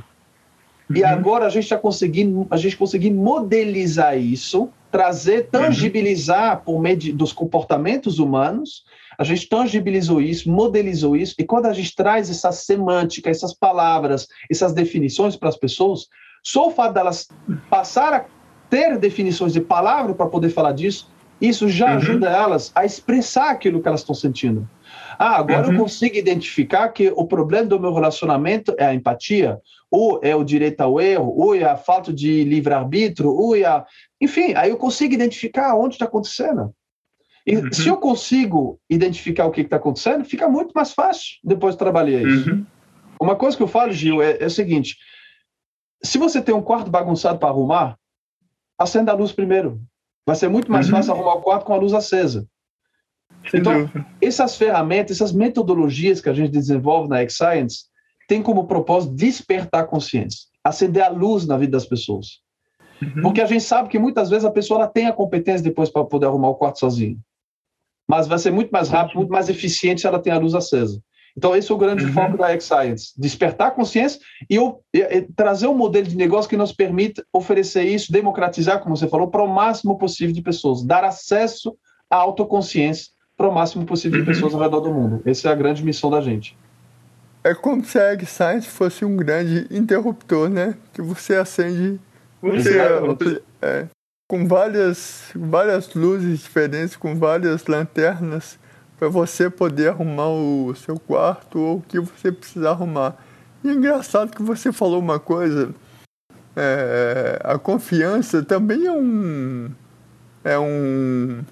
Uhum. 0.88 0.96
E 0.96 1.04
agora 1.04 1.46
a 1.46 1.48
gente 1.48 1.64
está 1.64 1.76
conseguindo, 1.76 2.46
a 2.50 2.56
gente 2.56 2.76
conseguindo 2.76 3.16
modelizar 3.16 4.16
isso, 4.16 4.68
trazer, 4.90 5.42
uhum. 5.44 5.50
tangibilizar 5.50 6.58
uhum. 6.58 6.64
por 6.64 6.80
meio 6.80 6.96
de, 6.96 7.12
dos 7.12 7.32
comportamentos 7.32 8.18
humanos. 8.18 8.84
A 9.18 9.24
gente 9.24 9.48
tangibilizou 9.48 10.20
isso, 10.20 10.50
modelizou 10.50 11.16
isso, 11.16 11.34
e 11.38 11.44
quando 11.44 11.66
a 11.66 11.72
gente 11.72 11.94
traz 11.96 12.28
essa 12.28 12.52
semântica, 12.52 13.30
essas 13.30 13.54
palavras, 13.54 14.28
essas 14.50 14.74
definições 14.74 15.34
para 15.36 15.48
as 15.48 15.56
pessoas, 15.56 16.06
só 16.46 16.68
o 16.68 16.70
fato 16.70 16.94
delas 16.94 17.28
passar 17.68 18.14
a 18.14 18.24
ter 18.70 18.96
definições 18.98 19.52
de 19.52 19.60
palavra 19.60 20.14
para 20.14 20.26
poder 20.26 20.50
falar 20.50 20.70
disso, 20.70 21.10
isso 21.40 21.68
já 21.68 21.86
uhum. 21.90 21.96
ajuda 21.96 22.30
elas 22.30 22.70
a 22.72 22.84
expressar 22.84 23.50
aquilo 23.50 23.82
que 23.82 23.88
elas 23.88 24.02
estão 24.02 24.14
sentindo. 24.14 24.68
Ah, 25.18 25.38
agora 25.38 25.66
uhum. 25.66 25.72
eu 25.72 25.80
consigo 25.80 26.16
identificar 26.16 26.88
que 26.90 27.12
o 27.16 27.26
problema 27.26 27.66
do 27.66 27.80
meu 27.80 27.92
relacionamento 27.92 28.76
é 28.78 28.86
a 28.86 28.94
empatia, 28.94 29.58
ou 29.90 30.20
é 30.22 30.36
o 30.36 30.44
direito 30.44 30.80
ao 30.82 31.00
erro, 31.00 31.34
ou 31.36 31.52
é 31.52 31.64
a 31.64 31.76
falta 31.76 32.12
de 32.12 32.44
livre-arbítrio, 32.44 33.28
ou 33.28 33.56
é 33.56 33.64
a... 33.64 33.84
Enfim, 34.20 34.54
aí 34.54 34.70
eu 34.70 34.76
consigo 34.76 35.14
identificar 35.14 35.74
onde 35.74 35.96
está 35.96 36.04
acontecendo. 36.04 36.72
E 37.44 37.56
uhum. 37.56 37.72
se 37.72 37.88
eu 37.88 37.96
consigo 37.96 38.78
identificar 38.88 39.46
o 39.46 39.50
que 39.50 39.62
está 39.62 39.78
acontecendo, 39.78 40.24
fica 40.24 40.48
muito 40.48 40.70
mais 40.76 40.92
fácil 40.92 41.38
depois 41.42 41.74
de 41.74 41.80
trabalhar 41.80 42.22
isso. 42.22 42.50
Uhum. 42.50 42.64
Uma 43.20 43.34
coisa 43.34 43.56
que 43.56 43.64
eu 43.64 43.68
falo, 43.68 43.90
Gil, 43.90 44.22
é, 44.22 44.36
é 44.38 44.46
o 44.46 44.50
seguinte: 44.50 44.96
se 46.02 46.18
você 46.18 46.40
tem 46.40 46.54
um 46.54 46.62
quarto 46.62 46.90
bagunçado 46.90 47.38
para 47.38 47.48
arrumar, 47.48 47.98
acenda 48.78 49.12
a 49.12 49.14
luz 49.14 49.32
primeiro. 49.32 49.80
Vai 50.26 50.36
ser 50.36 50.48
muito 50.48 50.70
mais 50.70 50.86
uhum. 50.86 50.92
fácil 50.92 51.12
arrumar 51.12 51.34
o 51.34 51.42
quarto 51.42 51.64
com 51.64 51.74
a 51.74 51.78
luz 51.78 51.92
acesa. 51.92 52.46
Então, 53.54 53.88
essas 54.20 54.56
ferramentas, 54.56 55.16
essas 55.16 55.32
metodologias 55.32 56.20
que 56.20 56.28
a 56.28 56.34
gente 56.34 56.50
desenvolve 56.50 57.08
na 57.08 57.20
X-Science, 57.20 57.84
tem 58.28 58.42
como 58.42 58.66
propósito 58.66 59.14
despertar 59.14 59.82
a 59.82 59.86
consciência, 59.86 60.48
acender 60.64 61.02
a 61.02 61.08
luz 61.08 61.46
na 61.46 61.56
vida 61.56 61.72
das 61.72 61.86
pessoas. 61.86 62.40
Uhum. 63.00 63.22
Porque 63.22 63.40
a 63.40 63.46
gente 63.46 63.62
sabe 63.62 63.88
que 63.88 63.98
muitas 63.98 64.30
vezes 64.30 64.44
a 64.44 64.50
pessoa 64.50 64.80
ela 64.80 64.88
tem 64.88 65.06
a 65.06 65.12
competência 65.12 65.62
depois 65.62 65.90
para 65.90 66.04
poder 66.04 66.26
arrumar 66.26 66.48
o 66.48 66.54
quarto 66.56 66.80
sozinho. 66.80 67.18
Mas 68.08 68.26
vai 68.26 68.38
ser 68.38 68.50
muito 68.50 68.70
mais 68.70 68.88
rápido, 68.88 69.16
muito 69.16 69.32
mais 69.32 69.48
eficiente 69.48 70.00
se 70.00 70.06
ela 70.06 70.20
tem 70.20 70.32
a 70.32 70.38
luz 70.38 70.54
acesa. 70.54 71.00
Então, 71.36 71.54
esse 71.54 71.70
é 71.70 71.74
o 71.74 71.78
grande 71.78 72.04
uhum. 72.04 72.12
foco 72.12 72.38
da 72.38 72.50
X-Science: 72.50 73.12
despertar 73.16 73.68
a 73.68 73.70
consciência 73.70 74.20
e, 74.48 74.56
e, 74.56 74.98
e, 74.98 75.22
trazer 75.34 75.66
um 75.66 75.74
modelo 75.74 76.06
de 76.06 76.16
negócio 76.16 76.48
que 76.48 76.56
nos 76.56 76.72
permita 76.72 77.24
oferecer 77.32 77.84
isso, 77.84 78.10
democratizar, 78.10 78.80
como 78.80 78.96
você 78.96 79.06
falou, 79.06 79.28
para 79.28 79.42
o 79.42 79.48
máximo 79.48 79.98
possível 79.98 80.34
de 80.34 80.42
pessoas, 80.42 80.82
dar 80.82 81.04
acesso 81.04 81.76
à 82.10 82.16
autoconsciência 82.16 83.12
para 83.36 83.48
o 83.48 83.54
máximo 83.54 83.84
possível 83.84 84.22
de 84.22 84.26
uhum. 84.26 84.34
pessoas 84.34 84.54
ao 84.54 84.60
redor 84.60 84.80
do 84.80 84.92
mundo. 84.92 85.22
Essa 85.26 85.50
é 85.50 85.52
a 85.52 85.54
grande 85.54 85.84
missão 85.84 86.10
da 86.10 86.20
gente. 86.20 86.56
É 87.44 87.54
como 87.54 87.84
se 87.84 87.98
a 87.98 88.12
Egg 88.12 88.24
Science 88.26 88.66
fosse 88.66 89.04
um 89.04 89.16
grande 89.16 89.66
interruptor, 89.70 90.48
né? 90.48 90.74
Que 90.92 91.02
você 91.02 91.36
acende 91.36 92.00
você, 92.42 93.42
é, 93.62 93.86
com 94.28 94.46
várias, 94.46 95.30
várias 95.34 95.94
luzes 95.94 96.40
diferentes, 96.40 96.96
com 96.96 97.14
várias 97.14 97.66
lanternas, 97.66 98.58
para 98.98 99.08
você 99.08 99.50
poder 99.50 99.90
arrumar 99.90 100.28
o 100.28 100.74
seu 100.74 100.98
quarto 100.98 101.58
ou 101.58 101.76
o 101.78 101.82
que 101.82 102.00
você 102.00 102.32
precisar 102.32 102.70
arrumar. 102.70 103.16
E 103.62 103.68
é 103.68 103.72
engraçado 103.72 104.34
que 104.34 104.42
você 104.42 104.72
falou 104.72 105.00
uma 105.00 105.18
coisa, 105.18 105.74
é, 106.54 107.38
a 107.44 107.58
confiança 107.58 108.42
também 108.42 108.86
é 108.86 108.92
um, 108.92 109.70
é 110.44 110.58
um 110.58 111.44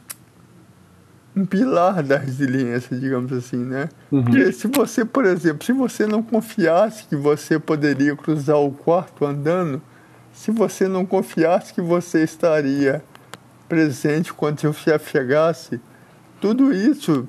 um 1.36 1.44
pilar 1.44 2.02
da 2.02 2.16
resiliência, 2.16 2.96
digamos 2.96 3.32
assim, 3.32 3.56
né? 3.56 3.88
Uhum. 4.10 4.22
Porque 4.22 4.52
se 4.52 4.68
você, 4.68 5.04
por 5.04 5.24
exemplo, 5.24 5.64
se 5.64 5.72
você 5.72 6.06
não 6.06 6.22
confiasse 6.22 7.04
que 7.04 7.16
você 7.16 7.58
poderia 7.58 8.14
cruzar 8.14 8.56
o 8.56 8.70
quarto 8.70 9.24
andando, 9.24 9.82
se 10.32 10.50
você 10.50 10.86
não 10.86 11.04
confiasse 11.04 11.74
que 11.74 11.80
você 11.80 12.22
estaria 12.22 13.02
presente 13.68 14.32
quando 14.32 14.72
chefe 14.72 15.10
chegasse, 15.10 15.80
tudo 16.44 16.74
isso 16.74 17.26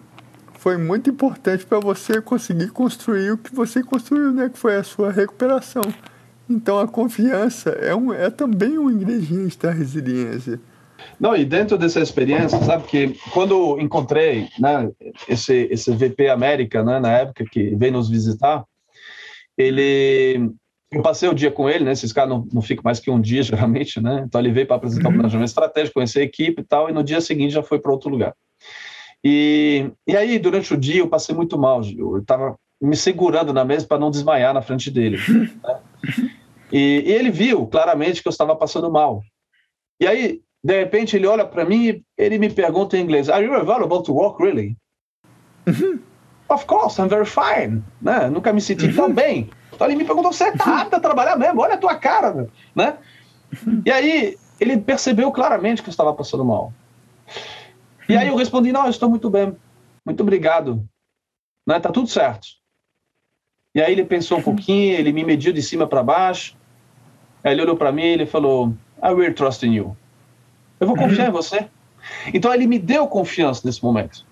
foi 0.59 0.75
muito 0.75 1.09
importante 1.09 1.65
para 1.65 1.79
você 1.79 2.21
conseguir 2.21 2.67
construir 2.71 3.31
o 3.31 3.37
que 3.37 3.55
você 3.55 3.81
construiu, 3.81 4.33
né? 4.33 4.49
Que 4.49 4.59
foi 4.59 4.75
a 4.75 4.83
sua 4.83 5.09
recuperação. 5.09 5.83
Então 6.49 6.77
a 6.77 6.85
confiança 6.85 7.69
é, 7.69 7.95
um, 7.95 8.11
é 8.11 8.29
também 8.29 8.77
um 8.77 8.91
ingrediente 8.91 9.57
da 9.57 9.71
resiliência. 9.71 10.59
Não, 11.17 11.33
e 11.33 11.45
dentro 11.45 11.77
dessa 11.77 12.01
experiência, 12.01 12.59
sabe 12.59 12.83
que 12.87 13.17
quando 13.31 13.79
encontrei 13.79 14.49
né, 14.59 14.91
esse, 15.29 15.69
esse 15.71 15.91
VP 15.91 16.27
América, 16.27 16.83
né, 16.83 16.99
na 16.99 17.11
época 17.19 17.45
que 17.49 17.73
veio 17.73 17.93
nos 17.93 18.09
visitar, 18.09 18.65
ele 19.57 20.51
eu 20.91 21.01
passei 21.01 21.29
o 21.29 21.33
dia 21.33 21.51
com 21.51 21.69
ele, 21.69 21.85
né? 21.85 21.93
Esses 21.93 22.11
caras 22.11 22.31
não, 22.31 22.45
não 22.51 22.61
ficam 22.61 22.83
mais 22.83 22.99
que 22.99 23.09
um 23.09 23.21
dia, 23.21 23.43
geralmente, 23.43 24.01
né? 24.01 24.25
Então 24.27 24.41
ele 24.41 24.51
veio 24.51 24.67
para 24.67 24.75
apresentar 24.75 25.07
o 25.07 25.11
uhum. 25.11 25.19
planejamento 25.19 25.47
estratégico, 25.47 25.93
conhecer 25.93 26.19
a 26.19 26.23
equipe 26.23 26.61
e 26.61 26.65
tal, 26.65 26.89
e 26.89 26.91
no 26.91 27.01
dia 27.01 27.21
seguinte 27.21 27.53
já 27.53 27.63
foi 27.63 27.79
para 27.79 27.93
outro 27.93 28.09
lugar. 28.09 28.35
E, 29.27 29.89
e 30.05 30.15
aí, 30.15 30.37
durante 30.37 30.71
o 30.71 30.77
dia, 30.77 30.99
eu 30.99 31.07
passei 31.07 31.33
muito 31.33 31.57
mal, 31.57 31.81
Gil. 31.81 32.13
Eu 32.13 32.21
estava 32.21 32.55
me 32.79 32.95
segurando 32.95 33.51
na 33.51 33.65
mesa 33.65 33.87
para 33.87 33.97
não 33.97 34.11
desmaiar 34.11 34.53
na 34.53 34.61
frente 34.61 34.91
dele. 34.91 35.17
Né? 35.63 35.79
E, 36.71 37.03
e, 37.07 37.11
ele 37.11 37.31
viu 37.31 37.65
claramente 37.65 38.21
que 38.21 38.27
eu 38.27 38.31
estava 38.31 38.55
passando 38.55 38.91
mal. 38.91 39.23
E 39.99 40.05
aí, 40.05 40.41
de 40.63 40.79
repente, 40.79 41.15
ele 41.15 41.25
olha 41.25 41.45
para 41.45 41.65
mim 41.65 41.87
e 41.87 42.03
ele 42.15 42.37
me 42.37 42.51
pergunta 42.51 42.97
em 42.97 43.01
inglês: 43.01 43.27
Are 43.27 43.43
you 43.43 43.53
available 43.55 44.03
to 44.03 44.13
walk, 44.13 44.43
really? 44.43 44.77
Uhum. 45.65 45.99
Of 46.47 46.65
course, 46.67 47.01
I'm 47.01 47.07
very 47.07 47.25
fine. 47.25 47.83
Né? 47.99 48.29
Nunca 48.29 48.53
me 48.53 48.61
senti 48.61 48.93
tão 48.93 49.07
uhum. 49.07 49.13
bem. 49.13 49.49
Então 49.73 49.87
ele 49.87 49.95
me 49.95 50.05
perguntou: 50.05 50.31
Você 50.31 50.49
está 50.49 50.81
apto 50.81 50.95
a 50.97 50.99
trabalhar 50.99 51.35
mesmo? 51.35 51.61
Olha 51.61 51.73
a 51.73 51.79
tua 51.79 51.95
cara. 51.95 52.47
Né? 52.75 52.97
E 53.85 53.91
aí, 53.91 54.37
ele 54.59 54.77
percebeu 54.77 55.31
claramente 55.31 55.81
que 55.81 55.89
eu 55.89 55.91
estava 55.91 56.13
passando 56.13 56.45
mal. 56.45 56.71
E 58.07 58.15
aí 58.15 58.27
eu 58.27 58.35
respondi: 58.35 58.71
Não, 58.71 58.83
eu 58.85 58.89
estou 58.89 59.09
muito 59.09 59.29
bem. 59.29 59.55
Muito 60.05 60.21
obrigado. 60.21 60.87
Né? 61.65 61.79
Tá 61.79 61.91
tudo 61.91 62.07
certo. 62.07 62.47
E 63.73 63.81
aí 63.81 63.91
ele 63.91 64.05
pensou 64.05 64.37
um 64.37 64.41
pouquinho, 64.41 64.93
ele 64.93 65.11
me 65.11 65.23
mediu 65.23 65.51
de 65.51 65.61
cima 65.61 65.87
para 65.87 66.03
baixo. 66.03 66.55
Aí 67.43 67.53
ele 67.53 67.61
olhou 67.61 67.75
para 67.75 67.91
mim 67.91 68.03
e 68.03 68.13
ele 68.13 68.25
falou: 68.25 68.73
I 69.03 69.09
will 69.11 69.33
trust 69.33 69.65
in 69.65 69.73
you. 69.73 69.97
Eu 70.79 70.87
vou 70.87 70.95
confiar 70.95 71.25
uhum. 71.25 71.29
em 71.29 71.33
você. 71.33 71.67
Então 72.33 72.53
ele 72.53 72.67
me 72.67 72.79
deu 72.79 73.07
confiança 73.07 73.61
nesse 73.65 73.83
momento. 73.83 74.25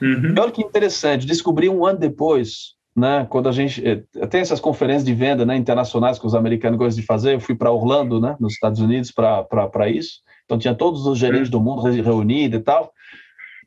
Uhum. 0.00 0.34
olha 0.38 0.52
que 0.52 0.62
interessante, 0.62 1.26
descobri 1.26 1.68
um 1.68 1.84
ano 1.84 1.98
depois, 1.98 2.76
né, 2.94 3.26
quando 3.28 3.48
a 3.48 3.52
gente 3.52 3.82
eh, 3.84 4.26
tem 4.28 4.40
essas 4.40 4.60
conferências 4.60 5.04
de 5.04 5.12
venda 5.12 5.44
né, 5.44 5.56
internacionais 5.56 6.20
que 6.20 6.26
os 6.26 6.36
americanos 6.36 6.78
gostam 6.78 7.00
de 7.00 7.06
fazer, 7.06 7.34
eu 7.34 7.40
fui 7.40 7.56
para 7.56 7.72
Orlando, 7.72 8.20
né, 8.20 8.36
nos 8.38 8.52
Estados 8.52 8.80
Unidos, 8.80 9.10
para 9.10 9.88
isso. 9.88 10.20
Então 10.48 10.58
tinha 10.58 10.74
todos 10.74 11.06
os 11.06 11.18
gerentes 11.18 11.50
do 11.50 11.60
mundo 11.60 11.82
reunidos 11.82 12.58
e 12.58 12.62
tal. 12.62 12.90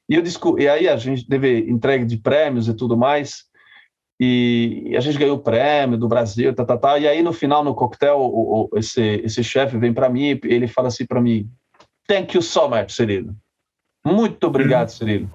E 0.09 0.15
eu 0.15 0.21
descobri, 0.23 0.63
e 0.63 0.67
aí 0.67 0.89
a 0.89 0.97
gente 0.97 1.27
teve 1.27 1.59
entrega 1.69 2.03
de 2.03 2.17
prêmios 2.17 2.67
e 2.67 2.73
tudo 2.73 2.97
mais 2.97 3.45
e 4.23 4.93
a 4.95 4.99
gente 4.99 5.17
ganhou 5.17 5.37
o 5.37 5.41
prêmio 5.41 5.97
do 5.97 6.07
Brasil, 6.07 6.53
tá, 6.53 6.63
tá, 6.63 6.77
tá. 6.77 6.99
E 6.99 7.07
aí 7.07 7.23
no 7.23 7.33
final 7.33 7.63
no 7.63 7.73
coquetel, 7.73 8.19
o, 8.19 8.69
o, 8.71 8.77
esse 8.77 9.01
esse 9.23 9.43
chefe 9.43 9.79
vem 9.79 9.91
para 9.91 10.07
mim, 10.09 10.39
ele 10.43 10.67
fala 10.67 10.89
assim 10.89 11.07
para 11.07 11.19
mim: 11.19 11.49
"Thank 12.07 12.35
you 12.35 12.41
so 12.43 12.69
much, 12.69 12.91
Cirilo. 12.91 13.35
Muito 14.05 14.45
obrigado, 14.45 14.89
uhum. 14.89 14.95
Cirilo." 14.95 15.29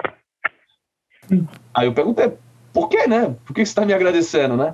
Aí 1.74 1.88
eu 1.88 1.92
perguntei: 1.92 2.32
"Por 2.72 2.88
quê, 2.88 3.08
né? 3.08 3.34
Por 3.44 3.52
que 3.52 3.66
você 3.66 3.70
está 3.70 3.84
me 3.84 3.92
agradecendo, 3.92 4.56
né?" 4.56 4.72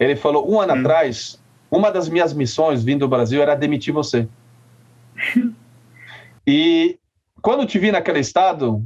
Ele 0.00 0.16
falou: 0.16 0.50
"Um 0.50 0.58
ano 0.58 0.72
uhum. 0.72 0.80
atrás, 0.80 1.38
uma 1.70 1.90
das 1.90 2.08
minhas 2.08 2.32
missões 2.32 2.82
vindo 2.82 3.00
do 3.00 3.08
Brasil 3.08 3.42
era 3.42 3.54
demitir 3.54 3.92
você." 3.92 4.26
e 6.46 6.98
quando 7.40 7.66
te 7.66 7.78
vi 7.78 7.90
naquele 7.90 8.20
estado, 8.20 8.84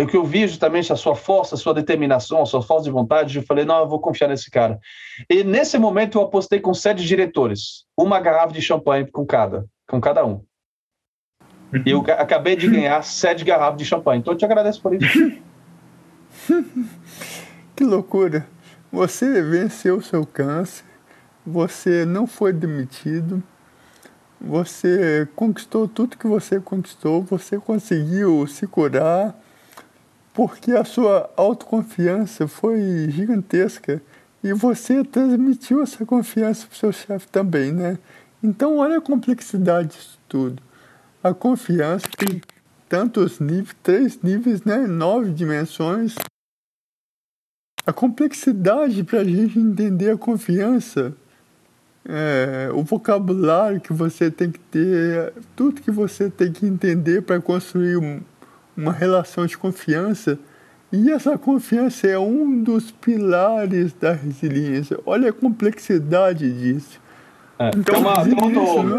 o 0.00 0.06
que 0.06 0.16
eu 0.16 0.24
vi 0.24 0.46
justamente 0.48 0.92
a 0.92 0.96
sua 0.96 1.14
força, 1.14 1.54
a 1.54 1.58
sua 1.58 1.72
determinação, 1.72 2.42
a 2.42 2.46
sua 2.46 2.62
força 2.62 2.84
de 2.84 2.90
vontade, 2.90 3.36
eu 3.36 3.42
falei, 3.44 3.64
não, 3.64 3.78
eu 3.80 3.88
vou 3.88 4.00
confiar 4.00 4.28
nesse 4.28 4.50
cara. 4.50 4.78
E 5.30 5.44
nesse 5.44 5.78
momento 5.78 6.18
eu 6.18 6.22
apostei 6.22 6.58
com 6.58 6.74
sete 6.74 7.04
diretores, 7.04 7.84
uma 7.96 8.20
garrafa 8.20 8.52
de 8.52 8.60
champanhe 8.60 9.08
com 9.10 9.24
cada, 9.24 9.64
com 9.88 10.00
cada 10.00 10.24
um. 10.24 10.42
E 11.86 11.90
eu 11.90 12.04
acabei 12.18 12.56
de 12.56 12.68
ganhar 12.68 13.02
sete 13.02 13.44
garrafas 13.44 13.78
de 13.78 13.84
champanhe. 13.84 14.20
Então 14.20 14.32
eu 14.34 14.38
te 14.38 14.44
agradeço 14.44 14.80
por 14.80 14.94
isso. 14.94 15.32
que 17.74 17.84
loucura. 17.84 18.46
Você 18.92 19.42
venceu 19.42 20.00
seu 20.00 20.24
câncer, 20.24 20.84
você 21.44 22.04
não 22.04 22.28
foi 22.28 22.52
demitido, 22.52 23.42
você 24.46 25.26
conquistou 25.34 25.88
tudo 25.88 26.18
que 26.18 26.26
você 26.26 26.60
conquistou, 26.60 27.22
você 27.22 27.58
conseguiu 27.58 28.46
se 28.46 28.66
curar 28.66 29.34
porque 30.34 30.72
a 30.72 30.84
sua 30.84 31.30
autoconfiança 31.36 32.46
foi 32.48 33.08
gigantesca 33.08 34.02
e 34.42 34.52
você 34.52 35.02
transmitiu 35.04 35.82
essa 35.82 36.04
confiança 36.04 36.66
para 36.66 36.74
o 36.74 36.78
seu 36.78 36.92
chefe 36.92 37.28
também, 37.28 37.72
né? 37.72 37.98
Então, 38.42 38.76
olha 38.78 38.98
a 38.98 39.00
complexidade 39.00 39.96
disso 39.96 40.18
tudo. 40.28 40.62
A 41.22 41.32
confiança 41.32 42.06
tem 42.18 42.42
tantos 42.88 43.40
níveis, 43.40 43.76
três 43.82 44.20
níveis, 44.22 44.62
né? 44.64 44.78
Nove 44.86 45.32
dimensões. 45.32 46.16
A 47.86 47.92
complexidade 47.92 49.04
para 49.04 49.20
a 49.20 49.24
gente 49.24 49.58
entender 49.58 50.10
a 50.10 50.18
confiança, 50.18 51.14
é, 52.08 52.70
o 52.72 52.82
vocabulário 52.82 53.80
que 53.80 53.92
você 53.92 54.30
tem 54.30 54.50
que 54.50 54.58
ter, 54.58 55.32
tudo 55.56 55.80
que 55.80 55.90
você 55.90 56.28
tem 56.28 56.52
que 56.52 56.66
entender 56.66 57.22
para 57.22 57.40
construir 57.40 57.96
um, 57.96 58.20
uma 58.76 58.92
relação 58.92 59.46
de 59.46 59.56
confiança. 59.56 60.38
E 60.92 61.10
essa 61.10 61.36
confiança 61.36 62.06
é 62.06 62.18
um 62.18 62.62
dos 62.62 62.90
pilares 62.90 63.92
da 63.94 64.12
resiliência. 64.12 64.98
Olha 65.04 65.30
a 65.30 65.32
complexidade 65.32 66.50
disso. 66.52 67.00
É, 67.58 67.70
então, 67.76 68.00
uma, 68.00 68.12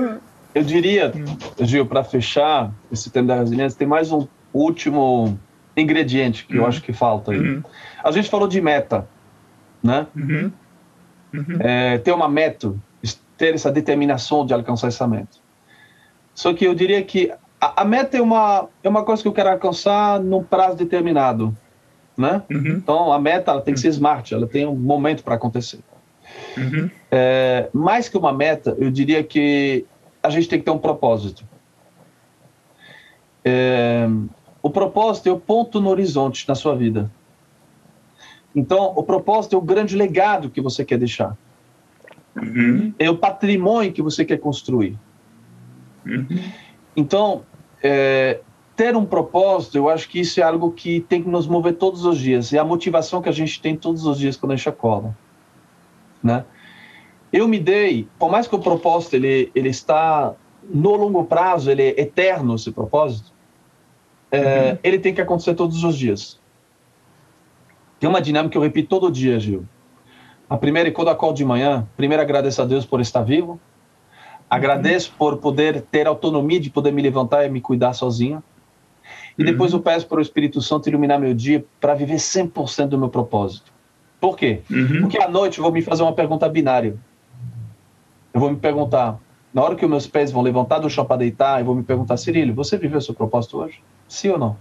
é... 0.09 0.17
Eu 0.55 0.63
diria, 0.63 1.11
Gil, 1.59 1.85
para 1.85 2.03
fechar 2.03 2.71
esse 2.91 3.09
tema 3.09 3.27
da 3.27 3.35
resiliência, 3.35 3.77
tem 3.77 3.87
mais 3.87 4.11
um 4.11 4.27
último 4.53 5.37
ingrediente 5.75 6.45
que 6.45 6.55
uhum. 6.55 6.61
eu 6.61 6.67
acho 6.67 6.81
que 6.81 6.93
falta 6.93 7.31
aí. 7.31 7.39
Uhum. 7.39 7.63
A 8.03 8.11
gente 8.11 8.29
falou 8.29 8.47
de 8.47 8.61
meta, 8.61 9.07
né? 9.83 10.07
Uhum. 10.15 10.51
uhum. 11.33 11.57
É, 11.59 11.97
ter 11.97 12.13
uma 12.13 12.29
meta, 12.29 12.73
ter 13.37 13.53
essa 13.53 13.71
determinação 13.71 14.45
de 14.45 14.53
alcançar 14.53 14.87
essa 14.87 15.07
meta. 15.07 15.37
Só 16.33 16.53
que 16.53 16.65
eu 16.65 16.75
diria 16.75 17.01
que 17.03 17.31
a, 17.59 17.81
a, 17.81 17.85
meta 17.85 18.17
é 18.17 18.21
uma, 18.21 18.67
é 18.83 18.89
uma 18.89 19.03
coisa 19.03 19.21
que 19.21 19.27
eu 19.27 19.33
quero 19.33 19.49
alcançar 19.49 20.19
num 20.19 20.43
prazo 20.43 20.77
determinado, 20.77 21.55
né? 22.17 22.43
Uhum. 22.49 22.67
Então, 22.77 23.11
a 23.11 23.19
meta 23.19 23.51
ela 23.51 23.61
tem 23.61 23.73
que 23.73 23.79
ser 23.79 23.89
smart, 23.89 24.33
ela 24.33 24.47
tem 24.47 24.65
um 24.65 24.75
momento 24.75 25.23
para 25.23 25.35
acontecer. 25.35 25.79
Uhum. 26.57 26.89
É, 27.11 27.69
mais 27.73 28.09
que 28.09 28.17
uma 28.17 28.33
meta, 28.33 28.75
eu 28.77 28.91
diria 28.91 29.23
que 29.23 29.85
a 30.21 30.29
gente 30.29 30.47
tem 30.47 30.59
que 30.59 30.65
ter 30.65 30.71
um 30.71 30.77
propósito. 30.77 31.45
É, 33.43 34.07
o 34.61 34.69
propósito 34.69 35.29
é 35.29 35.31
o 35.31 35.39
ponto 35.39 35.79
no 35.79 35.89
horizonte 35.89 36.47
na 36.47 36.55
sua 36.55 36.75
vida. 36.75 37.11
Então, 38.55 38.93
o 38.95 39.03
propósito 39.03 39.55
é 39.55 39.57
o 39.59 39.61
grande 39.61 39.95
legado 39.95 40.49
que 40.49 40.61
você 40.61 40.83
quer 40.83 40.97
deixar. 40.97 41.37
Uhum. 42.35 42.93
É 42.99 43.09
o 43.09 43.17
patrimônio 43.17 43.93
que 43.93 44.01
você 44.01 44.25
quer 44.25 44.37
construir. 44.37 44.97
Uhum. 46.05 46.27
Então, 46.95 47.43
é, 47.81 48.41
ter 48.75 48.95
um 48.95 49.05
propósito, 49.05 49.77
eu 49.77 49.89
acho 49.89 50.09
que 50.09 50.19
isso 50.19 50.39
é 50.39 50.43
algo 50.43 50.71
que 50.71 50.99
tem 51.01 51.23
que 51.23 51.29
nos 51.29 51.47
mover 51.47 51.75
todos 51.75 52.05
os 52.05 52.19
dias. 52.19 52.53
É 52.53 52.57
a 52.57 52.65
motivação 52.65 53.21
que 53.21 53.29
a 53.29 53.31
gente 53.31 53.61
tem 53.61 53.75
todos 53.75 54.05
os 54.05 54.19
dias 54.19 54.35
quando 54.35 54.51
a 54.51 54.55
gente 54.55 54.67
acorda. 54.67 55.15
Né? 56.21 56.43
Eu 57.31 57.47
me 57.47 57.59
dei, 57.59 58.07
por 58.19 58.29
mais 58.29 58.47
que 58.47 58.55
o 58.55 58.59
propósito 58.59 59.15
ele, 59.15 59.51
ele 59.55 59.69
está 59.69 60.33
no 60.69 60.95
longo 60.95 61.23
prazo, 61.25 61.69
ele 61.71 61.83
é 61.83 62.01
eterno, 62.01 62.55
esse 62.55 62.71
propósito, 62.71 63.31
é, 64.31 64.71
uhum. 64.71 64.77
ele 64.83 64.99
tem 64.99 65.13
que 65.13 65.21
acontecer 65.21 65.53
todos 65.53 65.83
os 65.83 65.97
dias. 65.97 66.39
Tem 67.99 68.09
uma 68.09 68.21
dinâmica 68.21 68.51
que 68.51 68.57
eu 68.57 68.61
repito 68.61 68.89
todo 68.89 69.11
dia, 69.11 69.39
Gil. 69.39 69.65
A 70.49 70.57
primeira 70.57 70.89
é 70.89 70.91
quando 70.91 71.09
acordo 71.09 71.35
de 71.35 71.45
manhã, 71.45 71.87
primeiro 71.97 72.21
agradeço 72.21 72.61
a 72.61 72.65
Deus 72.65 72.85
por 72.85 73.01
estar 73.01 73.23
vivo, 73.23 73.59
Agradeço 74.49 75.11
por 75.17 75.37
poder 75.37 75.81
ter 75.81 76.07
autonomia 76.07 76.59
de 76.59 76.69
poder 76.69 76.91
me 76.91 77.01
levantar 77.01 77.45
e 77.45 77.49
me 77.49 77.59
cuidar 77.59 77.93
sozinho. 77.93 78.43
E 79.37 79.41
uhum. 79.41 79.51
depois 79.51 79.73
eu 79.73 79.79
peço 79.79 80.07
para 80.07 80.19
o 80.19 80.21
Espírito 80.21 80.61
Santo 80.61 80.87
iluminar 80.87 81.19
meu 81.19 81.33
dia 81.33 81.65
para 81.79 81.93
viver 81.93 82.15
100% 82.15 82.87
do 82.87 82.97
meu 82.97 83.09
propósito. 83.09 83.73
Por 84.19 84.37
quê? 84.37 84.61
Uhum. 84.69 85.01
Porque 85.01 85.21
à 85.21 85.27
noite 85.27 85.57
eu 85.57 85.63
vou 85.63 85.73
me 85.73 85.81
fazer 85.81 86.03
uma 86.03 86.13
pergunta 86.13 86.47
binária. 86.47 86.95
Eu 88.33 88.39
vou 88.39 88.49
me 88.49 88.57
perguntar, 88.57 89.19
na 89.53 89.63
hora 89.63 89.75
que 89.75 89.83
os 89.83 89.89
meus 89.89 90.07
pés 90.07 90.31
vão 90.31 90.41
levantar 90.41 90.79
do 90.79 90.89
chão 90.89 91.05
para 91.05 91.17
deitar, 91.17 91.59
eu 91.59 91.65
vou 91.65 91.75
me 91.75 91.83
perguntar, 91.83 92.17
Cirílio, 92.17 92.53
você 92.53 92.77
viveu 92.77 93.01
seu 93.01 93.13
propósito 93.13 93.57
hoje? 93.57 93.81
Sim 94.07 94.29
ou 94.29 94.37
não? 94.37 94.57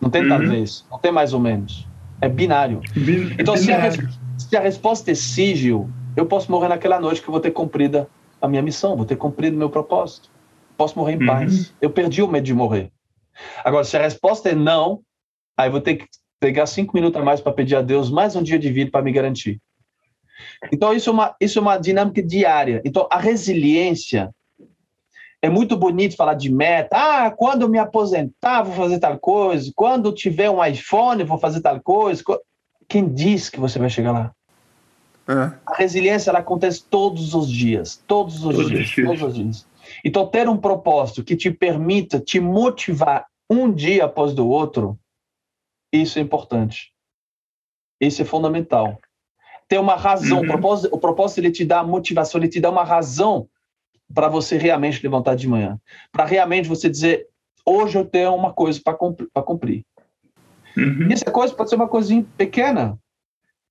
Não 0.00 0.10
tem 0.10 0.22
uhum. 0.22 0.28
talvez, 0.28 0.84
não 0.90 0.98
tem 0.98 1.12
mais 1.12 1.32
ou 1.32 1.40
menos. 1.40 1.86
É 2.20 2.28
binário. 2.28 2.80
Bin 2.94 3.34
então, 3.38 3.54
binário. 3.54 3.92
Se, 3.92 4.00
a 4.00 4.29
se 4.40 4.56
a 4.56 4.60
resposta 4.60 5.10
é 5.10 5.14
sim, 5.14 5.54
Gil, 5.54 5.90
eu 6.16 6.26
posso 6.26 6.50
morrer 6.50 6.68
naquela 6.68 6.98
noite 6.98 7.20
que 7.20 7.28
eu 7.28 7.32
vou 7.32 7.40
ter 7.40 7.50
cumprida 7.50 8.08
a 8.40 8.48
minha 8.48 8.62
missão, 8.62 8.96
vou 8.96 9.04
ter 9.04 9.16
cumprido 9.16 9.56
meu 9.56 9.68
propósito. 9.68 10.30
posso 10.76 10.98
morrer 10.98 11.14
em 11.14 11.26
paz. 11.26 11.68
Uhum. 11.68 11.74
Eu 11.82 11.90
perdi 11.90 12.22
o 12.22 12.28
medo 12.28 12.44
de 12.44 12.54
morrer. 12.54 12.90
Agora, 13.62 13.84
se 13.84 13.96
a 13.96 14.02
resposta 14.02 14.48
é 14.48 14.54
não, 14.54 15.02
aí 15.56 15.68
vou 15.68 15.80
ter 15.80 15.96
que 15.96 16.06
pegar 16.38 16.64
cinco 16.66 16.94
minutos 16.94 17.20
a 17.20 17.24
mais 17.24 17.40
para 17.40 17.52
pedir 17.52 17.76
a 17.76 17.82
Deus 17.82 18.10
mais 18.10 18.34
um 18.34 18.42
dia 18.42 18.58
de 18.58 18.72
vida 18.72 18.90
para 18.90 19.02
me 19.02 19.12
garantir. 19.12 19.60
Então, 20.72 20.94
isso 20.94 21.10
é, 21.10 21.12
uma, 21.12 21.36
isso 21.38 21.58
é 21.58 21.62
uma 21.62 21.76
dinâmica 21.76 22.22
diária. 22.22 22.80
Então, 22.82 23.06
a 23.10 23.18
resiliência 23.18 24.30
é 25.42 25.50
muito 25.50 25.76
bonito 25.76 26.16
falar 26.16 26.34
de 26.34 26.50
meta. 26.50 26.96
Ah, 26.96 27.30
quando 27.30 27.62
eu 27.62 27.68
me 27.68 27.78
aposentar, 27.78 28.62
vou 28.62 28.74
fazer 28.74 28.98
tal 28.98 29.18
coisa. 29.18 29.70
Quando 29.74 30.12
tiver 30.12 30.50
um 30.50 30.64
iPhone, 30.64 31.24
vou 31.24 31.38
fazer 31.38 31.60
tal 31.60 31.78
coisa. 31.80 32.22
Quem 32.90 33.08
diz 33.08 33.48
que 33.48 33.60
você 33.60 33.78
vai 33.78 33.88
chegar 33.88 34.10
lá? 34.10 34.34
É. 35.28 35.56
A 35.64 35.76
resiliência 35.76 36.28
ela 36.28 36.40
acontece 36.40 36.82
todos 36.82 37.34
os 37.34 37.48
dias. 37.48 38.02
Todos 38.04 38.44
os 38.44 38.56
todos 38.56 38.68
dias. 38.68 38.94
Todos 38.96 39.22
os 39.22 39.34
dias. 39.34 39.66
Então, 40.04 40.26
ter 40.26 40.48
um 40.48 40.56
propósito 40.56 41.22
que 41.22 41.36
te 41.36 41.52
permita 41.52 42.18
te 42.18 42.40
motivar 42.40 43.26
um 43.48 43.72
dia 43.72 44.06
após 44.06 44.36
o 44.36 44.48
outro, 44.48 44.98
isso 45.92 46.18
é 46.18 46.22
importante. 46.22 46.92
Isso 48.00 48.22
é 48.22 48.24
fundamental. 48.24 48.98
Ter 49.68 49.78
uma 49.78 49.94
razão. 49.94 50.38
Uhum. 50.38 50.44
O, 50.44 50.48
propósito, 50.48 50.94
o 50.94 50.98
propósito 50.98 51.38
ele 51.38 51.52
te 51.52 51.64
dá 51.64 51.84
motivação, 51.84 52.40
ele 52.40 52.48
te 52.48 52.60
dá 52.60 52.70
uma 52.70 52.82
razão 52.82 53.48
para 54.12 54.28
você 54.28 54.58
realmente 54.58 55.00
levantar 55.00 55.36
de 55.36 55.46
manhã. 55.46 55.78
Para 56.10 56.24
realmente 56.24 56.68
você 56.68 56.90
dizer, 56.90 57.28
hoje 57.64 57.96
eu 57.96 58.04
tenho 58.04 58.34
uma 58.34 58.52
coisa 58.52 58.80
para 58.82 59.42
cumprir. 59.44 59.84
Uhum. 60.76 61.08
E 61.08 61.12
essa 61.12 61.30
coisa 61.30 61.54
pode 61.54 61.70
ser 61.70 61.76
uma 61.76 61.88
coisinha 61.88 62.24
pequena. 62.36 62.98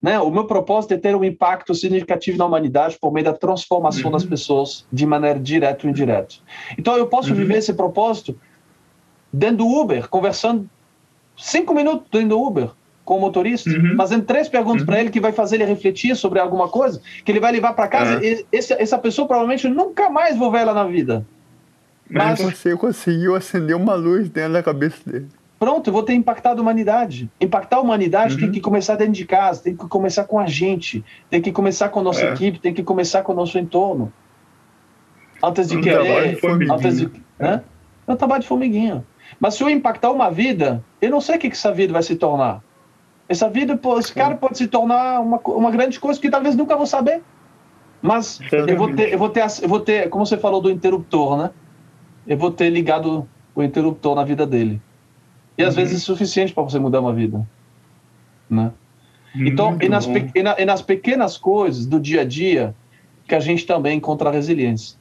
Né? 0.02 0.18
O 0.20 0.32
meu 0.32 0.46
propósito 0.46 0.94
é 0.94 0.98
ter 0.98 1.16
um 1.16 1.24
impacto 1.24 1.76
significativo 1.76 2.38
na 2.38 2.46
humanidade 2.46 2.98
por 3.00 3.12
meio 3.12 3.26
da 3.26 3.34
transformação 3.34 4.06
uhum. 4.06 4.12
das 4.12 4.24
pessoas 4.24 4.86
de 4.92 5.06
maneira 5.06 5.40
direta 5.40 5.86
ou 5.86 5.92
indireta. 5.92 6.36
Então 6.78 6.96
eu 6.96 7.08
posso 7.08 7.30
uhum. 7.32 7.36
viver 7.36 7.58
esse 7.58 7.74
propósito 7.74 8.36
dentro 9.32 9.58
do 9.58 9.68
Uber, 9.68 10.08
conversando 10.08 10.70
cinco 11.38 11.74
minutos 11.74 12.08
dentro 12.12 12.30
do 12.30 12.42
Uber 12.42 12.70
com 13.04 13.18
o 13.18 13.22
motorista, 13.22 13.70
uhum. 13.70 13.96
fazendo 13.98 14.24
três 14.24 14.48
perguntas 14.48 14.84
para 14.86 14.96
uhum. 14.96 15.02
ele 15.02 15.10
que 15.10 15.20
vai 15.20 15.32
fazer 15.32 15.56
ele 15.56 15.66
refletir 15.66 16.16
sobre 16.16 16.40
alguma 16.40 16.70
coisa, 16.70 17.02
que 17.26 17.32
ele 17.32 17.40
vai 17.40 17.52
levar 17.52 17.74
para 17.74 17.88
casa. 17.88 18.24
É. 18.24 18.44
Esse, 18.52 18.74
essa 18.74 18.98
pessoa 19.00 19.28
provavelmente 19.28 19.68
nunca 19.68 20.10
mais 20.10 20.38
vou 20.38 20.52
ver 20.52 20.60
ela 20.60 20.74
na 20.74 20.86
vida. 20.86 21.26
Mas, 22.10 22.40
Mas 22.40 22.58
você 22.58 22.76
conseguiu 22.76 23.36
acender 23.36 23.76
uma 23.76 23.96
luz 23.96 24.30
dentro 24.30 24.54
da 24.54 24.64
cabeça 24.64 24.98
dele. 25.06 25.28
Pronto, 25.60 25.90
eu 25.90 25.94
vou 25.94 26.04
ter 26.04 26.14
impactado 26.14 26.62
a 26.62 26.64
humanidade. 26.64 27.30
Impactar 27.40 27.78
a 27.78 27.82
humanidade 27.82 28.36
uhum. 28.36 28.40
tem 28.40 28.52
que 28.52 28.62
começar 28.62 28.96
dentro 28.96 29.14
de 29.14 29.26
casa, 29.26 29.62
tem 29.62 29.76
que 29.76 29.86
começar 29.88 30.24
com 30.24 30.40
a 30.40 30.48
gente, 30.48 31.04
tem 31.30 31.42
que 31.42 31.52
começar 31.52 31.90
com 31.90 32.00
a 32.00 32.04
nossa 32.04 32.24
é. 32.24 32.34
equipe, 32.34 32.60
tem 32.60 32.74
que 32.74 32.82
começar 32.82 33.24
com 33.24 33.34
o 33.34 33.36
nosso 33.36 33.60
entorno. 33.60 34.12
Antes 35.44 35.68
de 35.68 35.78
um 35.78 35.82
querer. 35.82 36.40
De 36.40 36.72
antes 36.72 36.98
de, 36.98 37.12
né? 37.38 37.62
É 38.08 38.12
um 38.12 38.16
trabalho 38.16 38.42
de 38.42 38.48
formiguinha. 38.48 39.04
Mas 39.38 39.56
se 39.56 39.64
eu 39.64 39.70
impactar 39.70 40.12
uma 40.12 40.32
vida, 40.32 40.84
eu 41.02 41.12
não 41.12 41.20
sei 41.20 41.36
o 41.36 41.40
que 41.40 41.48
essa 41.48 41.74
vida 41.74 41.92
vai 41.92 42.04
se 42.04 42.16
tornar. 42.16 42.64
Essa 43.28 43.50
vida, 43.50 43.80
esse 44.00 44.14
cara 44.14 44.36
pode 44.36 44.58
se 44.58 44.68
tornar 44.68 45.20
uma, 45.20 45.40
uma 45.46 45.70
grande 45.70 46.00
coisa 46.00 46.20
que 46.20 46.30
talvez 46.30 46.56
nunca 46.56 46.76
vou 46.76 46.88
saber. 46.88 47.22
Mas 48.02 48.40
eu 48.52 48.78
vou, 48.78 48.96
ter, 48.96 49.14
eu 49.14 49.20
vou 49.20 49.30
ter, 49.30 49.62
eu 49.62 49.70
vou 49.70 49.80
ter, 49.82 50.10
como 50.10 50.26
você 50.26 50.38
falou 50.38 50.62
do 50.62 50.72
interruptor, 50.72 51.38
né? 51.38 51.52
Eu 52.26 52.38
vou 52.38 52.50
ter 52.50 52.70
ligado 52.70 53.28
o 53.54 53.62
interruptor 53.62 54.16
na 54.16 54.24
vida 54.24 54.48
dele. 54.48 54.82
E 55.60 55.64
às 55.64 55.76
uhum. 55.76 55.82
vezes 55.82 55.98
é 56.02 56.06
suficiente 56.06 56.54
para 56.54 56.64
você 56.64 56.80
mudar 56.80 57.02
uma 57.02 57.14
vida, 57.14 57.46
né? 58.50 58.72
Então, 59.36 59.78
e 59.82 59.90
nas, 59.90 60.08
e, 60.08 60.42
na, 60.42 60.60
e 60.60 60.66
nas 60.66 60.82
pequenas 60.82 61.38
coisas 61.38 61.86
do 61.86 62.00
dia 62.00 62.22
a 62.22 62.26
dia 62.26 62.74
que 63.28 63.36
a 63.36 63.40
gente 63.40 63.66
também 63.66 63.98
encontra 63.98 64.32
resiliência. 64.32 64.98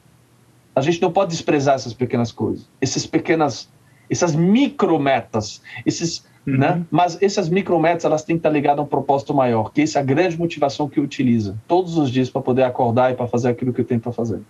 A 0.75 0.81
gente 0.81 1.01
não 1.01 1.11
pode 1.11 1.31
desprezar 1.31 1.77
essas 1.77 1.95
pequenas 1.95 2.31
coisas, 2.31 2.69
essas 2.81 3.07
pequenas, 3.07 3.71
essas 4.11 4.35
micrometas, 4.35 5.63
esses 5.87 6.27
Uhum. 6.49 6.57
Né? 6.57 6.87
Mas 6.91 7.21
essas 7.21 7.51
micrometas 7.51 8.07
elas 8.07 8.25
têm 8.25 8.37
que 8.37 8.39
estar 8.39 8.49
ligadas 8.49 8.79
a 8.79 8.83
um 8.83 8.87
propósito 8.87 9.35
maior, 9.35 9.71
que 9.71 9.83
essa 9.83 9.99
é 9.99 10.03
a 10.03 10.05
grande 10.05 10.39
motivação 10.39 10.89
que 10.89 10.99
utiliza 10.99 11.55
todos 11.69 11.99
os 11.99 12.11
dias 12.11 12.31
para 12.31 12.41
poder 12.41 12.63
acordar 12.63 13.13
e 13.13 13.15
para 13.15 13.27
fazer 13.27 13.51
aquilo 13.51 13.71
que 13.71 13.83
eu 13.83 13.85
tenho 13.85 14.01
para 14.01 14.13
fazer. 14.13 14.41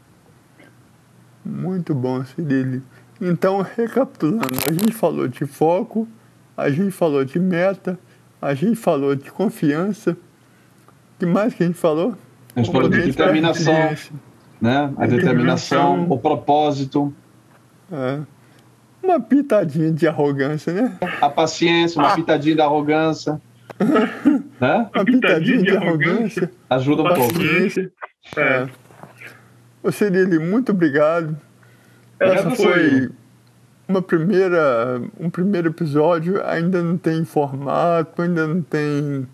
Muito 1.45 1.93
bom, 1.97 2.25
Cirilo. 2.25 2.83
Então, 3.21 3.61
recapitulando, 3.61 4.59
a 4.69 4.73
gente 4.73 4.93
falou 4.93 5.27
de 5.27 5.45
foco, 5.45 6.07
a 6.57 6.71
gente 6.71 6.91
falou 6.91 7.25
de 7.25 7.39
meta, 7.39 7.99
a 8.41 8.55
gente 8.55 8.77
falou 8.77 9.14
de 9.14 9.31
confiança. 9.31 10.12
O 10.12 11.19
que 11.19 11.27
mais 11.27 11.55
que 11.55 11.64
a 11.64 11.66
gente 11.66 11.79
falou? 11.79 12.14
A 12.55 12.61
gente 12.61 12.73
falou 12.73 12.89
de 12.89 13.03
determinação, 13.03 13.75
né? 14.61 14.93
A 14.97 15.07
determinação, 15.07 16.07
o 16.09 16.19
propósito. 16.19 17.12
É 17.91 18.21
uma 19.03 19.21
pitadinha 19.21 19.91
de 19.91 20.07
arrogância, 20.07 20.73
né? 20.73 20.99
A 21.21 21.29
paciência, 21.29 22.01
uma 22.01 22.12
ah. 22.12 22.14
pitadinha 22.14 22.55
de 22.55 22.61
arrogância. 22.61 23.41
né? 24.61 24.91
Uma 24.95 25.05
pitadinha 25.05 25.62
de 25.62 25.77
arrogância. 25.77 26.51
Ajuda 26.69 27.03
um 27.03 27.14
pouco. 27.14 27.39
É. 28.37 28.69
Ô 29.83 29.91
Cirilo, 29.91 30.41
muito 30.41 30.73
obrigado. 30.73 31.37
É, 32.21 32.35
Essa 32.35 32.51
foi 32.51 33.11
uma 33.89 34.03
primeira, 34.03 35.01
um 35.19 35.31
primeiro 35.31 35.69
episódio, 35.69 36.45
ainda 36.45 36.83
não 36.83 36.99
tem 36.99 37.25
formato, 37.25 38.21
ainda 38.21 38.47
não 38.47 38.61
tem 38.61 39.27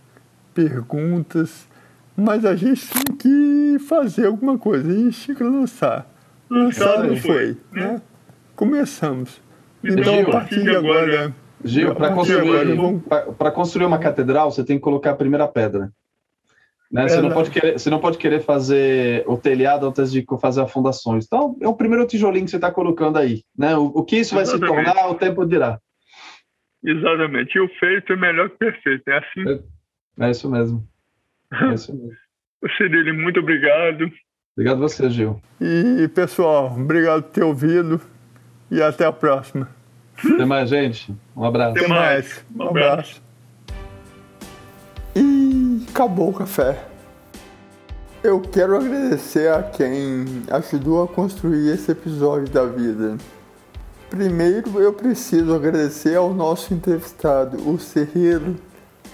perguntas, 0.55 1.67
mas 2.17 2.45
a 2.45 2.55
gente 2.55 2.89
tem 2.89 3.17
que 3.17 3.79
fazer 3.81 4.27
alguma 4.27 4.57
coisa, 4.57 4.89
a 4.89 4.95
gente 4.95 5.27
tem 5.27 5.35
que 5.35 5.43
lançar. 5.43 6.07
Lançar 6.49 7.03
não 7.03 7.17
foi, 7.17 7.57
né? 7.73 8.01
Começamos. 8.55 9.43
Então, 9.83 10.15
Gil, 10.15 10.29
a 10.29 10.31
partir 10.31 10.63
de 10.63 10.77
agora. 10.77 11.35
Gil, 11.65 11.95
para 11.95 12.13
construir, 12.13 12.77
vamos... 12.77 13.03
construir 13.55 13.87
uma 13.87 13.99
catedral, 13.99 14.51
você 14.51 14.63
tem 14.63 14.77
que 14.77 14.83
colocar 14.83 15.11
a 15.11 15.17
primeira 15.17 15.49
pedra. 15.49 15.91
Né? 16.95 17.09
Você, 17.09 17.19
é, 17.19 17.23
não 17.23 17.31
pode 17.33 17.51
querer, 17.51 17.73
você 17.73 17.91
não 17.91 17.99
pode 17.99 18.19
querer 18.19 18.41
fazer 18.41 19.25
o 19.27 19.37
telhado 19.37 19.89
antes 19.89 20.13
de 20.13 20.25
fazer 20.41 20.63
as 20.63 20.71
fundações. 20.71 21.25
Então, 21.27 21.57
é 21.61 21.67
o 21.67 21.75
primeiro 21.75 22.07
tijolinho 22.07 22.45
que 22.45 22.53
você 22.53 22.57
está 22.57 22.71
colocando 22.71 23.19
aí. 23.19 23.43
Né? 23.59 23.77
O, 23.77 23.87
o 23.87 24.05
que 24.05 24.17
isso 24.17 24.33
vai 24.33 24.45
Exatamente. 24.45 24.79
se 24.79 24.85
tornar, 24.85 25.11
o 25.11 25.17
tempo 25.17 25.45
dirá. 25.45 25.81
Exatamente. 26.85 27.59
E 27.59 27.61
o 27.61 27.69
feito 27.81 28.13
é 28.13 28.17
melhor 28.17 28.49
que 28.49 28.55
o 28.55 28.59
perfeito. 28.59 29.09
É 29.09 29.19
assim? 29.19 29.65
É, 30.21 30.27
é 30.27 30.31
isso 30.31 30.49
mesmo. 30.49 30.87
É 31.53 31.75
isso 31.75 31.93
mesmo. 31.93 32.13
Cirilo, 32.79 33.13
muito 33.13 33.41
obrigado. 33.41 34.13
Obrigado 34.57 34.77
a 34.77 34.89
você, 34.89 35.11
Gil. 35.11 35.43
E, 35.61 36.07
pessoal, 36.07 36.77
obrigado 36.79 37.25
por 37.25 37.33
ter 37.33 37.43
ouvido 37.43 38.01
e 38.71 38.81
até 38.81 39.05
a 39.05 39.13
próxima. 39.13 39.69
Até 40.17 40.45
mais, 40.45 40.71
gente. 40.71 41.13
Um 41.37 41.45
abraço. 41.45 41.77
Até 41.77 41.89
mais. 41.89 42.47
Um 42.55 42.63
abraço. 42.63 43.24
Acabou 45.95 46.31
o 46.31 46.35
café. 46.35 46.89
Eu 48.21 48.41
quero 48.41 48.77
agradecer 48.77 49.49
a 49.53 49.63
quem 49.63 50.43
ajudou 50.51 51.05
a 51.05 51.07
construir 51.07 51.73
esse 51.73 51.93
episódio 51.93 52.53
da 52.53 52.65
vida. 52.65 53.17
Primeiro, 54.11 54.81
eu 54.81 54.93
preciso 54.93 55.55
agradecer 55.55 56.17
ao 56.17 56.35
nosso 56.35 56.75
entrevistado, 56.75 57.59
o 57.71 57.79
Serreiro 57.79 58.57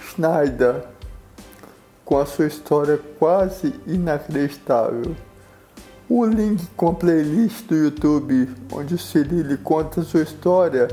Schneider, 0.01 0.85
com 2.03 2.17
a 2.17 2.25
sua 2.25 2.47
história 2.47 2.99
quase 3.19 3.75
inacreditável. 3.85 5.15
O 6.09 6.25
link 6.25 6.65
com 6.75 6.89
a 6.89 6.93
playlist 6.95 7.67
do 7.67 7.75
YouTube, 7.75 8.49
onde 8.73 8.95
o 8.95 8.97
Cirilo 8.97 9.55
conta 9.59 10.01
sua 10.01 10.23
história, 10.23 10.87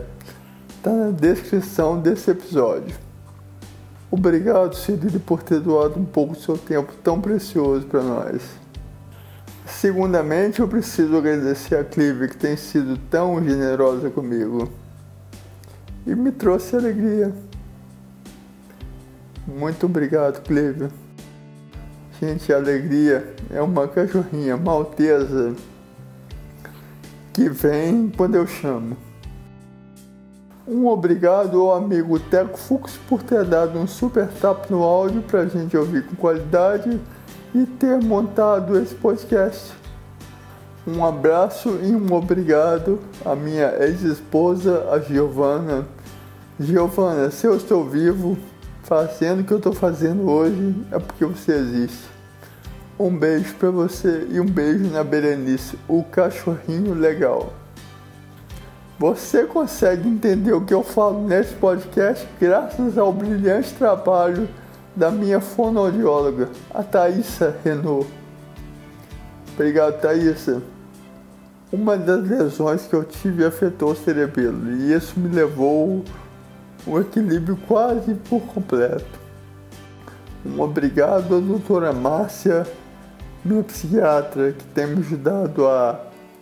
está 0.69 0.93
na 0.93 1.11
descrição 1.13 1.99
desse 1.99 2.31
episódio. 2.31 3.08
Obrigado, 4.11 4.75
Cirilo, 4.75 5.21
por 5.21 5.43
ter 5.43 5.61
doado 5.61 6.01
um 6.01 6.05
pouco 6.05 6.35
do 6.35 6.41
seu 6.41 6.57
tempo 6.57 6.93
tão 7.05 7.21
precioso 7.21 7.87
para 7.87 8.03
nós. 8.03 8.43
Segundamente, 9.67 10.61
eu 10.61 10.69
preciso 10.69 11.17
agradecer 11.17 11.77
a 11.77 11.85
Clive, 11.85 12.29
que 12.29 12.37
tem 12.37 12.57
sido 12.57 12.97
tão 13.11 13.43
generosa 13.45 14.09
comigo 14.09 14.69
e 16.07 16.15
me 16.15 16.33
trouxe 16.33 16.75
alegria. 16.75 17.33
Muito 19.47 19.85
obrigado, 19.85 20.43
Clive. 20.43 20.89
Gente, 22.19 22.53
a 22.53 22.57
alegria 22.57 23.35
é 23.51 23.61
uma 23.61 23.87
cachorrinha 23.87 24.57
maltesa 24.57 25.55
que 27.33 27.49
vem 27.49 28.11
quando 28.17 28.37
eu 28.37 28.47
chamo. 28.47 28.97
Um 30.71 30.87
obrigado 30.87 31.63
ao 31.63 31.75
amigo 31.79 32.21
Teco 32.21 32.59
Fux 32.59 32.99
por 33.09 33.23
ter 33.23 33.43
dado 33.43 33.79
um 33.79 33.87
super 33.87 34.29
tap 34.29 34.69
no 34.69 34.83
áudio 34.83 35.23
para 35.23 35.41
a 35.41 35.47
gente 35.47 35.75
ouvir 35.75 36.05
com 36.05 36.15
qualidade 36.15 37.01
e 37.55 37.65
ter 37.65 37.99
montado 38.03 38.79
esse 38.79 38.95
podcast. 38.95 39.73
Um 40.87 41.03
abraço 41.03 41.71
e 41.83 41.97
um 41.97 42.13
obrigado 42.13 43.01
à 43.25 43.35
minha 43.35 43.83
ex-esposa, 43.83 44.91
a 44.93 44.99
Giovana. 44.99 45.87
Giovana, 46.61 47.31
se 47.31 47.47
eu 47.47 47.57
estou 47.57 47.89
vivo, 47.89 48.37
fazendo 48.83 49.41
o 49.41 49.45
que 49.45 49.53
eu 49.55 49.59
estou 49.59 49.73
fazendo 49.73 50.29
hoje 50.29 50.75
é 50.93 50.99
porque 50.99 51.25
você 51.25 51.53
existe. 51.53 52.05
Um 52.99 53.17
beijo 53.17 53.55
para 53.55 53.71
você 53.71 54.27
e 54.31 54.39
um 54.39 54.47
beijo 54.47 54.85
na 54.91 55.03
Berenice, 55.03 55.79
o 55.89 56.05
cachorrinho 56.05 56.93
legal. 56.93 57.55
Você 58.99 59.45
consegue 59.45 60.09
entender 60.09 60.53
o 60.53 60.65
que 60.65 60.75
eu 60.75 60.83
falo 60.83 61.25
nesse 61.25 61.55
podcast 61.55 62.27
graças 62.41 62.99
ao 62.99 63.13
brilhante 63.13 63.73
trabalho 63.75 64.49
da 64.97 65.09
minha 65.09 65.41
fonoaudióloga, 65.41 66.49
a 66.75 66.83
Thaisa 66.83 67.57
Renault. 67.63 68.09
Obrigado, 69.55 70.01
Thaisa. 70.01 70.61
Uma 71.73 71.97
das 71.97 72.29
lesões 72.29 72.87
que 72.89 72.95
eu 72.95 73.05
tive 73.05 73.45
afetou 73.45 73.93
o 73.93 73.97
cerebelo 73.97 74.73
e 74.73 74.93
isso 74.93 75.21
me 75.21 75.29
levou 75.29 76.03
o 76.85 76.99
equilíbrio 76.99 77.57
quase 77.69 78.15
por 78.29 78.41
completo. 78.41 79.21
Um 80.45 80.61
obrigado 80.61 81.37
à 81.37 81.41
doutora 81.41 81.93
Márcia, 81.93 82.67
minha 83.45 83.63
psiquiatra, 83.63 84.53
que 84.53 84.65
tem 84.65 84.89
me 84.89 84.99
ajudado 84.99 85.69
a, 85.69 86.01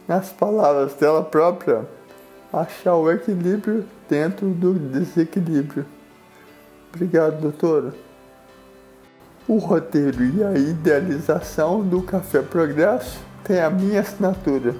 nas 0.08 0.30
palavras 0.30 0.94
dela 0.94 1.22
própria, 1.22 1.86
achar 2.60 2.94
o 2.94 3.10
equilíbrio 3.10 3.84
dentro 4.08 4.48
do 4.48 4.74
desequilíbrio. 4.74 5.84
Obrigado, 6.94 7.40
doutora. 7.40 7.92
O 9.46 9.58
roteiro 9.58 10.24
e 10.24 10.42
a 10.42 10.52
idealização 10.58 11.82
do 11.82 12.02
Café 12.02 12.42
Progresso 12.42 13.20
tem 13.44 13.60
a 13.60 13.70
minha 13.70 14.00
assinatura. 14.00 14.74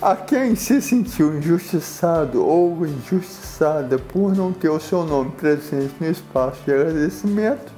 A 0.00 0.16
quem 0.16 0.54
se 0.54 0.80
sentiu 0.80 1.36
injustiçado 1.36 2.42
ou 2.46 2.86
injustiçada 2.86 3.98
por 3.98 4.34
não 4.34 4.52
ter 4.52 4.70
o 4.70 4.80
seu 4.80 5.04
nome 5.04 5.30
presente 5.32 5.94
no 6.00 6.08
espaço 6.08 6.62
de 6.64 6.72
agradecimento, 6.72 7.72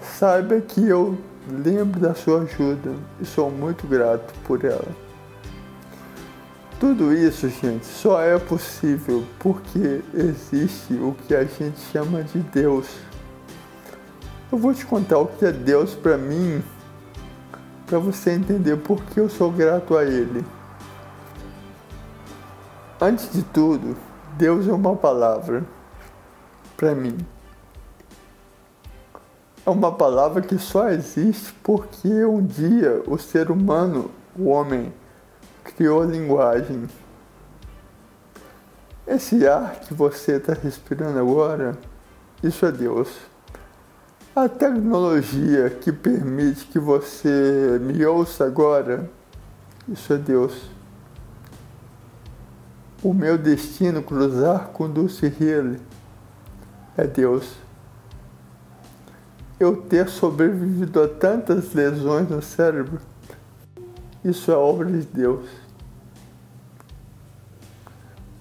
saiba 0.00 0.60
que 0.60 0.86
eu 0.86 1.18
lembro 1.50 1.98
da 1.98 2.14
sua 2.14 2.42
ajuda 2.42 2.92
e 3.20 3.24
sou 3.24 3.50
muito 3.50 3.86
grato 3.86 4.32
por 4.44 4.64
ela. 4.64 5.07
Tudo 6.80 7.12
isso, 7.12 7.48
gente, 7.48 7.84
só 7.84 8.22
é 8.22 8.38
possível 8.38 9.24
porque 9.40 10.00
existe 10.14 10.94
o 10.94 11.12
que 11.26 11.34
a 11.34 11.42
gente 11.44 11.80
chama 11.92 12.22
de 12.22 12.38
Deus. 12.38 12.86
Eu 14.52 14.58
vou 14.58 14.72
te 14.72 14.86
contar 14.86 15.18
o 15.18 15.26
que 15.26 15.44
é 15.44 15.50
Deus 15.50 15.96
para 15.96 16.16
mim, 16.16 16.62
para 17.84 17.98
você 17.98 18.30
entender 18.30 18.76
por 18.76 19.02
que 19.02 19.18
eu 19.18 19.28
sou 19.28 19.50
grato 19.50 19.96
a 19.96 20.04
Ele. 20.04 20.44
Antes 23.00 23.32
de 23.32 23.42
tudo, 23.42 23.96
Deus 24.36 24.68
é 24.68 24.72
uma 24.72 24.94
palavra 24.94 25.64
para 26.76 26.94
mim. 26.94 27.18
É 29.66 29.70
uma 29.70 29.90
palavra 29.90 30.42
que 30.42 30.56
só 30.58 30.88
existe 30.90 31.52
porque 31.60 32.24
um 32.24 32.40
dia 32.40 33.02
o 33.08 33.18
ser 33.18 33.50
humano, 33.50 34.12
o 34.38 34.46
homem, 34.46 34.92
criou 35.78 36.04
linguagem. 36.04 36.86
Esse 39.06 39.48
ar 39.48 39.80
que 39.80 39.94
você 39.94 40.32
está 40.32 40.52
respirando 40.52 41.18
agora, 41.18 41.78
isso 42.42 42.66
é 42.66 42.70
Deus. 42.70 43.08
A 44.36 44.46
tecnologia 44.46 45.70
que 45.70 45.90
permite 45.90 46.66
que 46.66 46.78
você 46.78 47.78
me 47.80 48.04
ouça 48.04 48.44
agora, 48.44 49.10
isso 49.88 50.12
é 50.12 50.18
Deus 50.18 50.76
o 53.02 53.14
meu 53.14 53.38
destino 53.38 54.02
cruzar 54.02 54.68
com 54.68 54.90
Dulce 54.90 55.32
é 56.96 57.06
Deus. 57.06 57.52
Eu 59.58 59.76
ter 59.76 60.08
sobrevivido 60.08 61.02
a 61.02 61.08
tantas 61.08 61.72
lesões 61.72 62.28
no 62.28 62.42
cérebro, 62.42 63.00
isso 64.24 64.50
é 64.50 64.56
obra 64.56 64.90
de 64.90 65.02
Deus. 65.06 65.48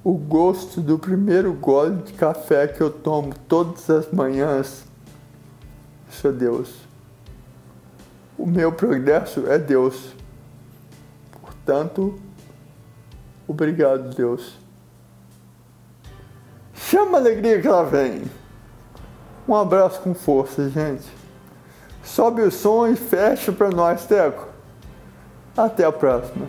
O 0.07 0.13
gosto 0.13 0.79
do 0.79 0.97
primeiro 0.97 1.51
gole 1.51 2.01
de 2.03 2.13
café 2.13 2.65
que 2.65 2.79
eu 2.79 2.89
tomo 2.89 3.33
todas 3.45 3.89
as 3.89 4.09
manhãs, 4.09 4.85
isso 6.09 6.27
é 6.27 6.31
Deus. 6.31 6.73
O 8.37 8.45
meu 8.45 8.71
progresso 8.71 9.45
é 9.47 9.59
Deus. 9.59 10.13
Portanto, 11.41 12.17
Obrigado, 13.47 14.13
Deus. 14.13 14.57
Chama 16.73 17.17
a 17.17 17.21
alegria 17.21 17.61
que 17.61 17.67
ela 17.67 17.83
vem. 17.83 18.23
Um 19.47 19.55
abraço 19.55 20.01
com 20.01 20.13
força, 20.13 20.69
gente. 20.69 21.05
Sobe 22.03 22.41
o 22.43 22.51
som 22.51 22.87
e 22.87 22.95
fecha 22.95 23.51
para 23.51 23.69
nós, 23.69 24.05
Teco. 24.05 24.47
Até 25.55 25.85
a 25.85 25.91
próxima. 25.91 26.45